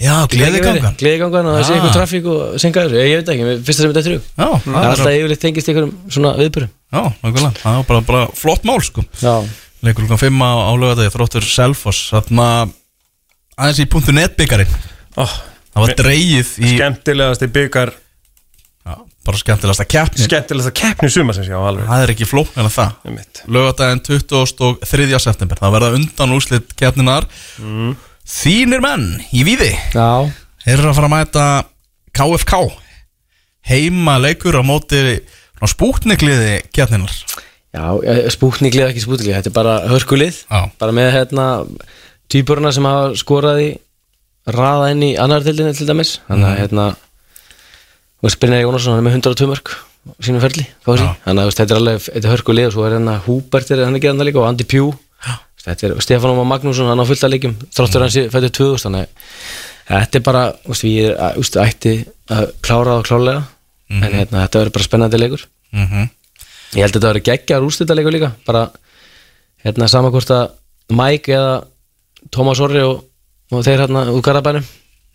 [0.01, 0.95] Já, gleði gangan.
[0.97, 1.75] gleði gangan og það sé Ah.
[1.77, 4.87] eitthvað trafík og senka þessu, ég, veit ekki, fyrsta sem þetta er Já, það er
[4.89, 7.51] alltaf yfirleitt tengist einhverjum svona viðbörum Já, nákvæmlega.
[7.61, 9.05] Það var bara, bara flott mál sko.
[9.21, 9.35] Já,
[9.85, 12.09] Leikur klukkan 5 á, á lögadegi Þróttur Selfoss.
[12.09, 12.47] Þarna
[13.57, 14.73] aðeins í punktu netbyggarinn
[15.21, 15.33] oh,
[15.75, 17.93] Það var dreigið í Skemmtilegasti byggar
[19.23, 21.85] Bara skemmtilegasta keppni Skemmtilegasta keppni suma sem sé á alveg.
[21.87, 22.95] Það er ekki flókn en það.
[23.07, 23.43] Einmitt.
[23.47, 25.19] Lögadaginn 23.
[25.23, 27.29] september Það verða undan úrslit keppninar
[28.33, 29.71] Þínir menn í víði.
[29.95, 30.27] Já,
[30.63, 31.47] Þeir eru að fara að mæta
[32.15, 32.59] KFK
[33.67, 35.01] Heima leikur á móti
[35.63, 37.13] spútnikliði keppninar
[37.73, 40.43] já spúkniklið ekki spúkniklið, þetta er bara hörkulið.
[40.45, 40.67] Já.
[40.79, 41.45] bara með hérna
[42.31, 43.69] týpurna sem hafa skorað í
[44.53, 46.17] raða inn í annar tildinni til dæmis.
[46.27, 46.87] Þannig að hérna
[48.23, 49.73] og Brynjar Jónasson hann er með 102 mörg
[50.23, 53.71] sínum ferli, þannig að þetta er alveg þetta er hörkulið og svo er hérna Húbert
[53.71, 54.89] er hann ekki hann líka og Andy Pjú
[55.63, 59.05] þetta er Stefán Ómar Magnússon, hann á fullt að leikjum þráttur hans fættur 2000 þannig
[59.87, 61.93] að þetta er bara, veist, við erum úst, ætti
[62.31, 63.43] að klára og klálega
[63.93, 65.45] en hérna, þetta verður bara spennandi leikur.
[65.73, 66.09] Mm -hmm.
[66.73, 68.69] Ég held að þetta verið geggjar úrstættaleikur líka bara
[69.63, 70.51] hérna sama hvort að
[70.89, 71.63] Mike eða
[72.31, 73.03] Thomas Orri og,
[73.51, 74.65] og þeir hérna úr Garabænum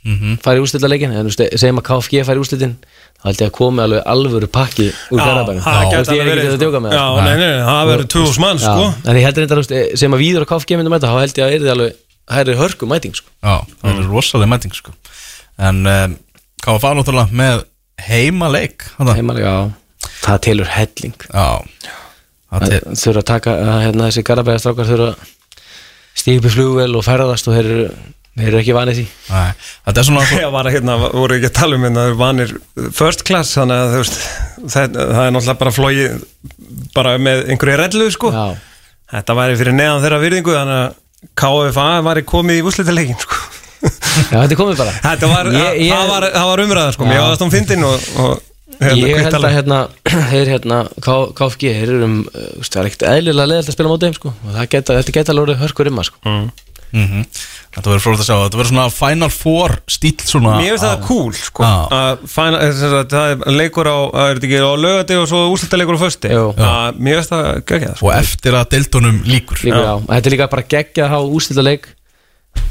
[0.06, 0.38] Mhm.
[0.44, 2.74] fari úrstættaleikin en þú veist, segjum að KFG fari úrstættin
[3.18, 7.24] þá held ég að komi alveg alvöru pakki úr það það sko.
[7.38, 10.52] nei, það verður 2000 mann sko en ég held að þetta sem að Víður og
[10.52, 11.96] KFG myndum þetta þá held ég að það er alveg
[12.28, 13.30] það er hörku mæting sko.
[13.42, 14.94] Það er rosalega mæting sko.
[15.58, 16.16] En um,
[16.62, 17.64] KFA náttúrulega með
[18.08, 19.16] heima leik þarna.
[19.18, 21.16] Heimalega, já, það telur helling
[22.48, 25.34] Það þurfa að taka hérna, þessi Garabæðastrákar þurfa að
[26.18, 27.88] stíga upp í flugvel og ferðast og þeir eru
[28.38, 29.50] Þeir eru ekki vanið því Nei,
[29.88, 32.54] Þetta er svona Já, var að hérna, voru ekki að tala um hérna, vanir
[32.94, 34.18] first class, þannig að veist,
[34.62, 36.24] það, það er náttúrulega bara flóið
[36.94, 38.32] bara með einhverju rellu, sko.
[38.34, 38.46] Já,
[39.08, 40.98] Þetta væri fyrir neðan þeirra virðingu, þannig að
[41.42, 43.38] KFA væri komið í úslitaleikin, sko.
[43.78, 47.06] Já þetta er komið bara Þetta var, Ég- ég- það var, það var umræða, sko.
[47.08, 47.22] Mér Já.
[47.24, 48.44] var það stóðum fyndin og, og
[48.78, 49.78] Ég held að hérna,
[50.30, 54.06] þeir hérna, KFG, þeir eru um, uh, það er ekkert eðlilega leðalt að spila mótið
[54.10, 56.34] þeim, sko, og það geta, þetta geta alveg hörkur um að, sko.
[56.92, 57.24] Mhm.
[57.74, 61.02] Þetta verður frólægt að sjá Þetta verður svona Final Four stíl svona Mér finnst það
[61.08, 61.66] cool, sko.
[61.98, 65.42] Að fæna, þess að það er leikur á, er þetta ekki á lögati og svo
[65.52, 66.32] úslitaleikur á fösti.
[66.98, 68.08] Mér finnst það geggjað, sko.
[68.08, 69.92] Og eftir að deildunum líkur Líka, já.
[70.08, 71.90] Þetta er líka bara geggja að hafa úrslita leik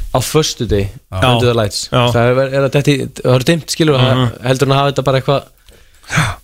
[0.08, 1.86] á föstu deg, under the lights.
[1.92, 2.10] Mhm.
[2.14, 5.46] Það er, er það er dimmt, skilur, mm heldur en að hafa þetta bara eitthvað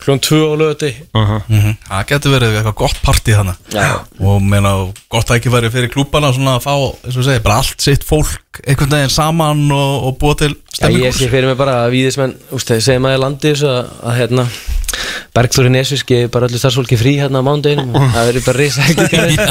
[0.04, 0.90] klón 2 á lögati.
[1.16, 1.76] Mhm.
[1.88, 3.86] Það getur verið eitthvað gott partí þannig Já.
[4.20, 4.72] Og meina,
[5.08, 6.74] gott að ekki verið fyrir klúbana Svona að fá,
[7.06, 10.76] eins og segja, bara allt sitt fólk Einhvern veginn saman og, og búa til Já,
[10.84, 13.88] stemmingu ég sé fyrir mig bara að víðismenn, úst, þegar segir maður landi þessu að,
[14.04, 14.44] að hérna,
[15.34, 18.84] Bergþóri Nesvis geði bara öllu starfsfólki frí hérna á mánudeginum og það verður bara risa
[18.86, 19.48] helgi Já,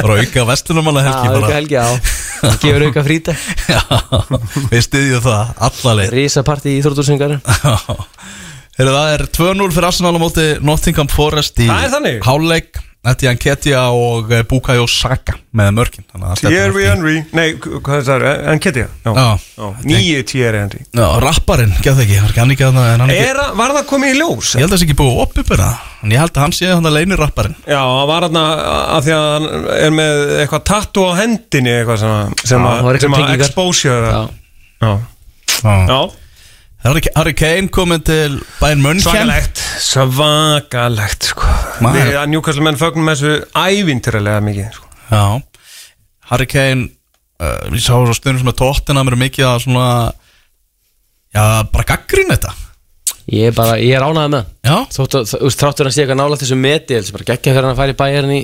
[0.00, 1.52] Bara auka vestunumanna helgi auka bara.
[1.60, 1.86] helgi, já.
[2.40, 3.36] Það gefur auka frítag
[3.68, 3.80] Já,
[4.72, 6.14] við styðjum það alla leið.
[6.16, 7.42] Risa partí í Þórtúrsingarum
[8.78, 12.22] Heyrðu, það er 2-0 fyrir Arsenal á móti Nottingham Forest í er?
[12.24, 12.78] Háleik
[13.10, 15.70] Etienne Ketia og eh, Bukayo Saka með
[16.36, 17.14] stefnir Thierry Henry.
[17.32, 18.42] Nei, hvað er það?
[18.52, 19.24] Enketia Já.
[19.88, 20.82] Nýju Thierry Henry.
[20.92, 23.56] Já, rapparinn, geð það ekki, var ekki hann ekki að en hann ekki er, að-
[23.62, 24.52] Var það komið í ljós?
[24.52, 25.70] Ég held að það sé ekki búið opnubera
[26.04, 27.56] En ég held að hann sé hann að leini rapparinn.
[27.64, 29.48] Já, það var hann að því að hann
[29.80, 32.36] er með eitthvað tattu á hendinni eitthvað sem, að,
[33.40, 34.12] exposure
[34.80, 34.92] Já.
[35.60, 36.00] Já.
[36.80, 39.04] Harry, Harry Kane komin til Bayern München.
[39.04, 41.48] Svakalegt Svakalegt sko.
[41.84, 44.88] Við að njúkastlega menn fögnum þessu ævintýralega mikið sko.
[45.10, 45.24] Já.
[46.30, 46.88] Harry Kane
[47.42, 49.90] uh, Ég sá svo stundum sem að tóttina mér mikið að svona
[51.30, 52.54] Já, bara gaggrín þetta.
[53.30, 54.48] Ég er bara, ég er ánægð með hann.
[54.66, 57.52] Já, Þótt að, þú veist, þráttur hann sé eitthvað nála þessu meti Þessi bara geggja
[57.52, 58.42] fyrir hann að fara í bæjarinn í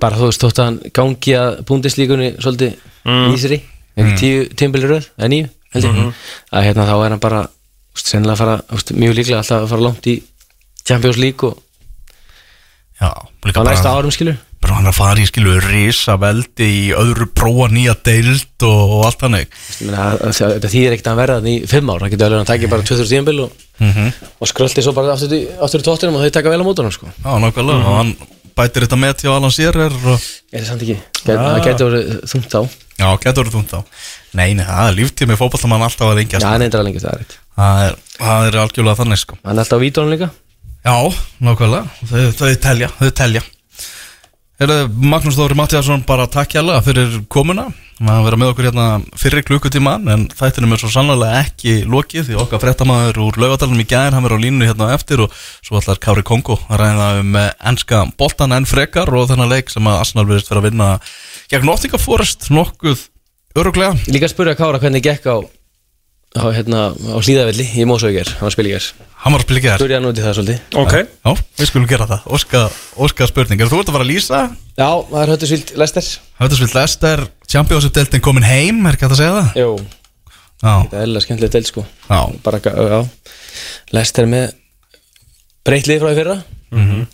[0.00, 2.72] Bara þú veist, þótt að hann gangi að búndislíkunni Svolítið
[3.04, 3.22] mm.
[3.28, 3.60] nýsri
[4.00, 6.12] Ekki tíu tímbili röð, eða níu held ég.
[6.52, 7.40] Að hérna þá er hann bara
[7.94, 10.14] veist, Sennilega að fara, veist, mjög líklega alltaf að fara langt í
[10.86, 11.58] Champions League og
[13.00, 14.36] já á næsta árum skilur.
[14.60, 19.04] bara hann að fara í skilu Rísa veldi í öðru prófa nýja deild og, og
[19.08, 19.46] allt þannig.
[19.80, 22.02] Ég meina, að- að- Þetta þýðir ekkert að verða þannig í fimm ár.
[22.04, 23.50] Það getur alveg að tækja bara 2000 tímbil og,
[24.44, 25.48] og skröldi svo bara aftur, í-
[25.88, 27.08] tóttinum og þau taka vel á mótunum sko.
[27.24, 27.86] Já, nákvæmlega.
[27.88, 28.12] Og hann
[28.60, 30.96] bætir þetta með til Alan Shearer og Er það samt ekki?
[31.24, 32.62] Það getur verið þungt á
[33.00, 33.80] Já, getur verið þúnt á
[34.36, 37.22] Nei, nei, það er líftími fótballamann alltaf að lengja Já, hann er lengi það er
[37.24, 37.38] rétt.
[37.60, 39.38] Það, er, algjörlega þannig sko.
[39.42, 40.28] Hann er alltaf á vítónum líka.
[40.86, 40.94] Já,
[41.44, 43.42] nákvæmlega, þau, telja, þau telja
[44.60, 47.70] Magnús Þóri Mattiasson bara takk hjálpa fyrir komuna.
[48.00, 48.84] Að vera með okkur hérna
[49.16, 53.86] fyrir klukkutíman en þættinum er svo sannlega ekki lokið því okkar fréttamaður úr laugadalunum í
[53.88, 57.38] gæðin hann verður á línu hérna eftir og svo allar Kári Kongo að ræða um
[57.40, 60.90] eh, enska boltan en frekar og þennan leik sem að Arsenal verðist vera að vinna
[61.52, 63.06] gegn Nottingham Forest nokkuð
[63.60, 65.36] öruglega Líka að spyrja Kára hvernig gekk á
[66.38, 69.80] á, hérna, á hlýðavilli í Mósauger hann var að í gæs Hann var að þær
[69.80, 70.60] Spurja hann út í það svolítið.
[70.80, 70.94] Ok.
[70.96, 72.60] Já, við skulum gera það, óska,
[72.96, 74.38] óska spurning Er þú ert að fara að lýsa?
[74.78, 76.08] Já, það er höttu svilt Lester.
[76.40, 79.58] Höfðarsvill Lester, Champions-deltin komin heim, er ekki að segja það?
[79.60, 79.74] Jú,
[80.60, 81.84] Já, það er eða skemmtileg del sko.
[82.08, 83.00] Já, Bara, já.
[83.96, 84.50] Lester með
[85.66, 86.36] breytt lið frá því fyrra.
[86.70, 87.06] Mm -hmm.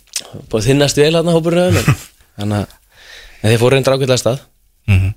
[0.51, 1.81] Búið þinnast vel hann að hópurinn
[2.37, 2.75] Þannig að
[3.41, 4.39] en þeir fóru reyndar ákveðlega stað
[4.87, 5.13] mm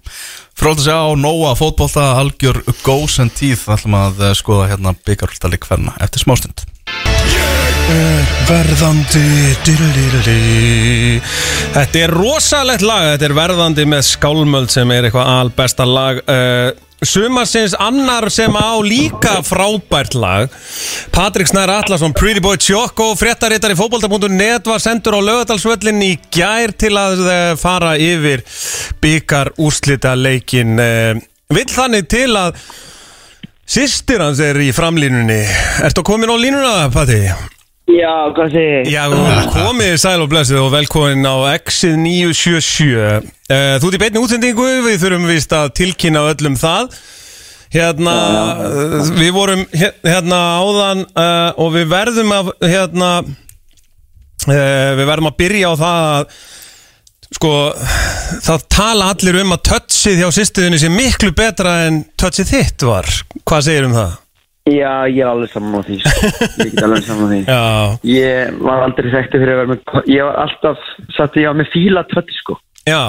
[0.61, 4.93] Fróð að segja á Nóa fótbolta algjör góðs en tíð ætlum að eh, skoða hérna
[5.07, 6.67] byggarúltalik ferna eftir smástund
[8.47, 11.19] Verðandi dyrlirili.
[11.75, 16.71] Þetta er rosalegt lag Þetta er verðandi með skálmöld sem er eitthvað albesta lag uh,
[17.01, 20.53] Sumarsins annar sem á líka frábært lag.
[21.15, 26.93] Patrik Snær Atlasson, Pretty Boy Choco fréttarittari fótbolta.net var sendur á lögadalsvöllin í gær til
[27.01, 28.45] að uh, fara yfir
[29.01, 32.55] byggar úrslita leikin uh, Vill þannig til að
[33.71, 35.45] Sistir hans er í framlínunni.
[35.87, 37.23] Ertu komin á línuna, Patti?
[37.91, 39.03] Já, hvað segir Já,
[39.57, 44.67] komið sæl og blessið og velkomin á Exið 977 uh, Þú ert í beinni útsendingu,
[44.87, 46.93] við þurfum vist að tilkynna öllum það.
[47.75, 48.15] Hérna,
[48.67, 55.31] uh, við vorum he- hérna áðan uh, og við verðum að hérna uh, við verðum
[55.31, 56.41] að byrja á það að
[57.31, 57.51] sko,
[58.43, 63.07] það tala allir um að touchið hjá sýstuðinni sé miklu betra en touchið þitt var.
[63.47, 64.17] Hvað segir um það?
[64.69, 66.29] Já, ég er alveg saman á því sko.
[66.61, 67.63] Ég get alveg saman á því Já,
[68.13, 70.83] Ég var aldrei þekkti fyrir að vera með Ég var alltaf
[71.17, 73.01] satt ég á með fíla trötti sko já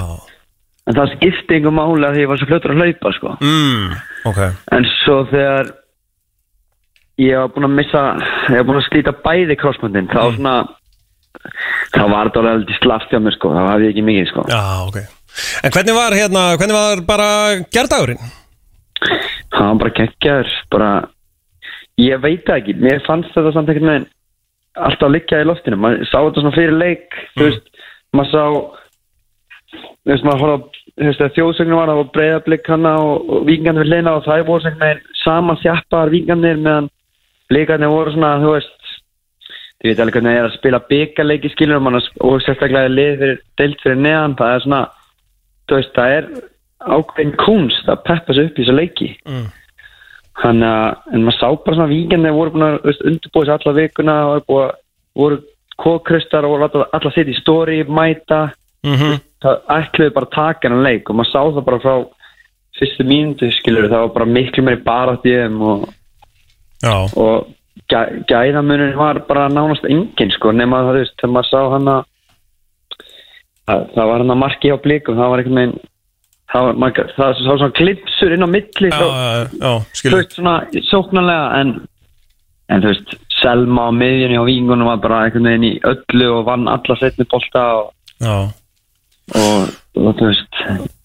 [0.89, 3.91] En það skipti einhver máli að ég var svo fljótur að hlaupa sko mm.
[4.31, 4.39] Ok,
[4.73, 5.69] En svo þegar
[7.21, 8.01] ég var búinn að missa,
[8.49, 10.35] ég var búinn að slíta bæði krossmöndin, þá Mm.
[10.39, 10.53] svona,
[11.93, 14.45] þá var þetta alveg heldur slaft hjá mér sko, þá hafði ég ekki mikið sko.
[14.49, 14.97] já, ok
[15.63, 17.27] En hvernig var hérna, hvernig var bara
[17.71, 18.23] gerdagurinn?
[19.51, 20.89] Það var bara geggjaður, bara,
[21.99, 24.09] ég veit ekki, mér fannst þetta samt einhvern veginn
[24.79, 27.81] alltaf liggja í loftinu, maður sá þetta svona fyrir leik, þú veist,
[28.15, 28.43] maður sá,
[29.73, 33.93] þú veist, maður þú þegar þjóðsögnum var, það var breyðablík hana og, og vingarnir við
[33.95, 36.89] leina og það voru veginn sama þjappaðar vingarnir meðan
[37.51, 38.77] blíkarnir voru svona, þú veist,
[39.81, 43.39] Þið veit alveg hvernig það er að spila byggarleiki skilur hann og sérstaklega lið fyrir,
[43.57, 44.81] deilt fyrir neðan, það er svona,
[45.65, 46.27] þú veist, það er
[46.81, 49.07] ákveðin kunst að peppa sig upp í þessu leiki.
[49.25, 49.47] Mm.
[50.41, 54.15] Þannig að, en maður sá bara svona víkendið voru búin að undirbúið sér alla vikuna
[54.27, 54.79] og voru, að-
[55.21, 55.41] voru
[55.81, 60.67] kókristar og voru alla, alla sitt í stóri, mæta, Mm það ætluði bara að taka
[60.67, 61.93] hennan leik og maður sá það bara frá
[62.77, 65.89] fyrstu mínútu skilur, það var bara miklu meiri barátt í þeim og
[67.17, 67.47] og
[67.89, 71.91] gæ, gæðamunin var bara nánast engin sko nema það þú veist þegar maður sá hann
[71.93, 72.03] að
[73.67, 75.79] það, var hann að marki á blikum það var einhvern veginn
[76.51, 79.99] það var, maður, það sá svona klipsur inn á milli já, svo, já, já þú
[80.01, 80.17] skilur.
[80.21, 80.55] Veist svona
[80.91, 81.75] sóknarlega en,
[82.71, 86.43] en þú veist Selma á miðjunni á vingunum var bara einhvern veginn í öllu og
[86.45, 88.35] vann alla setni bolta og, Já.
[89.33, 90.59] og, og þú veist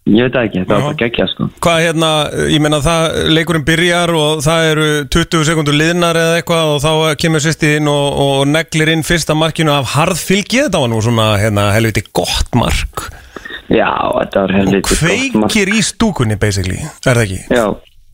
[0.07, 1.49] ég veit ekki, það var bara geggja sko.
[1.65, 2.11] Hvað hérna,
[2.53, 6.93] ég meina það, leikurinn byrjar og það eru 20 sekundur liðnar eða eitthvað og þá
[7.25, 11.31] kemur sýstið inn og, og neglir inn fyrsta markinu af harðfylgi, þetta var nú svona
[11.41, 13.09] hérna helviti gott mark
[13.69, 13.91] já,
[14.21, 15.03] þetta var og gott
[15.35, 15.51] mark.
[15.51, 17.41] kveikir í stúkunni basically, er það ekki?
[17.51, 17.67] Já,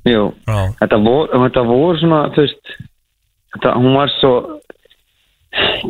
[0.08, 2.74] jú Já, þetta voru, þetta voru svona þú veist
[3.54, 4.32] þetta, hún var svo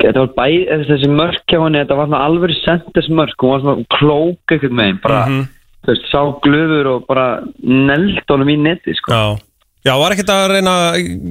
[0.02, 3.62] þetta var bæði þessi mörk hjá henni þetta var svona alveg sendis mörk hún var
[3.62, 5.46] svona klók ekkert með bara, Mhm.
[5.84, 7.26] þú veist, sá glöfur og bara
[7.62, 9.12] neld honum í netti sko.
[9.12, 9.38] já
[9.84, 10.72] Já, var ekkert að reyna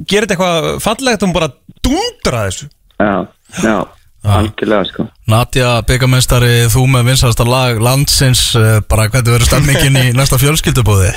[0.08, 1.48] gera þetta eitthvað fallegt um bara
[1.84, 2.68] dundra þessu
[3.00, 3.28] já,
[3.64, 3.78] já,
[4.24, 5.08] algjörlega sko.
[5.32, 11.14] Nadja, byggamestari, þú með vinsasta lag landsins, eh, bara hvernig verður stemmingin í næsta fjölskyldubóði?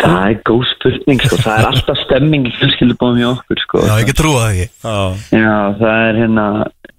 [0.00, 3.82] það er góð spurning sko, það er alltaf stemming í fjölskyldubóðum hjá okkur sko.
[3.84, 4.98] Já, ég get trúið það ekki Já,
[5.34, 6.46] Já, það er hérna,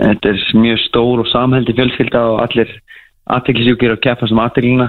[0.01, 2.69] þetta er mjög stór og samheldi fjölskylda og allir
[3.31, 4.87] aðteklisjúkir og keppa sem aðteklina.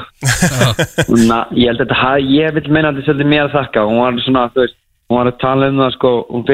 [1.55, 3.87] ég held að þetta, ég vil meina að þetta er svolítið mér að þakka.
[3.87, 6.45] Hún var svona, þú veist, hún var að tala um það, sko, hún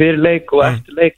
[0.00, 1.14] fyrir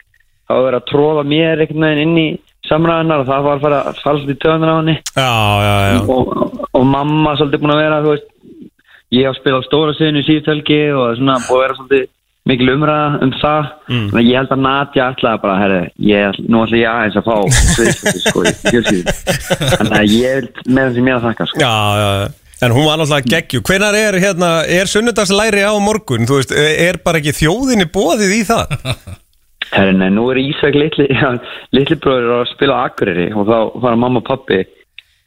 [0.52, 0.56] í.
[0.56, 2.28] Það var verið að tróða mér einhvern veginn inn í
[2.68, 4.96] samræðunar og það var að fara að fara svolítið töðunar á henni.
[5.16, 5.32] já,
[5.66, 6.00] já, já.
[6.06, 8.28] Og, og mamma svolítið búin að vera, veist,
[9.12, 11.78] ég hef spilað á stóra sviðinu í síðutölki og það er svona búið að vera
[11.80, 12.10] svolítið
[12.50, 14.06] mikil umræða um það Mm.
[14.10, 17.26] þannig að ég held að Nadja ætlaði bara herri, ég, nú ætla ég aðeins að
[17.28, 17.36] fá
[17.76, 19.18] sviðstöki sko í fjölskyldum
[19.76, 21.60] þannig að ég vil með þessi mér að þakka sko.
[21.62, 22.28] Já, já, já.
[22.62, 23.60] En hún var náttúrulega geggju.
[23.66, 26.26] Hvenær er, hérna, er sunnudagslæri á morgun?
[26.30, 28.76] Veist, er bara ekki þjóðinni bóðið í það?
[29.72, 31.34] herri, nei, nú er Ísveig litli, ja,
[31.76, 34.62] litli bróður að spila Akureyri og þá fara mamma og pappi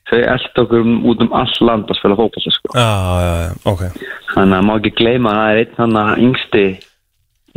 [0.10, 2.74] þau eld okkur um- út um all land að spila fókballa sko.
[2.78, 2.90] Já,
[3.26, 3.86] já, já, ok.
[4.34, 6.66] þannig að má ekki gleyma að það er einn hann að yngsti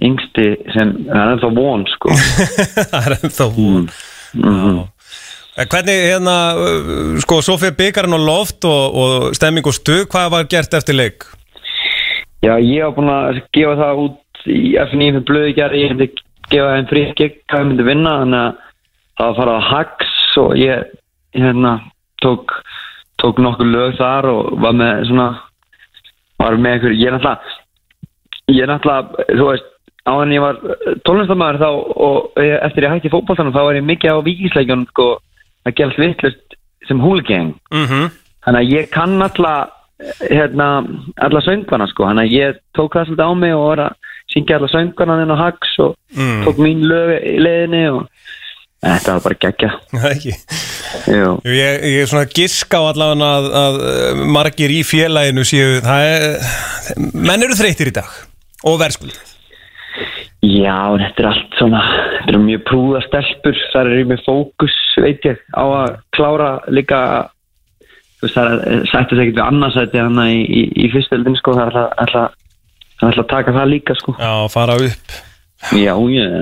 [0.08, 2.14] yngsti sem, er ennþá von sko
[2.92, 3.90] það er ennþá hún.
[4.38, 4.86] mm
[5.58, 6.34] Hvernig, hérna,
[7.18, 10.94] sko, svo fyrir byggarinn á loft og, og stemming og stuð, hvað var gert eftir
[10.94, 11.26] leik?
[12.46, 16.08] Já, ég var búin að gefa það út í FNÍ fyrir blöðu gerði, ég hefði
[16.50, 18.56] gefa þeim frí gig hvað ég myndi vinna, þannig að
[19.18, 20.84] það var að fara á Hags og ég
[21.38, 21.72] hérna,
[22.22, 22.52] tók,
[23.20, 25.28] tók nokkur lög þar og var með svona,
[26.38, 27.56] var með einhver, ég er náttúrulega,
[28.54, 29.68] ég er náttúrulega, þú veist,
[30.08, 30.60] á en ég var
[31.04, 31.68] tónlistamæður þá
[32.08, 35.08] og ég- eftir ég hætti fótboltanum þá var ég mikið á vikisleikjunum sko
[35.68, 36.56] að gerast vittlust
[36.88, 37.84] sem húlgeng Mm
[38.46, 39.54] þannig að ég kann alla
[40.30, 40.68] hérna,
[41.20, 43.92] alla söngvana sko, þannig að ég tók það svolítið á mig og var að
[44.38, 46.44] syngja alla söngvana þinn á Hags og Mm.
[46.46, 48.06] tók mín lög í leiðinni og
[48.80, 49.68] þetta var bara.
[51.08, 51.32] Jú.
[51.44, 56.38] Ég, ég er svona gisk á allavega að, að margir í félaginu séu, er,
[57.12, 58.08] menn eru þreytir í dag
[58.64, 59.18] og verðskuld.
[60.48, 65.24] Já, þetta er allt svona þetta eru mjög prúða stelpur það eru með fókus, veit
[65.26, 67.00] ég á að klára líka
[68.18, 71.72] þú veist, það er sættist ekkert við annarsæti hann í, í, í fyrstöldin sko, það
[71.72, 72.38] er alltaf,
[72.98, 74.14] það alltaf að taka það líka sko.
[74.18, 75.16] Já, fara upp.
[75.74, 76.34] Já, ég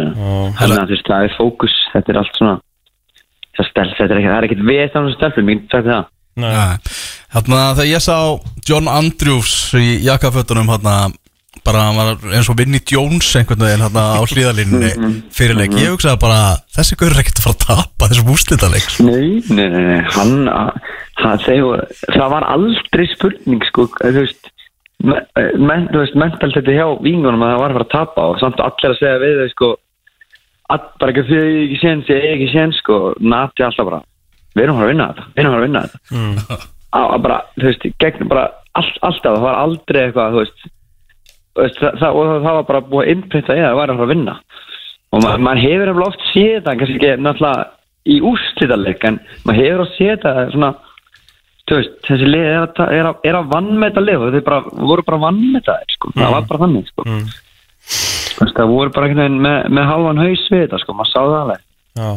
[0.58, 1.76] Þannig að þú veist, það er fókus.
[1.94, 2.56] Þetta er allt svona
[3.56, 6.08] Það, stel, þetta er ekkert, það er ekkert við þannig stelpum Ég get sagt það.
[6.36, 6.74] Nei.
[7.32, 8.16] Hérna þegar ég sá
[8.68, 10.96] John Andrews í jakkafötunum hérna
[11.66, 14.90] bara hann var eins og Vinnie Jones einhvern veginn hérna á hlýðalínunni
[15.34, 16.40] fyrirleik, ég hugsaði bara
[16.76, 20.02] þessi gaur er ekkert að fara að tapa þessum úrslitaleik Nei, nei, nei, nei.
[20.14, 20.36] Hann,
[21.22, 24.52] hann þeir, Það var aldrei spurning sko, þú veist
[25.04, 25.16] me,
[25.58, 28.62] men, þú veist, mentaliteti hjá vingunum að það var að fara að tapa og samt
[28.64, 29.72] allir að segja við þau sko
[30.72, 34.00] all, bara ekki því ég ekki séns, ég ekki séns sko, nati alltaf bara
[34.56, 36.64] við erum að fara að vinna þetta, við erum að fara að vinna þetta mm.
[37.00, 40.66] að bara, þú veist, gegn bara all, alltaf, það var aldrei eitthvað þú veist,
[41.56, 44.14] það, það, og það, var bara búið að innprynta í það, var að fara að
[44.14, 44.36] vinna
[45.12, 47.72] og ma, maður hefur eftir oft séð það, kannski ekki náttúrulega
[48.06, 50.72] í úrslitaleg en maður hefur oft séð það svona
[51.74, 55.04] veist, þessi lið er að, er að, er að vannmeta lið og þeir bara, voru
[55.06, 56.12] bara vannmeta sko.
[56.14, 57.06] það var bara þannig sko.
[57.06, 57.24] mm.
[58.40, 61.18] veist, það voru bara einhvern veginn með, með halvan haus við þetta, sko, maður sá
[61.24, 61.64] það alveg.
[61.96, 62.08] Já.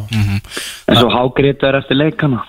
[0.92, 2.46] en svo hágrið er eftir leikana.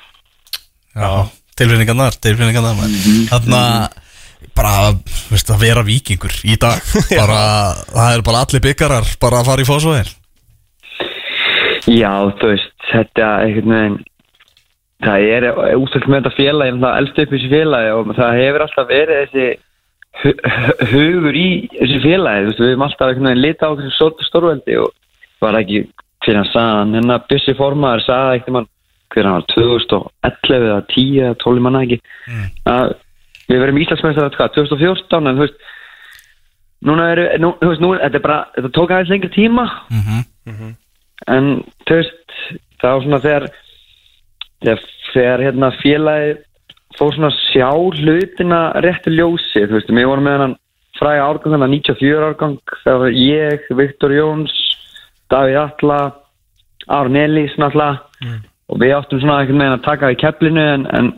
[0.92, 1.12] Já,
[1.58, 3.28] tilfinningarnar, tilfinningarnar Mhm.
[3.32, 4.00] Þannig að
[4.58, 4.74] bara,
[5.32, 6.82] veist, að vera vikingur í dag.
[7.22, 7.44] Bara,
[7.94, 10.18] það er bara allir byggarar bara að fara í fósvæðin
[11.90, 13.98] já, þú veist, þetta einhvern veginn
[15.02, 15.46] það er
[15.80, 19.22] útsöld með þetta félagi það elst upp í þessi félagi og það hefur alltaf verið
[19.22, 19.48] þessi
[20.22, 21.48] hu- hu- hugur í
[21.80, 24.92] þessi félagi þú veist, við hefum alltaf einhvern veginn lita á þessu stór- stórveldi og
[25.42, 25.80] var ekki
[26.26, 28.68] fyrir hann sagðan, hennar Bjössi Formaður sagði ekkert mann,
[29.12, 31.98] hver hann var 2011 eða 10 eða 12 manna ekki.
[32.70, 32.92] Að
[33.50, 35.66] við verðum Íslandsmeistar hvað, 2014 en þú veist
[36.86, 39.66] núna eru, nú, þú veist, nú, þetta er bara þetta tók aðeins lengri tíma.
[41.28, 41.50] En
[41.90, 42.38] þú veist
[42.82, 43.50] það var svona þegar
[44.62, 46.36] þegar, hérna félagi
[46.98, 50.56] fór svona að sjá hlutina réttu ljósi, þú veist, við vorum með hann
[51.00, 54.56] fræga árgang, þannig 94 árgang það var ég, Viktor Jóns
[55.32, 56.00] Davíð Atla
[56.92, 58.40] Aron Elís náttúrulega
[58.72, 61.14] og við áttum svona einhvern veginn að taka í keflinu en, en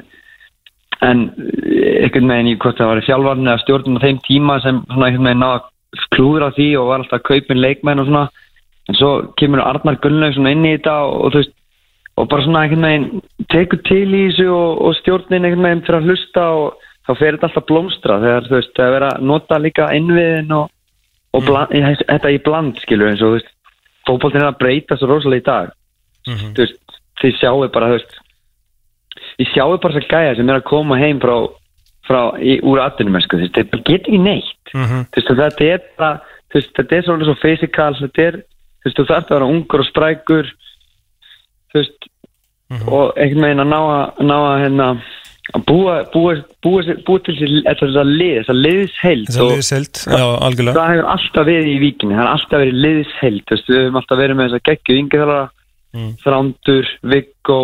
[1.04, 4.80] en einhvern veginn í hvort það var í fjálfarni eða stjórnum á þeim tíma sem
[4.88, 8.24] svona einhvern veginn náða að klúðra því og var alltaf að kaupin leikmenn og svona.
[8.90, 11.54] En svo kemur Arnar Gunnlaug svona inn í þetta og, og þú veist
[12.18, 16.00] og bara svona einhvern veginn tekur til í þessu og, og stjórnin einhvern veginn fyrir
[16.00, 19.26] að hlusta og þá fer þetta alltaf blómstra þegar þú veist það er verið að
[19.32, 20.70] nota líka innviðin og,
[21.34, 21.74] og bland,
[22.04, 23.52] þetta í bland skilur eins og þú veist
[24.08, 25.74] fótboltin er að breyta svo rosalega í dag.
[26.28, 28.16] Þú veist þið sjáu bara þú veist
[29.40, 31.36] þið sjáu bara þess að gæja sem er að koma heim frá,
[32.08, 34.74] frá í, úr atvinnum sko, þú veist, þetta get ekki neitt.
[34.74, 36.14] Þú veist, þetta er bara
[36.52, 38.40] þú veist, þetta er svolítið svo physical þetta er,
[38.84, 40.52] þú veist, þú þarf að vera ungur og sprækur
[41.74, 42.10] þú veist
[42.88, 44.88] og einhvern veginn að ná að ná að hérna
[45.54, 48.62] að búa, búa, búa, búa til þessa lið, Þess að
[49.44, 53.44] og liðsild, já, algjörlega það hefur alltaf verið í víkinni það har alltaf verið liðsheild
[53.44, 55.44] þú veist, við höfum alltaf verið með þessa geggju yngirþalara
[55.94, 56.16] Mm.
[56.24, 57.60] Þrándur, Viggo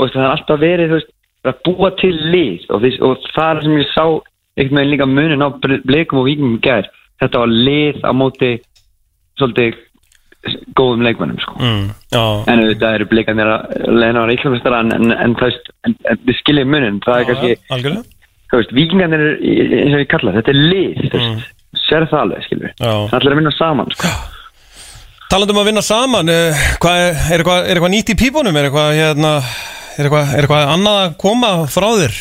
[0.00, 1.10] og það har alltaf verið þú veist,
[1.46, 4.04] að búa til lið og, og það er sem ég sá
[4.56, 6.88] einhvern veginn líka munin á bleikum og vikingum gær
[7.20, 8.50] þetta var lið á móti
[9.36, 9.76] svolítið
[10.78, 11.56] góðum leikmennum sko.
[11.60, 11.88] mm,
[12.50, 15.36] en auðvitað eru blikanir að leina á reiklamestara en, en, en,
[15.88, 20.62] en, en við skiljum munin það er kannski, vikingarnir eins og ég kalla, þetta er
[20.62, 21.52] lið veist,
[21.86, 24.14] sér það alveg, skiljum við það ætlar að vinna saman sko.
[25.26, 28.56] Talandi um að vinna saman, eh, hvað er, er, eitthvað, er eitthvað nýtt í pípunum?
[28.56, 29.30] Er eitthvað, hérna,
[29.96, 32.18] er eitthvað, er eitthvað annað að koma frá þér?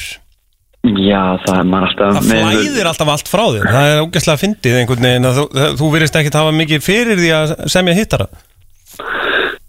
[0.85, 3.67] Já, það er maður alltaf Það flæðir alltaf allt frá þér.
[3.73, 5.45] Það er ógæslega fyndið einhvern veginn að þú,
[5.79, 8.27] þú virðist ekkert hafa mikið fyrir því að semja hittara.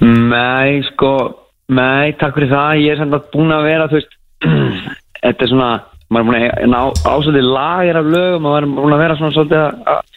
[0.04, 1.12] Nei, sko
[1.66, 2.76] Nei, takk fyrir það.
[2.84, 4.12] Ég er samt að búin að vera, þú veist
[5.26, 5.70] Þetta er svona
[6.14, 6.80] maður er búin að ná
[7.10, 10.12] ásvöldið lagir af lögum og maður er búin að vera svona svolítið að-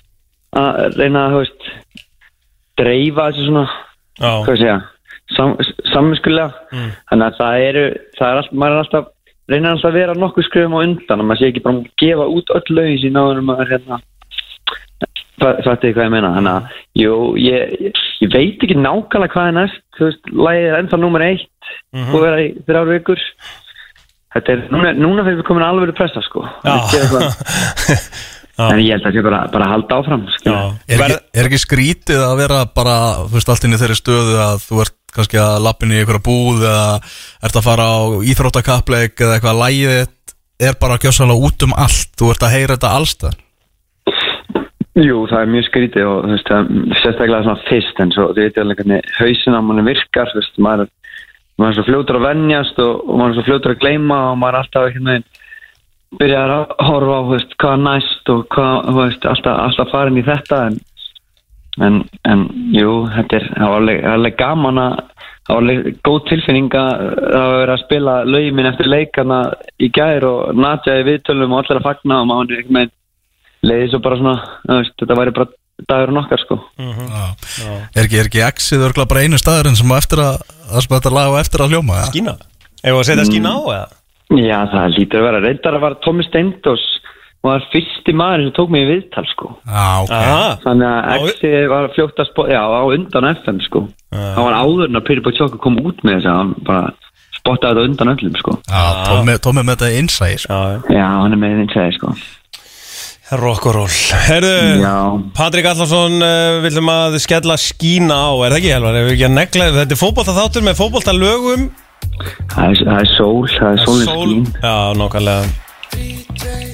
[0.60, 1.66] að að reyna að, þú veist
[2.80, 3.64] dreifa þessu svona
[4.20, 4.76] hvað segja,
[5.38, 5.56] sam,
[5.94, 6.48] samvinskulega
[7.10, 7.84] þannig að það eru
[8.20, 9.10] það er alltaf, maður er alltaf
[9.50, 12.28] reynir alltaf að vera nokkuð skrifum á undan og maður sé ekki bara að gefa
[12.38, 14.00] út öll lögin sín áður en maður hérna.
[15.40, 16.30] Fattu þið hvað ég meina?
[16.36, 19.56] Þannig að, jú, ég, ég, ég veit ekki nákvæmlega hvað er.
[19.60, 21.48] Næst Þú veist, lagið er ennþá nummer eitt
[21.94, 22.14] Mhm.
[22.16, 23.20] og vera í þrjár vikur.
[24.34, 26.44] Þetta er, núna, núna fyrir við komin alveg pressa, sko.
[26.64, 26.90] Að.
[28.60, 30.24] En ég held að það sé bara, bara að halda áfram
[30.92, 32.96] Er ekki, er ekki skrítið að vera bara,
[33.30, 36.26] þú veist, allt inn í þeirri stöðu að þú ert kannski að lappin í einhverja
[36.26, 36.88] búð eða
[37.44, 37.98] ert að fara á
[38.32, 40.16] íþróttakappleik eða eitthvað þitt
[40.60, 43.38] er bara gjössalega út um allt, þú ert að heyra þetta allstað
[45.00, 48.26] Jú, það er mjög skrítið og þú veist, það er sérstaklega svona fyrst en svo,
[48.34, 50.90] þú veit alveg hvernig hausin á manni virkar, þú veist, maður,
[51.56, 54.40] maður er svo fljótur að venjast og, og maður er svo fljótur að gleyma og
[54.42, 55.28] maður er alltaf einhvern veginn
[56.20, 60.20] byrjar að horfa á, þú veist, hvað næst og hvað, þú veist, alltaf, alltaf farin
[60.20, 60.80] í þetta en,
[61.78, 64.96] en, en jú, þetta er, það alveg, það gaman að,
[65.48, 69.40] það var alveg góð tilfinning að það verið að spila lögin minn eftir leikana
[69.80, 72.96] í gær og natja í viðtölum og allir að fagna og maður er einhvern veginn
[73.70, 74.36] leiði svo bara svona,
[74.66, 75.50] þú veist, þetta væri bara
[75.90, 76.58] dagurinn okkar sko.
[76.80, 80.42] Er ekki, er ekki exið örgla bara einu staðurinn sem á eftir að,
[80.72, 82.10] það sem þetta lag á eftir að hljóma ja?
[82.12, 82.36] Skína.
[82.80, 83.88] Ef að setja skína á eða?
[84.40, 85.42] Já, það lítur að vera.
[85.44, 86.84] Reyndar að var Tómi Steindós
[87.46, 89.52] var fyrsti maður sem tók mig í viðtal sko.
[89.64, 90.16] Já, ok.
[90.16, 90.48] Aha.
[90.66, 93.84] Þannig að Exi var fljótt að spá, já, á undan FM sko.
[94.16, 96.90] Það var áður en að Pyrir Bótsjóka kom út með þess að hann bara
[97.40, 98.58] spottaði þetta undan öllum sko.
[98.68, 100.60] Já, Tómi, Tómi með þetta innsæði sko.
[100.92, 102.14] Já, hann er með segið sko.
[103.40, 103.98] Rock'n'roll.
[104.26, 104.96] Herðu, Já.
[105.38, 108.98] Patrik Allarsson uh, viljum að skella skína á Er það ekki, Helvar?
[108.98, 111.68] Ef við ekki að negla Þetta er fótbolta þáttur með fótbolta lögum
[112.50, 114.48] Það er, það er sól, það er sólin skín.
[114.66, 115.68] Já, nákvæmlega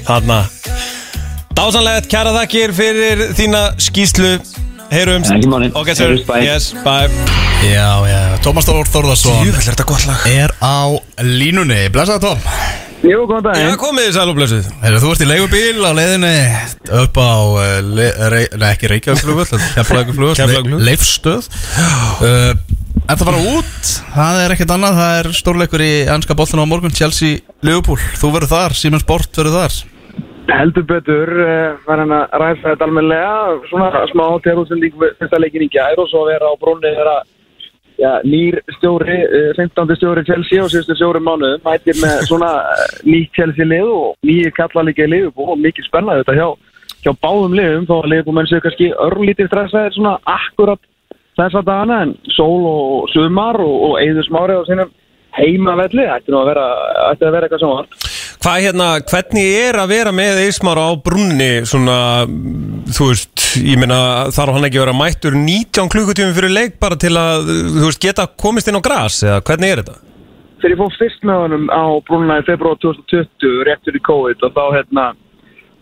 [0.06, 0.44] Þarna.
[1.56, 4.36] Dásanlegt, kæra þakkir fyrir þína skýslu
[4.92, 5.32] Heyrumst.
[5.74, 7.10] Ok, sir, yes, bye.
[7.66, 10.26] Já, já, Tómas Þór Þórðarsson Jú, er þetta gott lag?
[10.30, 10.94] Er á
[11.26, 11.88] línunni.
[11.90, 12.44] Blessaði Tóm
[13.06, 14.70] Jú, góðan Já, daginn komið þið sæl og blessuð.
[14.84, 16.34] Heyrðu, Þú ert í leigubíl á leiðinni
[17.02, 20.80] upp á, uh, le, rei, nei ekki Reykjavíkflugvöld, Keflavíkurflugvöll.
[20.86, 22.54] Leifstöð uh,
[23.06, 26.72] En það fara út, það er ekkert annað, það er stórleikur í ennska boltinu á
[26.72, 29.76] morgun, Chelsea, Liverpool, þú verður þar, Simon Sport verður þar.
[30.46, 33.38] Heldur betur, uh, var hann að ræða þetta almenlega,
[33.70, 37.16] svona smá terúsending fyrsta leikin í gær og svo vera á brunni þeirra
[37.98, 39.96] ja, nýr stjóri, uh, 15.
[39.98, 44.54] stjóri Chelsea og síðustu stjóri mánuðum, mætir með svona uh, nýtt Chelsea lið og nýjir
[44.60, 46.48] kalla líka í liðbú og mikið spennaði þetta hjá,
[47.08, 50.84] hjá báðum liðum að liðbú menn séu kannski örlítið stressaðir svona akkurat
[51.40, 54.94] þessa dagana en sól og sumar og, og eigður smári á sínum
[55.36, 56.70] heimavelli, ætti að vera,
[57.10, 57.90] ætti að vera eitthvað sem var.
[58.46, 61.96] Hvað hérna, hvernig er að vera með Eismar á brunni svona,
[62.94, 66.94] þú veist, ég meina þarf hann ekki að vera mættur 19 klukkutími fyrir leik bara
[67.02, 69.96] til að, þú veist, geta komist inn á gras eða hvernig er þetta?
[70.62, 74.54] þegar ég fór fyrst með honum á brúnuna í februar 2020 réttur í COVID og
[74.54, 75.06] þá hérna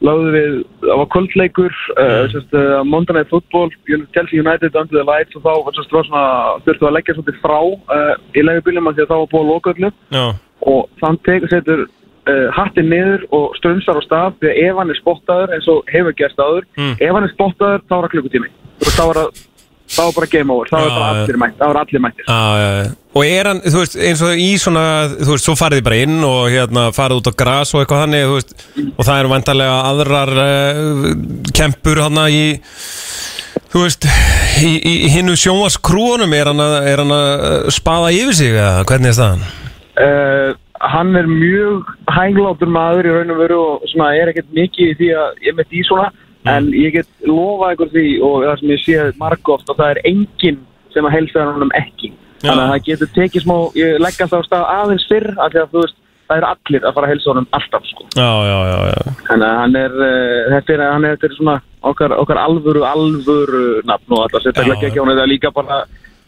[0.04, 3.72] lögðu við, það var kvöldleikur uh, uh, Monday Night Football
[4.16, 6.24] Chelsea United under the lights og þá sérst, var svona,
[6.64, 9.52] þurftu að leggja svolítið frá uh, í leigubílum af því að þá var búið að
[9.52, 9.92] loka öllu.
[10.74, 11.86] Og þann tekur setur
[12.30, 15.90] uh, hattin niður og strömsar á stað því að ef hann er spottaður eins og
[15.94, 16.94] hefur gerst áður Mm.
[17.00, 19.42] ef hann er spottaður þá er það klukkutími og þá er það
[19.94, 22.30] þá er bara game over, þá er bara allir mætt þá er allir mættir.
[23.14, 24.84] Og er hann, þú veist, eins og í svona,
[25.20, 28.02] þú veist, svo farið þið bara inn og hérna farið út á gras og eitthvað
[28.06, 28.56] þannig, þú veist,
[28.96, 31.04] og það eru vantarlega aðrar uh,
[31.54, 32.42] kempur hann í,
[33.76, 34.08] þú veist,
[34.66, 38.88] í, í, í hinnu sjónvaskrúunum, er hann að, hann að uh, spaða yfir sig eða
[38.90, 39.46] hvernig er staðan?
[39.94, 40.50] uh,
[40.92, 45.10] hann er mjög hæglátur maður í raun og veru og svona er ekkert mikið því
[45.22, 46.12] að ég mitt í svona
[46.50, 50.02] en ég get lofa ykkur því og það sem ég sé margóft og það er
[50.12, 50.62] enginn
[50.94, 52.12] sem að helsa hann ekki.
[52.44, 55.62] Þannig að það getur tekið smá, ég legg alltaf á stað aðeins fyrr af því
[55.62, 58.08] að þú veist það eru allir að fara að helsa honum alltaf sko.
[58.18, 59.14] Já, já, já, já.
[59.30, 62.84] þannig að hann er, uh, þetta er, hann er, þetta er svona okkar, okkar alvöru,
[62.88, 64.76] alvöru nafn og alltaf Já.
[64.76, 65.84] ekki hún er það líka bara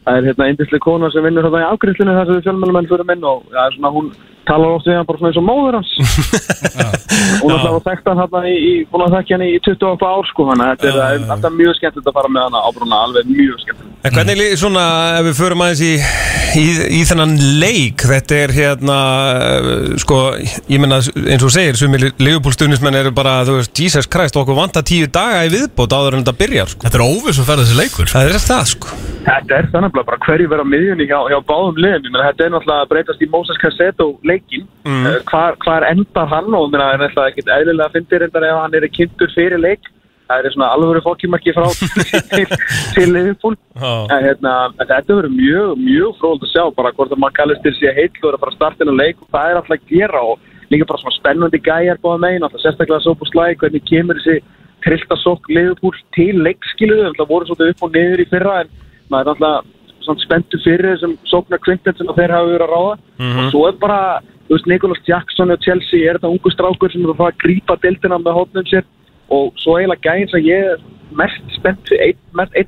[0.06, 3.10] það er hérna eindislega kona sem vinnur þarna í afgriðslinu þar sem við fjölmjölumenn fyrir
[3.10, 4.10] minn og það er svona hún
[4.49, 5.91] talar oft við hann bara svona eins og móður hans
[7.41, 10.13] hún er alltaf að þekkta hann þarna í, í búin að þekkja hann í 28
[10.13, 12.69] ár sko þannig að þetta er, er alltaf mjög skemmtilegt að fara með hann á
[12.77, 14.81] brúna alveg mjög skemmtilegt En hvernig svona,
[15.17, 15.93] ef við förum aðeins í,
[16.61, 16.65] í,
[16.99, 18.97] í þennan leik, þetta er hérna,
[19.97, 20.19] sko,
[20.69, 24.85] ég menna eins og segir, sumir leifupólstunismenn eru bara, þú veist, Jesus Christ, okkur vantar
[24.85, 26.85] tíu daga í viðbót áður en þetta byrjar, sko.
[26.85, 28.11] Þetta er óviss að ferða þessi leikur.
[28.13, 28.93] Það er það, sko.
[29.26, 31.39] Þetta er þannig bara hverju vera á miðjunni hjá, hjá
[34.35, 35.09] leikin, mm.
[35.31, 36.53] hvar, hvar endar hann?
[36.53, 39.91] Og það er náttúrulega ekkert eðlilega að fyndi reyndar ef hann er kynntur fyrir leik,
[40.29, 41.67] það er svona alvöru fólkimarki frá
[42.95, 43.93] til, Liverpool, Já.
[44.15, 47.75] en hérna, þetta verður mjög, mjög fróld að sjá bara hvort að maður kallist til
[47.75, 50.23] og er að fara að starta inn á leik og það er alltaf að gera
[50.25, 54.17] og líka bara svona spennandi gæjar báða megin, alltaf sérstaklega svo på slæg, hvernig kemur
[54.17, 54.41] þessi
[54.85, 58.73] triltasokk Liverpool til leikskiluðu, það voru svolítið upp og niður í fyrra en
[59.13, 59.74] maður er alltaf svona
[60.22, 62.95] spenntu fyrir þessum sóknar kvintet sem þeir hafa verið að ráða.
[63.26, 63.99] Og svo er bara,
[64.48, 67.41] þú veist, Nicholas Jackson og Chelsea er þetta ungu strákur sem er að fara að
[67.44, 68.86] grípa deildina með hótnum sér?
[69.34, 70.84] Og svo eiginlega gæðin sem ég er
[71.18, 72.19] mest spennt einn,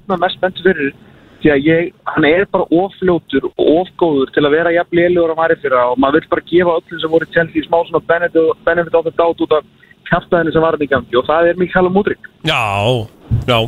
[0.09, 0.93] af mest spennt fyrir
[1.37, 5.39] því að ég, hann er bara ofljótur og ofgóður til að vera jafn lélugur á
[5.39, 5.77] mæri fyrir.
[5.93, 9.45] Og maður vil bara gefa öllum sem voru Chelsea smá svona benefit, á þetta át
[9.45, 9.67] út af
[10.07, 12.63] kæftæðinu sem var og það er Mikael Mudrik Já,
[13.47, 13.59] já.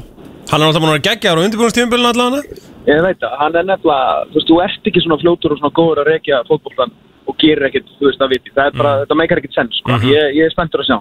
[0.50, 2.69] Hann er alltaf búin að gegja ára undirbúinastíðumbilinu allavega.
[2.88, 5.76] Ég veit að hann er nefnilega, þú veist, þú ert ekki svona fljótur og svona
[5.76, 6.96] góður að rekja fótboltan
[7.30, 8.54] og gerir ekkert, þú veist, að viti.
[8.56, 10.00] Það er bara, þetta meikar ekkert sens, sko.
[10.10, 10.98] ég, ég er spenntur að sjá.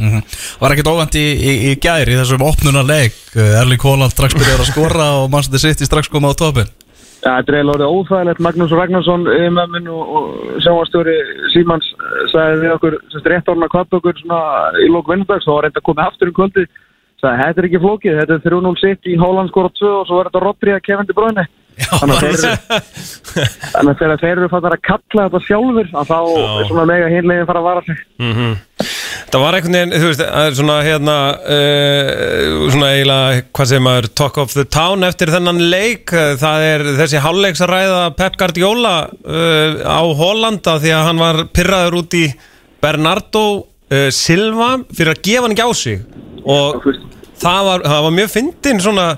[0.00, 0.22] Mm
[0.56, 3.18] Var ekkert óvænt í, í, í gær í þessum opnunarleik.
[3.36, 6.70] Erling Haaland strax byrjar að skora og Manchester City strax koma á topin.
[7.26, 8.40] Ja, þetta er eiginlega orðið óþægilegt.
[8.46, 11.14] Magnús Ragnarsson, yfirmömmin og, og sjáastjóri
[11.52, 14.40] Símans eh, sagði við okkur, semst rétt orðin að kvappa okkur svona
[14.84, 16.66] í lók vinnudags og reynda að koma aftur um kvöldi.
[17.16, 20.18] Sagði, þetta er ekki flókið, þetta er 3-0 sitt í Holland skora 2 og svo
[20.20, 21.46] er þetta Rodri að kefandi bróðinni.
[21.76, 22.26] Þannig að
[23.76, 27.48] að þegar þeir eru fattar að kalla þetta sjálfur, að þá er svona mega hinlegin
[27.48, 27.98] fara að vara sig.
[29.26, 31.16] Það var einhvern veginn, þú veist, það er svona hérna
[31.56, 36.84] uh, svona eiginlega, hvað segir maður talk of the town eftir þennan leik það er
[37.00, 42.26] þessi hálfleiksræða Pep Guardiola uh, á Hollanda því að hann var pyrraður út í
[42.84, 46.00] Bernardo uh, Silva fyrir að gefa hann ekki á sig
[46.46, 46.86] og
[47.40, 49.08] það var, það var mjög fyndin svona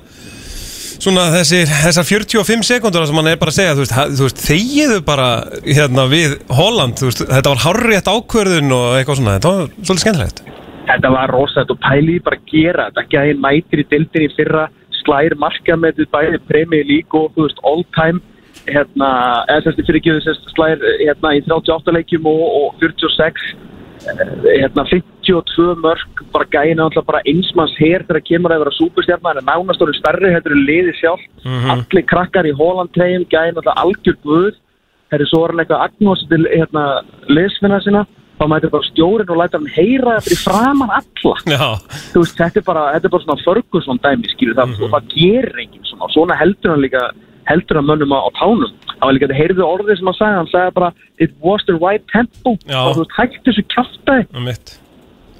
[0.98, 4.40] svona þessir, þessar 45 sekundur sem hann er bara að segja, þú veist, þú veist
[4.44, 5.28] þegiðu bara
[5.66, 10.02] hérna við Holland þú veist, þetta var hárrétt ákvörðun og eitthvað svona, þetta var svolítið
[10.04, 10.42] skemmtilegt.
[10.88, 13.86] Þetta var rosalegt og pæli í bara að gera þetta ekki að þeir mætir í
[13.92, 14.64] dildin í fyrra
[15.02, 18.22] slær markametið bæði Premier League og þú veist all time
[18.68, 19.10] hérna,
[19.48, 23.66] eða sérst fyrir ekki sérst slær hérna í 38 leikjum og, og 46 eh,
[24.06, 29.48] hérna 52 mörg bara gæna alltaf bara einsmanns her þegar kemur að vera súperstjarnar en
[29.48, 31.20] nánast orðin stærri þetta eru liði sjálf
[31.74, 34.54] allir krakkar í Holland treyjum gæna alltaf algjör guð.
[35.08, 36.82] Þeir eru svo orðin eitthvað agnósi til hérna
[37.32, 38.06] liðsfinna sinna.
[38.38, 41.32] Þá mætir bara stjórin og læta hann heyra það fyrir framan alla.
[41.48, 41.64] Já,
[42.12, 44.82] þú veist, þetta er bara, þetta er bara svona Ferguson dæmi, skilur það, Mhm.
[44.84, 47.02] og það gerir enginn svona, svona heldur hann líka
[47.48, 48.74] heldur hann mönnum á, tánum.
[48.98, 50.90] Það var líka, þetta heyrðu orðið sem hann sagði, hann sagði bara
[51.24, 52.56] it was the right tempo.
[52.68, 53.64] Og þú hægt þessu
[54.44, 54.78] mitt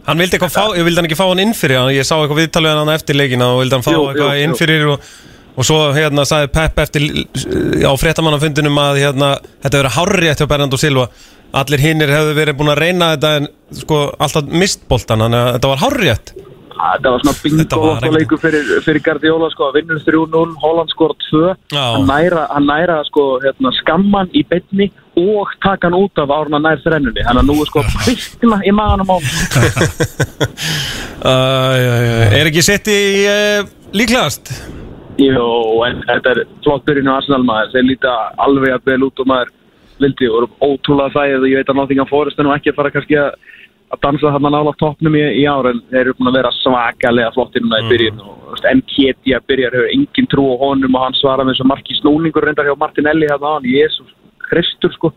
[0.08, 2.14] Hann vildi eitthvað fá, ég vildi hann ekki fá hann inn fyrir hann, ég sá
[2.16, 4.44] eitthvað viðtalið hann eftir leikina og vildi hann fá Jú, eitthvað jú.
[4.46, 5.08] inn fyrir og,
[5.52, 7.04] og svo hérna sagði Pep eftir
[7.84, 9.28] á fréttamannafundinum að hérna,
[9.66, 11.10] þetta verið hárrétt hjá Bernardo Silva.
[11.60, 13.50] Allir hinnir hefðu verið búin að reyna þetta en
[13.82, 16.32] sko alltaf mist boltan þannig að þetta var hárrétt
[16.78, 17.96] þetta var svona bingo og
[18.42, 21.40] fyrir, fyrir Guardiola sko, vinnur 3-0, Holland skor 2
[21.74, 21.84] Já.
[21.96, 24.86] hann næra, hann næra sko, hérna, skamman í beinni
[25.18, 27.22] og taka hann út af árna nær þrennunni.
[27.26, 29.16] Þannig að nú er sko kvikna í maðanum á
[32.38, 32.94] Er ekki sett í
[33.26, 33.60] uh,
[33.96, 34.44] líklegast?
[35.18, 35.48] Jó,
[35.88, 39.28] en þetta er flott byrjun á Arsenal maður, þeir líta alveg að vel út og
[39.30, 39.50] maður.
[39.98, 41.10] Vildi og ótrúlega
[41.40, 43.32] og ég veit að Nottingham Forest er nú ekki að fara kannski að
[43.88, 47.32] að dansa þarna nála toppnum í, í ár en þeir eru búin að vera svakalega
[47.34, 48.20] flottir núna í byrjun.
[48.20, 51.66] Og þú veist, Nketiah byrjar hefur engin trú á honum og hann svarar með svo
[51.70, 54.12] marki snúningur reyndar hjá Martinelli hérna á hann, Jésús
[54.48, 55.12] Kristur sko.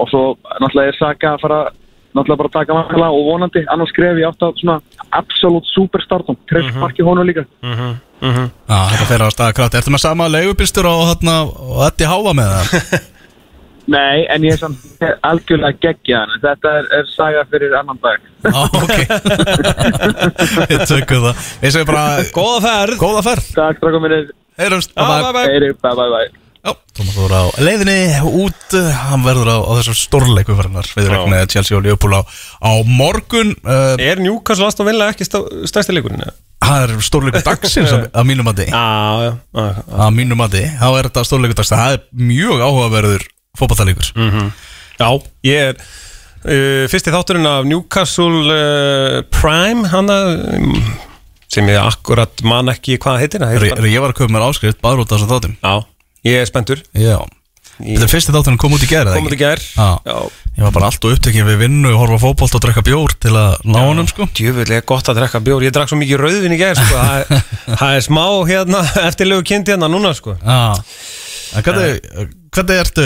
[0.00, 0.22] Og svo
[0.60, 1.60] náttúrulega er Saka að fara
[2.14, 4.76] náttúrulega bara að taka makala og vonandi annars skref ég átt að svona
[5.12, 6.80] absolutt superstartum, treff Mhm.
[6.80, 7.44] marki honum líka.
[8.24, 9.74] Já, þetta fer á staða krátt.
[9.74, 13.10] Ertu með sama leigubilstur og, og þetta háa með það?
[13.90, 16.38] Nei, en ég er samt algjörlega geggja hann.
[16.40, 18.22] Þetta er, er saga fyrir annan dag.
[18.44, 18.96] Já, ok
[20.70, 24.26] Við tökum það Við segjum bara Góða ferð Góða ferð Takk, strákum minnir.
[24.60, 25.44] Heyrumst Já, bye, bye.
[25.48, 26.28] Heyri, bye, bye, bye.
[26.64, 27.96] Já, Tómas voru á leiðinni
[28.44, 28.76] út
[29.08, 32.22] Hann verður á, á þessum stórleiku verðnar Við erum með Chelsea og Liverpool á,
[32.60, 36.24] á morgun uh, Er Newcastle Aston Villa ekki stærsti leikurinn?
[36.24, 36.36] eða?
[36.64, 38.84] Það er stórleiku dagsins að, að mínum mati Já,
[39.26, 39.66] já, já.
[40.06, 43.26] Að mínum mati Þá er þetta stórleiku dagsins Það er mjög áhugaverður
[43.58, 44.50] fótballtalegur Mm.
[44.94, 45.08] Já,
[45.48, 50.18] ég er uh, fyrsti þátturinn af Newcastle uh, Prime hana,
[50.58, 50.76] um,
[51.50, 55.02] sem ég akkurat man ekki hvað heitir það ég var að köpa mér áskrift bara
[55.02, 55.74] út af þessum þáttum Já,
[56.30, 57.18] ég er spenntur Já
[57.74, 59.88] Þetta er fyrsti þátturinn kom út í gerð Komum þetta í gær Já.
[60.06, 60.18] Já.
[60.54, 63.56] Ég var bara alltaf upptekinn við vinnu Horfa á fótbolt og drekka bjór til að
[63.66, 66.78] ná honum sko er gott að drekka bjór, ég drakk svo mikið rauðvin í gær
[66.78, 66.94] sko.
[66.94, 67.50] það, er,
[67.80, 70.36] það er smá hérna eftirlegu kynnti hérna núna sko.
[70.38, 70.78] Já
[71.54, 71.62] En
[72.54, 73.04] Hvernig, ertu?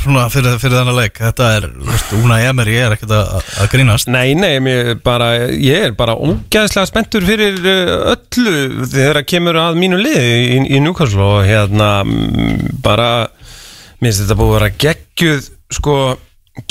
[0.00, 1.18] Svona, fyrir, fyrir þennan leik?
[1.20, 4.08] Þetta er, þú veist, Úna Emer, ég er ekkert að, að grínast.
[4.08, 9.58] Nei, nei, mér bara, ég er bara ógæðslega spenntur fyrir uh, öllu þegar það kemur
[9.60, 13.10] að mínu liði í, í Newcastle og hérna mm, bara,
[14.00, 15.98] mér finnst þetta búið að vera geggjuð, sko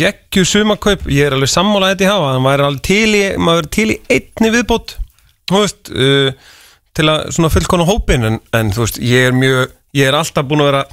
[0.01, 3.67] geggjuð sumakaup, ég er alveg sammála þetta í hafa, það væri alveg til í maður
[3.67, 4.97] er til í einni viðbót
[5.45, 6.53] þú veist, uh,
[6.97, 10.47] til að svona fullkona hópin, en, en þú veist, ég er mjög ég er alltaf
[10.47, 10.83] búin að vera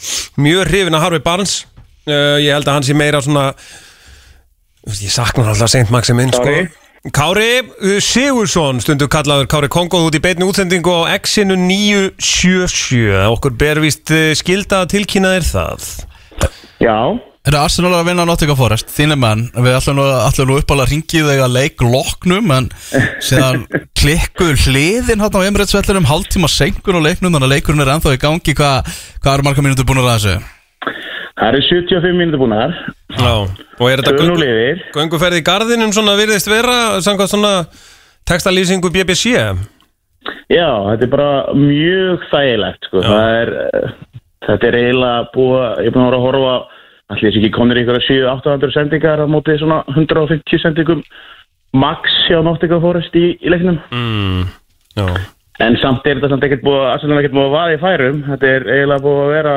[0.43, 1.57] mjög hrifin að Harvey Barnes
[2.07, 3.51] uh, ég held að hann sé meira svona
[4.83, 6.55] Ég sakna hann alltaf seint Maxi minn sko.
[7.15, 13.59] Kári uh, Sigursson stundu kallaður Kári Kongo út í beinni útsendingu á X-inu 977 okkur
[13.59, 15.91] ber víst uh, skilda að tilkynna þér það
[16.83, 16.99] Já.
[17.43, 18.91] Er það Arsenal að vinna Nottingham Forest?
[18.95, 22.69] Þínir menn, við ætlum nú, ætlum nú uppálega að ringi þig að leik loknum en
[23.27, 23.65] síðan
[23.99, 28.21] klikkuðu hliðin hann á Emirates-vellinum hálftíma senkun og leiknum þannig að leikurinn er ennþá í
[28.23, 28.93] gangi Hvað
[29.25, 30.37] hva eru marga mínútur búin að þessu?
[31.33, 32.77] Það eru 75 mínútur búin þar
[33.19, 33.35] Já,
[33.83, 37.53] og er þetta gönguferð í gardinum svona virðist vera samkvæmt svona
[38.31, 39.33] textalýsingu BBC
[40.53, 43.03] Já, þetta er bara mjög þægilegt sko.
[43.03, 43.95] Það er uh,
[44.47, 46.55] Þetta er eiginlega búið að- Ég er búin að vera að horfa
[47.13, 51.05] Allir þessi ekki komnir ykkur 700-800 sendingar á móti svona 150 sendingum
[51.77, 53.79] max hjá Nottingham Forest í, í leiknum?
[53.93, 54.51] Mm,
[54.97, 55.07] Já,
[55.63, 58.21] En samt er þetta samt ekkert búið að búið að vaða í færum.
[58.27, 59.57] Þetta er eiginlega búið að vera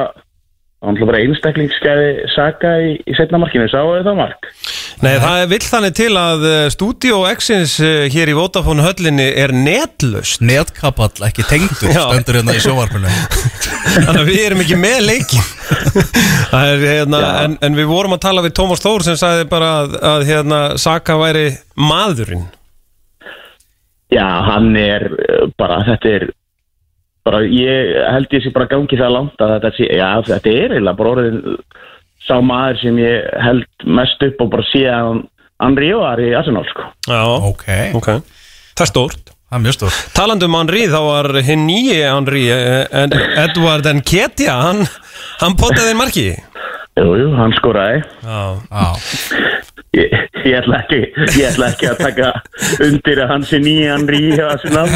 [0.76, 4.50] Það var náttúrulega bara einstaklingsskæði Saka í, í setna markinu, sáu þið það mark?
[5.02, 9.26] Nei, það er vill þannig til að uh, Studio X-ins uh, hér í Vodafone höllinni
[9.40, 12.04] er netlust Netkapall, ekki tengdur, Já.
[12.12, 13.10] stendur hérna í sjóvarpinu
[13.96, 15.50] Þannig að við erum ekki með leikin
[16.52, 19.74] Það er, hérna, en, en við vorum að tala við Tómas Þór sem sagði bara
[19.82, 21.48] að, að hérna, Saka væri
[21.80, 22.46] maðurinn.
[24.14, 26.28] Já, hann er uh, bara, þetta er
[27.26, 30.76] bara, ég held ég sé bara gangi það langt að þetta sé, já, þetta er
[30.76, 31.40] eiginlega bara orðin
[32.26, 35.24] sá maður sem ég held mest upp og bara sé að
[35.64, 36.90] hann var í Arsenal, sko.
[37.08, 37.22] Já,
[37.52, 38.10] Ok, ok.
[38.76, 39.32] Það er stórt.
[39.46, 43.14] Það er mjög stór Talandi um Henry, þá var hinn nýji Henry, eh, en
[43.46, 44.82] Edward Nketiah, hann,
[45.40, 46.26] hann potaði marki.
[46.96, 48.02] Jú, jú, hann skoraði.
[48.26, 48.42] Já,
[48.72, 49.65] Já,
[49.96, 51.00] Ég, ég, ætla ekki,
[51.40, 52.32] ég ætla ekki að taka
[52.84, 54.88] undir að hann sé nýja Henry í Arsenal.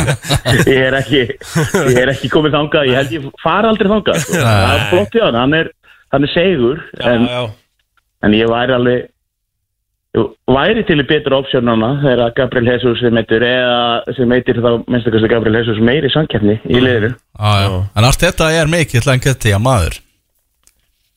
[0.65, 1.21] Ég er ekki,
[1.93, 4.41] ég er ekki komið þangað, ég held ég fara aldrei þangað, sko.
[4.43, 5.71] Það er flott í hann, hann er,
[6.15, 7.39] hann er segur, já, en já.
[8.27, 9.05] En ég væri alveg
[10.17, 14.69] jú, væri til í betur opsjónana þegar Gabriel Jesus sem heitir eða sem heitir þá
[14.89, 17.13] minnstakosti Gabriel Jesus meiri samkeppni í liðinu.
[17.15, 19.99] já, já En allt þetta er mikill lengjött í að maður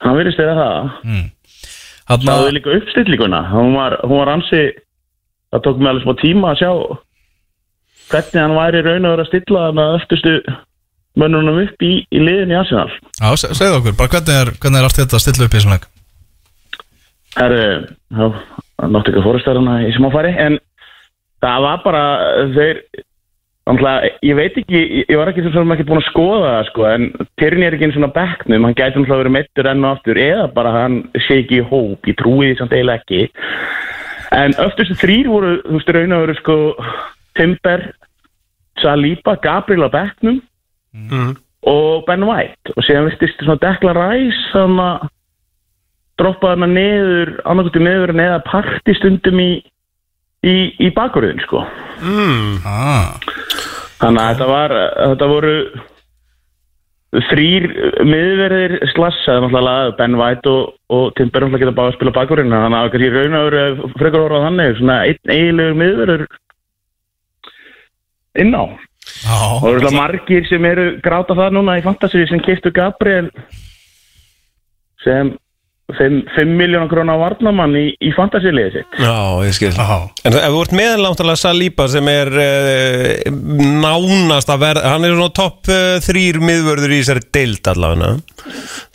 [0.03, 0.93] Hann virðist þeirra það.
[2.11, 3.41] Hanna, Það er líka uppstillíkuna.
[3.53, 4.63] Hún var, hún var ansi,
[5.53, 6.71] það tók mig alveg smá tíma að sjá
[8.13, 10.33] hvernig hann væri raun og vera að stilla hann að öftustu
[11.23, 12.91] mönnunum upp í, í liðinu í Arsenal.
[13.21, 15.59] já, se- segðu okkur, bara hvernig er, hvernig er allt þetta að stilla upp í
[15.61, 15.87] þessum leik?
[17.37, 17.63] Herru,
[18.13, 18.25] þá
[18.83, 20.59] að fórastar hana í smáfæri en
[21.45, 22.03] það var bara
[22.57, 22.83] þeir
[23.63, 27.05] Þannig, ég veit ekki, ég- var ekki sem ekki búin að skoða það sko, en
[27.39, 30.47] Tyrni er ekki einn svona bekknum, hann gæti náttúrulega verið meittur enn og aftur, eða
[30.55, 30.97] bara hann
[31.29, 33.29] sé ekki í hóp, ég trúi því samt eiginlega ekki.
[34.33, 36.57] En öftustu þrýr voru, þú veist, raun og veru sko,
[37.39, 37.93] Timber,
[38.83, 40.41] Saliba, Gabriel á bekknum
[41.63, 45.09] og Ben White og síðan virtist svona Declan Rice þannig að
[46.19, 49.51] droppaði hana niður, annarkvæmstu niður en eða partistundum í,
[50.45, 51.63] í, í bakurðin sko.
[52.67, 53.15] Ah,
[54.03, 55.57] Þannig að þetta var, þetta voru
[57.29, 57.67] þrýr
[58.09, 62.79] miðverðir slassaði náttúrulega Ben White og, og Tim Burns geta báða að spila bakurinn þannig
[62.79, 66.25] að kannski raun og veru frekar orðað þannig svona einn eiginlegur miðverður
[68.43, 68.65] inn á.
[69.23, 73.29] Já, og það eru margir sem eru gráta það núna í fantasy sem keftu Gabriel
[75.05, 75.35] sem
[75.93, 78.97] 5 miljónar krónar varnamann í, í fantasy-liðið sitt.
[79.03, 79.73] Já, ég skil.
[79.77, 83.35] Já En ef þú ert meðanláttulega Saliba sem er uh,
[83.83, 88.15] nánast að verða, hann er svona topp uh, þrýr miðvörður í þessari deild allavega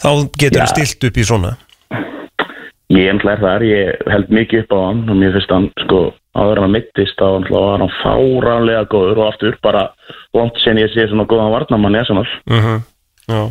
[0.02, 0.10] þá
[0.40, 1.54] getur hann stilt upp í svona.
[2.96, 6.02] Ég ennlega er þar, ég held mikið upp á hann og mér finnst hann, sko,
[6.40, 9.90] áður hann mittist þá náttúrulega var hann fáránlega góður og aftur bara
[10.38, 12.28] langt sen ég sé svona góðan varnamann í Arsenal.
[13.28, 13.42] Já,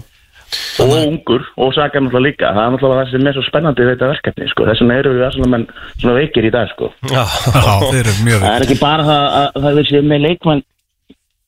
[0.83, 3.93] og ungur og sakar náttúrulega líka það er náttúrulega það sem er svo spennandi við
[3.95, 4.67] þetta verkefni sko.
[4.69, 5.67] þess vegna eru við Arsenal menn
[5.99, 6.91] svona veikir í dag sko.
[7.11, 7.23] já,
[7.67, 10.63] Já, þeir eru mjög það er ekki bara það að það er þessi með leikmenn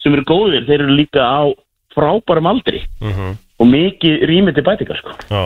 [0.02, 1.40] sem eru góðir, þeir eru líka á
[1.94, 2.84] frábærum aldri
[3.58, 5.14] og mikið rými til bætingar sko.
[5.30, 5.42] já.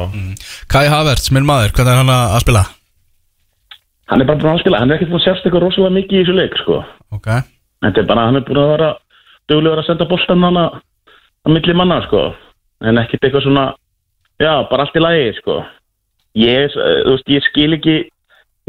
[0.68, 2.64] Kai Havertz, minn maður, hvernig er hann að að spila?
[4.12, 6.18] hann er bara búin að spila, hann er ekkert búin að sérst eitthvað rosalega mikið
[6.18, 6.82] í þessu leik sko.
[7.16, 7.28] Ok,
[7.82, 8.88] Þetta er bara, hann er búin að vera
[9.50, 10.64] duglegur að senda boltan hana
[11.42, 12.20] á milli manna, sko.
[12.82, 13.64] En ekkert eitthvað svona,
[14.42, 15.60] já, bara allt í lagi, sko.
[16.38, 17.96] Ég, eh, þú veist, ég skil ekki,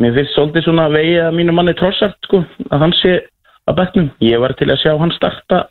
[0.02, 3.14] mér finnst svolítið svona vegið að mínu manni trossart, sko, að hann sé
[3.68, 4.10] að bekknum.
[4.22, 5.64] Ég var til að sjá hann starta,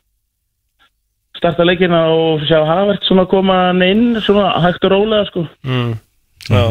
[1.36, 5.46] starta leikina og sjá Havert svona koma hann inn, svona hægt og rólega, sko.
[6.48, 6.64] já.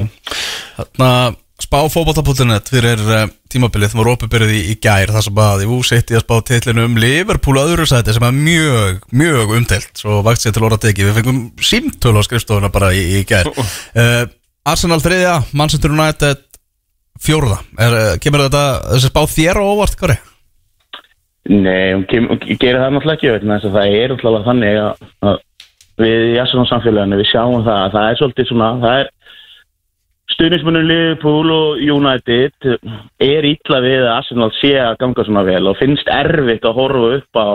[0.76, 5.66] þarna spá fótbolta.net fyrir uh, tímabilið, það var opið í, í gær þar sem að
[5.68, 10.02] Jú setti að spá titlinu um Liverpool á öðru sæti sem er mjög, mjög umdelt
[10.02, 13.52] svo vakt sér til orða teki, við fengum símtöl á skrifstofuna bara í, í gær.
[13.52, 14.26] Uh,
[14.68, 16.44] Arsenal þriðja, Manchester United
[17.22, 18.66] fjórða, er, uh, kemur þetta
[18.96, 20.18] þessi spá þér á óvart, Kari?
[21.50, 24.82] Nei, hún, kem, hún gerir það náttúrulega ekki vegna þess að það er náttúrulega þannig
[24.82, 25.40] að, að
[26.02, 29.10] við í Arsenal samfélaginu við sjáum það að það er svolítið svona það er
[30.36, 32.70] stuðnismunum Liverpool og United
[33.22, 37.12] er ítla við að Arsenal sé að ganga svona vel og finnst erfitt að horfa
[37.18, 37.50] upp á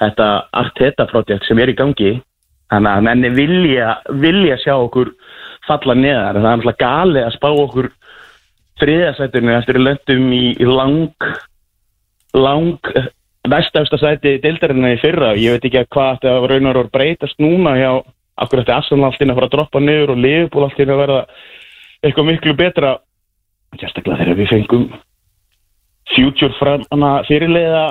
[0.00, 0.28] þetta
[0.62, 2.12] Arteta-projekt sem er í gangi.
[2.70, 5.12] Þannig að menni vilja, vilja sjá okkur
[5.66, 6.38] falla neðar.
[6.38, 7.90] Það er náttúrulega gali að spá okkur
[8.80, 11.30] þriðasætinu eftir löndum í, lang
[12.32, 12.94] lang
[13.50, 15.34] næstafsta sæti deildarinnar í fyrra.
[15.36, 17.92] Ég veit ekki að hvað þetta raunar og breytast núna hjá
[18.40, 21.02] akkur þetta Arsenal allt inn að fara að droppa niður og Liverpool allt inn að
[21.02, 21.22] verða
[22.04, 22.96] eitthvað miklu betra
[23.78, 24.86] sérstaklega þegar við fengum
[26.14, 27.84] future fram hana fyrirleiða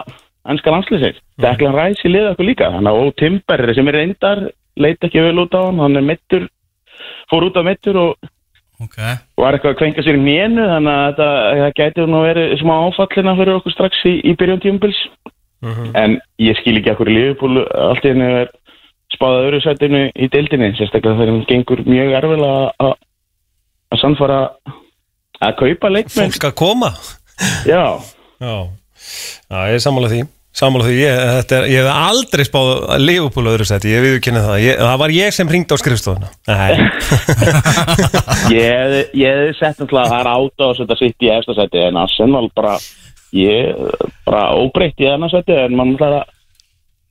[0.49, 4.43] ennska landslýsir Declan Rice í liða okkur líka þannig að og Timber sem er reyndar
[4.79, 6.47] leit ekki vel út á hann hann er mittur
[7.31, 8.29] fór út á mittur og
[8.83, 9.19] okay.
[9.37, 11.29] var eitthvað að kvenka sér í nénu þannig að þetta,
[11.61, 15.03] það gæti nú verið smá áfallina fyrir okkur strax í, í byrjun tímubils
[15.99, 18.51] en ég skil ekki okkur í Liverpool allt í henni er
[19.13, 22.97] spáða öðru sætinu í deildinni sérstaklega þegar hún gengur mjög erfilega að
[23.89, 24.39] að sannfara
[25.39, 26.33] að kaupa leikmenn.
[26.33, 26.89] Fólk að koma?
[27.67, 27.83] Já,
[28.39, 28.55] Já,
[29.49, 30.19] Já ég er sammála því.
[30.59, 31.19] Sammála því, ég,
[31.55, 34.57] er, ég hef aldrei spáð að Liverpool á öðru seti, ég viðkynna það.
[34.65, 36.27] Ég, Það var ég sem ringdi á skrifstofuna.
[38.49, 41.99] Ég hefði sett náttúrulega að það er áta og setja sitt í efsta sæti en
[42.01, 42.73] Arsenal bara
[43.37, 43.77] ég
[44.25, 46.25] bara óbreytt í þennan sæti en mann náttúrulega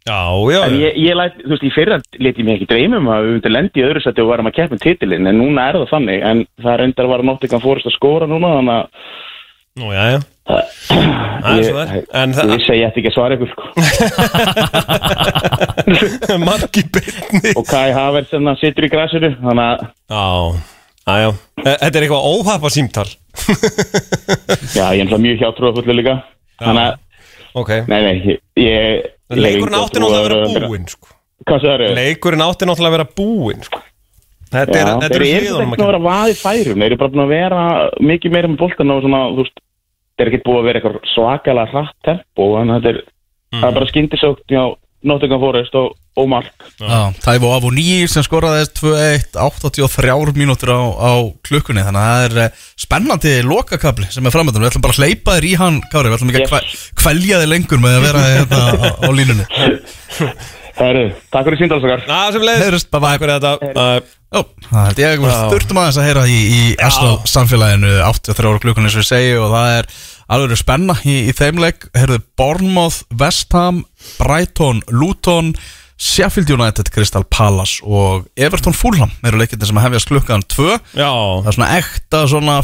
[0.09, 0.21] já,
[0.55, 3.25] já En ég, ég læt, þú veist, í fyrra leti ég mig ekki dreymum að
[3.27, 5.79] við myndum lendi í öðru sæti og varum að keppa um titilinn, en núna er
[5.83, 7.13] það þannig, en það reyndar að
[7.49, 8.85] ekki að fórist að skóra núna, þannig að
[9.79, 10.19] Nú, já, já.
[10.49, 11.91] Það er svo er.
[12.19, 13.65] En ég að ég ætti ekki að svara ykkur, sko.
[16.49, 20.25] margi byrni Og Kai Havertz sem það situr í græsinu, þannig að, Já,
[21.05, 21.31] já, já.
[21.63, 23.07] E- Þetta er eitthvað óhafa símtal.
[24.77, 26.15] Já, ég er náttúrulega mjög hjátrúða líka,
[26.65, 26.99] þannig að,
[27.59, 29.07] Ok nei, nei, ég...
[29.29, 31.09] Leikurinn átti náttúrulega að vera búinn sko.
[31.49, 31.89] Hvað það eru?
[31.99, 33.81] Leikurinn átti náttúrulega að vera búinn sko.
[34.49, 37.13] Þetta er, þetta þeir er eru hliðunum ekki að vera vaði færum, þeir eru bara
[37.13, 37.65] búin að vera
[38.09, 39.61] mikið meira með boltan og svona, þú veist,
[40.17, 43.01] þeir eru ekki búið að vera eitthvað svakalega hratt tempo, en þetta er,
[43.49, 43.61] Mhm.
[43.61, 44.63] það er bara skyndisókn hjá
[45.07, 46.51] Nottingham Forest og, og Mark.
[46.83, 51.13] Já, Tævo Avo nýr sem skoraðist 2-1, 83 mínútur á, á
[51.47, 55.05] klukkunni Þannig að það er eh, spennandi lokakabli sem er framöndan Við ætlum bara að
[55.05, 56.85] hleypa þér í hann, Kári Við ætlum ekki að Yes.
[56.99, 59.47] kvelja þig lengur með að vera hérna á, á línunni
[60.79, 62.05] Herru, takk fyrir síndalsakar.
[62.07, 63.17] Já, sem leið Heyrust, bye bye.
[63.19, 65.39] Takk fyrir þetta Jó, það held ég að Já.
[65.55, 69.55] þurftum aðeins að heyra í, í Arsenal samfélaginu 83 ára klukkunni sem við segju og
[69.57, 69.89] það er
[70.29, 71.89] alveg spenna í, í þeim leik.
[71.97, 73.85] Herðu Bournemouth, West Ham,
[74.21, 75.55] Brighton, Luton
[75.99, 81.49] Sheffield United, Crystal Palace og Everton Fulham eru leikindi sem hefjast klukkan 2 Já, Það
[81.51, 82.59] er svona ekta svona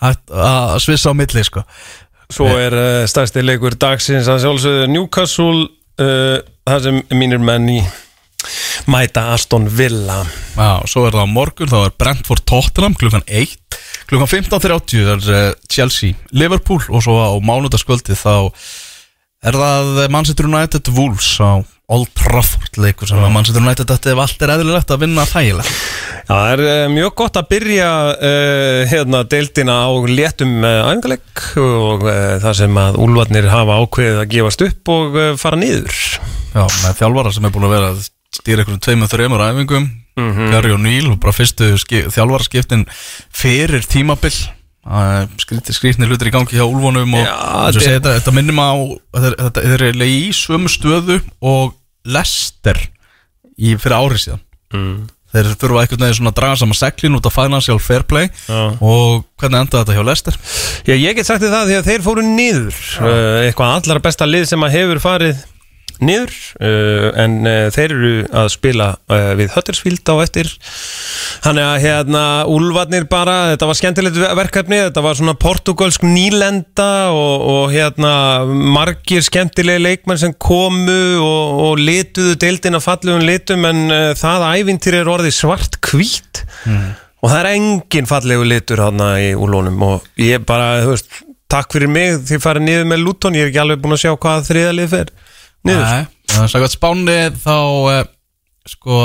[0.00, 1.66] Hætt að svissa á milli sko.
[2.32, 5.66] Svo er uh, stærsti leikur dagsins að sjálfsögðu Newcastle
[6.00, 7.80] uh, það sem mínir menn í
[8.88, 10.22] mæta Aston Villa.
[10.56, 13.52] Já, svo er það á morgun, þá er Brentford Tottenham klukkan 1
[14.10, 18.50] klukkan 15.30 er uh, Chelsea Liverpool og svo á mánudaskvöldi þá
[19.46, 24.20] er það Manchester United Wolves á Old Trafford leikur sem að Manchester United þetta ef
[24.22, 25.78] allt er eðlilegt að vinna þægilegt.
[26.20, 31.42] Já, það er uh, mjög gott að byrja uh, hérna deildina á léttum uh, æfingalegg
[31.64, 35.98] og uh, það sem að úlfarnir hafa ákveðið að gefast upp og fara niður.
[36.54, 38.06] Já, með þjálfara sem er búin að vera að
[38.38, 39.90] stýra einhverjum tveimur, þreimur æfingum
[40.20, 40.50] Mhm.
[40.54, 42.86] Gary O'Neill og bara fyrstu þjálfaraskiptin
[43.32, 44.34] fyrir tímabil
[45.70, 48.70] skrítni, hlutir í gangi hjá Úlfónum og að þetta- þetta, þetta minnum á
[49.12, 51.74] þetta, er eiginlega í sömu stöðu og
[52.08, 52.78] Lester
[53.60, 54.40] í, fyrir árið síðan
[54.72, 54.96] mm.
[55.34, 58.62] þeir þurfa einhvern veginn svona að draga saman seglin út af financial fair play Já.
[58.80, 60.40] og hvernig endaði þetta hjá Lester
[60.88, 64.26] Já, ég get sagt þér það því að þeir fóru niður uh, eitthvað allra besta
[64.30, 65.44] lið sem að hefur farið
[66.04, 68.12] niður uh, en uh, þeir eru
[68.42, 70.50] að spila uh, við Huddersfield á eftir.
[71.44, 77.46] Þannig að hérna Úlfarnir bara, þetta var skemmtilegt verkefni þetta var svona portugalsk nýlenda og,
[77.54, 78.14] og hérna
[78.46, 85.00] margir skemmtilegi leikmenn sem komu og, og lituðu deildina fallegum litum en uh, það ævintýr
[85.02, 86.44] er orðið svart hvít
[87.20, 91.10] og það er engin fallegu litur hana í úlónum og ég bara, þú veist,
[91.50, 94.14] takk fyrir mig því farið niður með Luton, ég er ekki alveg búin að sjá
[94.14, 95.12] hvað þriðalið fer
[95.68, 97.56] niður Sækvæmt spáni þá
[97.90, 98.04] eh,
[98.70, 99.00] sko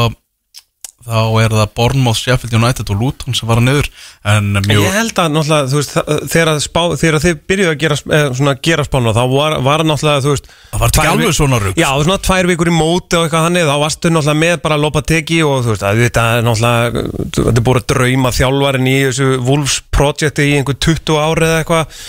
[1.06, 3.90] þá er það Bournemouth, Sheffield United og Luton sem fara niður
[4.32, 5.94] en mjög Ég held að náttúrulega, þú veist,
[6.34, 9.86] þegar, að spá, þegar þið byrjuðu að gera, eh, svona, gera spána þá var, var
[9.86, 11.78] náttúrulega, þú veist Það var ekki alveg svona rugl.
[11.78, 15.40] Já, svona tvær vikur í móti og eitthvað þannig þá varstu náttúrulega með bara Lopateki
[15.46, 17.06] og þú veist, að þetta er náttúrulega
[17.38, 21.62] þetta er búin að drauma þjálfarin í þessu Wolves projekti í einhver 20 ári eða
[21.62, 22.02] eitthvað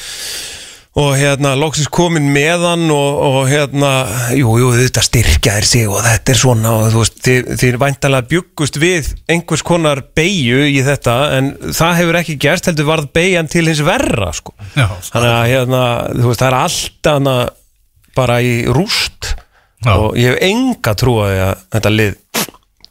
[0.96, 3.90] og hérna loksins komin með hann og, og hérna,
[4.32, 7.78] jú, jú, þetta styrkja þér sig og þetta er svona og þú veist, þið, þið
[7.82, 13.10] væntalega bjuggust við einhvers konar beigju í þetta en það hefur ekki gerst, heldur varð
[13.16, 14.54] beigjan til hins verra, sko.
[14.72, 15.82] Já, þannig að hérna,
[16.14, 17.34] þú veist, það er allt hana
[18.16, 19.34] bara í rúst
[19.84, 19.90] Já.
[19.98, 22.16] og ég hef enga trú að að þetta lið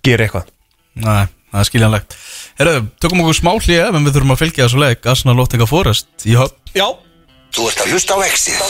[0.06, 0.54] gerir eitthvað.
[1.02, 2.20] Nei, það er skiljanlegt.
[2.62, 6.30] Herru, tökum okkur smá hlýja en við þurfum að fylgja þessu leik Arsenal Lottinga Forest
[6.30, 6.62] í höfn.
[6.78, 6.86] Já
[7.54, 8.62] Þú ert að hlusta á exið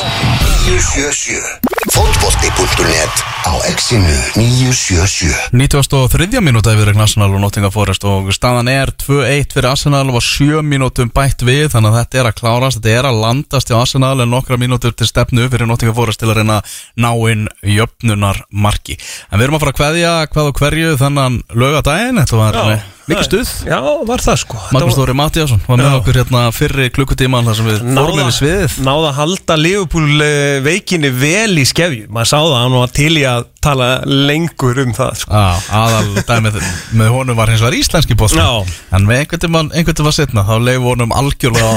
[0.65, 6.41] 977 Fótbolti.net á exinu 977 93.
[6.43, 10.64] mínúta yfir regn Arsenal og Nottingham Forest og staðan er 2-1 fyrir Arsenal og 7
[10.65, 14.18] mínútum bætt við þannig að þetta er að klárast, þetta er að landast hjá Arsenal
[14.19, 16.76] en nokkra mínútur til stefnu fyrir Nottingham Forest til að reyna að
[17.06, 18.99] ná inn jöfnunar marki.
[19.30, 22.84] En við erum að fara að kveðja hvað og hverju þannan lögadaginn, þetta var Já.
[23.10, 23.49] Mikið stuð.
[23.69, 23.80] Já,
[24.10, 27.82] var það sko Magnús Þóri Mattíasson var með okkur hérna fyrri klukkutíman þar sem við
[27.95, 28.77] fórum yfir sviðið.
[28.88, 33.11] náða að halda Liverpool eh, veikinni vel í skefju maður sá það, hann var til
[33.18, 35.32] í að tala lengur um það sko.
[35.34, 36.60] Já, aðal dæmið
[37.02, 38.49] með honum var hins vegar íslenski bótt Já.
[38.94, 41.72] En með einhvern einhvern tímann setna þá leif honum algjörlega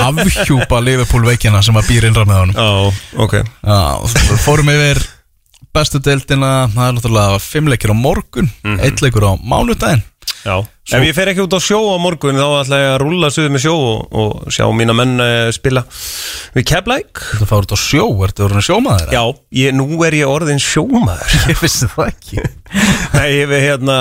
[0.00, 3.80] að afhjúpa Liverpool veikina sem að býr innra með honum Já, ok Já,
[4.44, 5.02] fórum yfir
[5.76, 8.80] bestu deildina Það er náttúrulega fimm leikir á morgun Mhm.
[8.80, 9.04] Eitt
[10.46, 13.52] ef ég fer ekki út á sjó á morgun þá ætla ég að rúlla suðu
[13.54, 15.82] með sjó og, og sjá mína menn uh, spila
[16.54, 17.22] við Keflæk.
[17.40, 19.12] Þú fáur út á sjó, ertu orðin sjómaður?
[19.16, 19.22] Já,
[19.58, 21.36] ég, nú er ég orðin sjómaður.
[21.50, 22.46] Ég vissi það ekki.
[23.16, 23.98] Nei, við, hérna,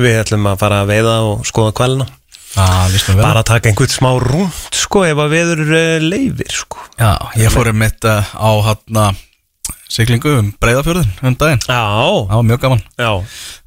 [0.00, 2.10] við ætlum að fara að veiða og skoða kvelna
[2.50, 3.22] vel.
[3.22, 6.84] Bara að taka einhvern smá rúnd, sko, ef að veður uh, leifir, sko.
[6.98, 9.20] Já, ég fór um mitt uh, á hann
[9.90, 11.62] siglingu um breyðafjörðin um daginn.
[11.66, 11.80] Já,
[12.30, 12.82] Það var mjög gaman.
[13.00, 13.10] Já,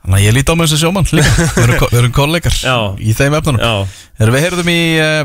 [0.03, 1.09] Þannig að ég líti á mig þessi sjómann.
[1.11, 2.75] Líka Við erum, ko- við erum kollegar Já.
[2.99, 3.63] í þeim efnunum.
[3.63, 4.07] Já.
[4.23, 5.21] Erum við heyrðum í uh,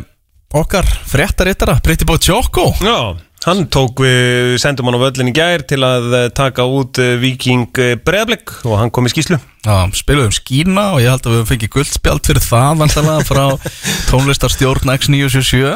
[0.62, 2.68] okkar fréttarittara Pretty Boy Choco.
[2.82, 2.98] Já,
[3.46, 7.14] hann tók við, sendum hann á völlin í gær til að eh, taka út uh,
[7.22, 7.68] Viking
[8.04, 9.38] Breðablik og hann kom í skýslu
[9.68, 13.42] Já, spiluðum skína og ég held að við höfum fengið guldspjald fyrir það vandalega frá
[14.10, 15.74] tónlistarstjórn X977 Já,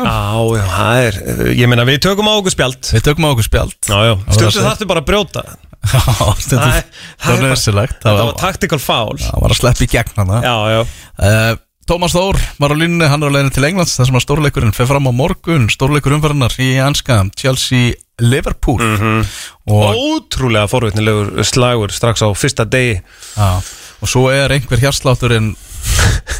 [0.58, 2.80] já, það er, eh, ég meina við tökum á okkur spjald.
[2.96, 3.76] Við tökum á okkur spjald.
[3.88, 5.44] Já, já, að- þarftu bara að brjóta.
[5.92, 9.16] Já, Það er- Það það er nöðsilegt Þetta var tactical foul.
[9.18, 10.82] Það var að sleppa í gegn hana Já, já,
[11.18, 14.22] uh, Tómas Þór var á línunni, hann er á leiðinu til Englands þar sem að
[14.22, 19.24] stórleikurinn fer fram á morgun stórleikur umferðarnar í anska Chelsea Liverpool Mhm.
[19.66, 23.00] og, ótrúlega forvitnilegur slagur strax á fyrsta degi.
[23.34, 23.58] Já,
[24.00, 25.56] og svo er einhver hérslátturinn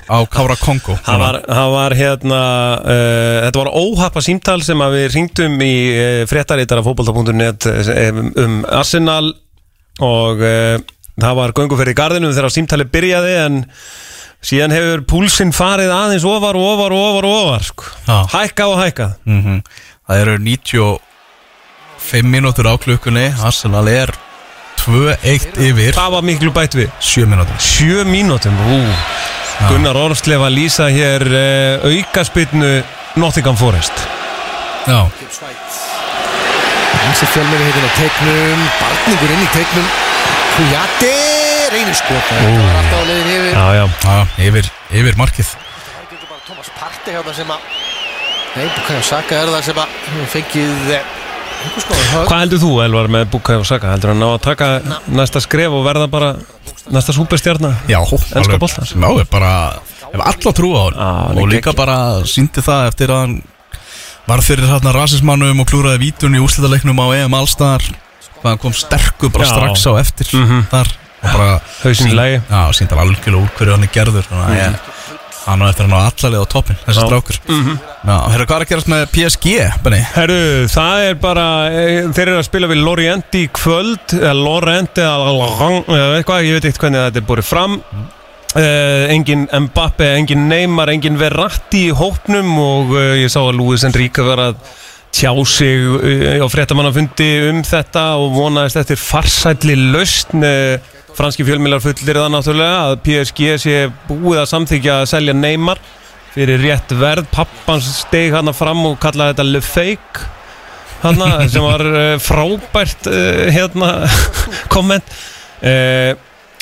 [0.06, 1.38] á Kára Kongo Það var,
[1.74, 2.40] var hérna
[2.78, 8.56] uh, Þetta var óhappa símtal sem að við ringdum í uh, fréttaritara fótbolta.net um, um
[8.70, 9.32] Arsenal
[9.98, 10.78] og uh,
[11.18, 13.58] það var gönguferð í gardinum þegar símtali byrjaði en
[14.42, 17.84] síðan hefur púlsinn farið aðeins ofar og ofar og ofar og ofar sko.
[18.08, 18.18] Já.
[18.34, 19.62] hækka og hækka mm
[20.02, 23.28] Það eru 95 mínútur á klukkunni.
[23.40, 24.10] Arsenal er
[24.82, 25.94] 2-1 yfir.
[25.94, 26.90] Það var miklu bætt við.
[27.00, 28.80] 7 mínútur Sjö mínútum ú.
[29.70, 32.82] Gunnar Ormslefa lýsa hér uh, aukaspinnu
[33.16, 33.94] Nottingham Forest.
[34.88, 35.06] Já,
[37.02, 38.64] Hansi fjölmeri heitin á teiknum.
[38.80, 39.86] Barningur inn í teiknum.
[40.56, 41.31] Kujati
[41.74, 43.52] reynir skot Það var alltaf á leiðin yfir.
[43.56, 43.84] Já, já.
[44.02, 44.70] Já yfir,
[45.00, 45.50] yfir markið.
[45.52, 47.60] Það getur bara Thomas Partey hérna sem að
[48.52, 49.92] Nei, Bukayo Saka er það sem að
[50.34, 51.12] fengið eh,
[52.26, 53.92] Hvað heldur þú, Elvar, með Bukayo Saka?
[53.94, 54.68] Heldur hann ná að taka
[55.14, 56.32] næsta skref og verða bara
[56.92, 57.78] næsta súperstjarnar?
[57.88, 59.52] Já, alveg- bara
[60.12, 61.96] Ef alla trú á hann er Og líka bara
[62.28, 63.38] síndi það eftir að hann
[64.28, 67.82] Var fyrir hérna rasismannum og klúraði vítun í úrslitaleiknum á EM Allstar.
[68.44, 69.50] Hann kom sterkur bara Já.
[69.54, 70.66] strax á eftir Mhm.
[70.70, 70.92] Þar
[71.22, 72.40] Hausinn í lagi.
[72.50, 74.90] Já, síndi alveg algjörlega úr hverju hann er gerður Þannig að
[75.42, 77.06] Hann á eftir hann á allalið á toppin Þessi Já.
[77.08, 77.78] strákur Mhm.
[78.02, 80.00] Já, hérna hvað er að gerast með PSG, Benni?
[80.14, 80.38] Herru,
[80.70, 86.18] það er bara, eh, þeir eru að spila við Lorient í kvöld, eða Lorient eða
[86.18, 87.76] eitthvað, ég veit ekkert hvernig þetta er búið fram.
[88.52, 93.82] Uh, engin Mbappe, engin Neymar, engin Verratti í hópnum og uh, ég sá að Luis
[93.88, 94.56] Enrique var að
[95.10, 100.44] tjá sig uh, á fréttamannafundi um þetta og vonaðist eftir farsætli lausn
[101.18, 103.76] franski fjölmilar fullir það náttúrulega að PSG sé
[104.08, 105.80] búið að samþykja að selja Neymar
[106.32, 107.28] fyrir rétt verð.
[107.32, 110.26] Pappans steg hana fram og kallaði þetta Le Fake.
[111.02, 113.94] Hana sem var uh, frábært uh, hérna
[114.74, 115.16] komment.
[115.62, 116.14] Uh,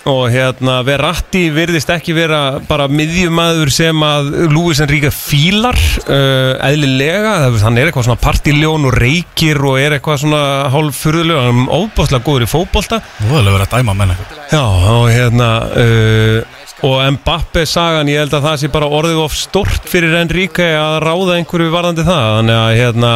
[0.09, 7.35] og hérna Verratti virðist ekki vera bara miðjumæður sem að Luis Enrique fílar uh, eðlilega,
[7.65, 11.75] hann er eitthvað svona partiljón og reykir og er eitthvað svona hálf furðulega, hann er
[11.77, 13.03] óbáslega góður í fótbolta.
[13.19, 14.17] Þú hefur verið að dæma menn
[14.51, 16.57] Já, og hérna uh,
[16.87, 20.97] og Mbappe sagan, ég held að það sé bara orðið of stort fyrir Enrique að
[21.05, 22.31] ráða einhverju varðandi það.
[22.39, 23.13] Þannig að hérna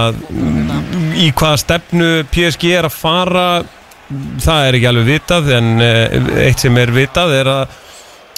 [1.24, 3.46] í hvaða stefnu PSG er að fara
[4.44, 7.80] það er ekki alveg vitað en uh, eitt sem er vitað er að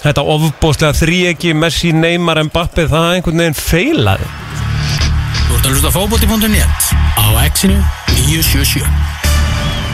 [0.03, 4.31] þetta ofbóðslega þríegi Messi, Neymar, Mbappe það einhvern veginn feilaði.
[5.47, 7.79] Þú ert að hlusta á fótbolti.net á Exinu
[8.27, 9.16] 977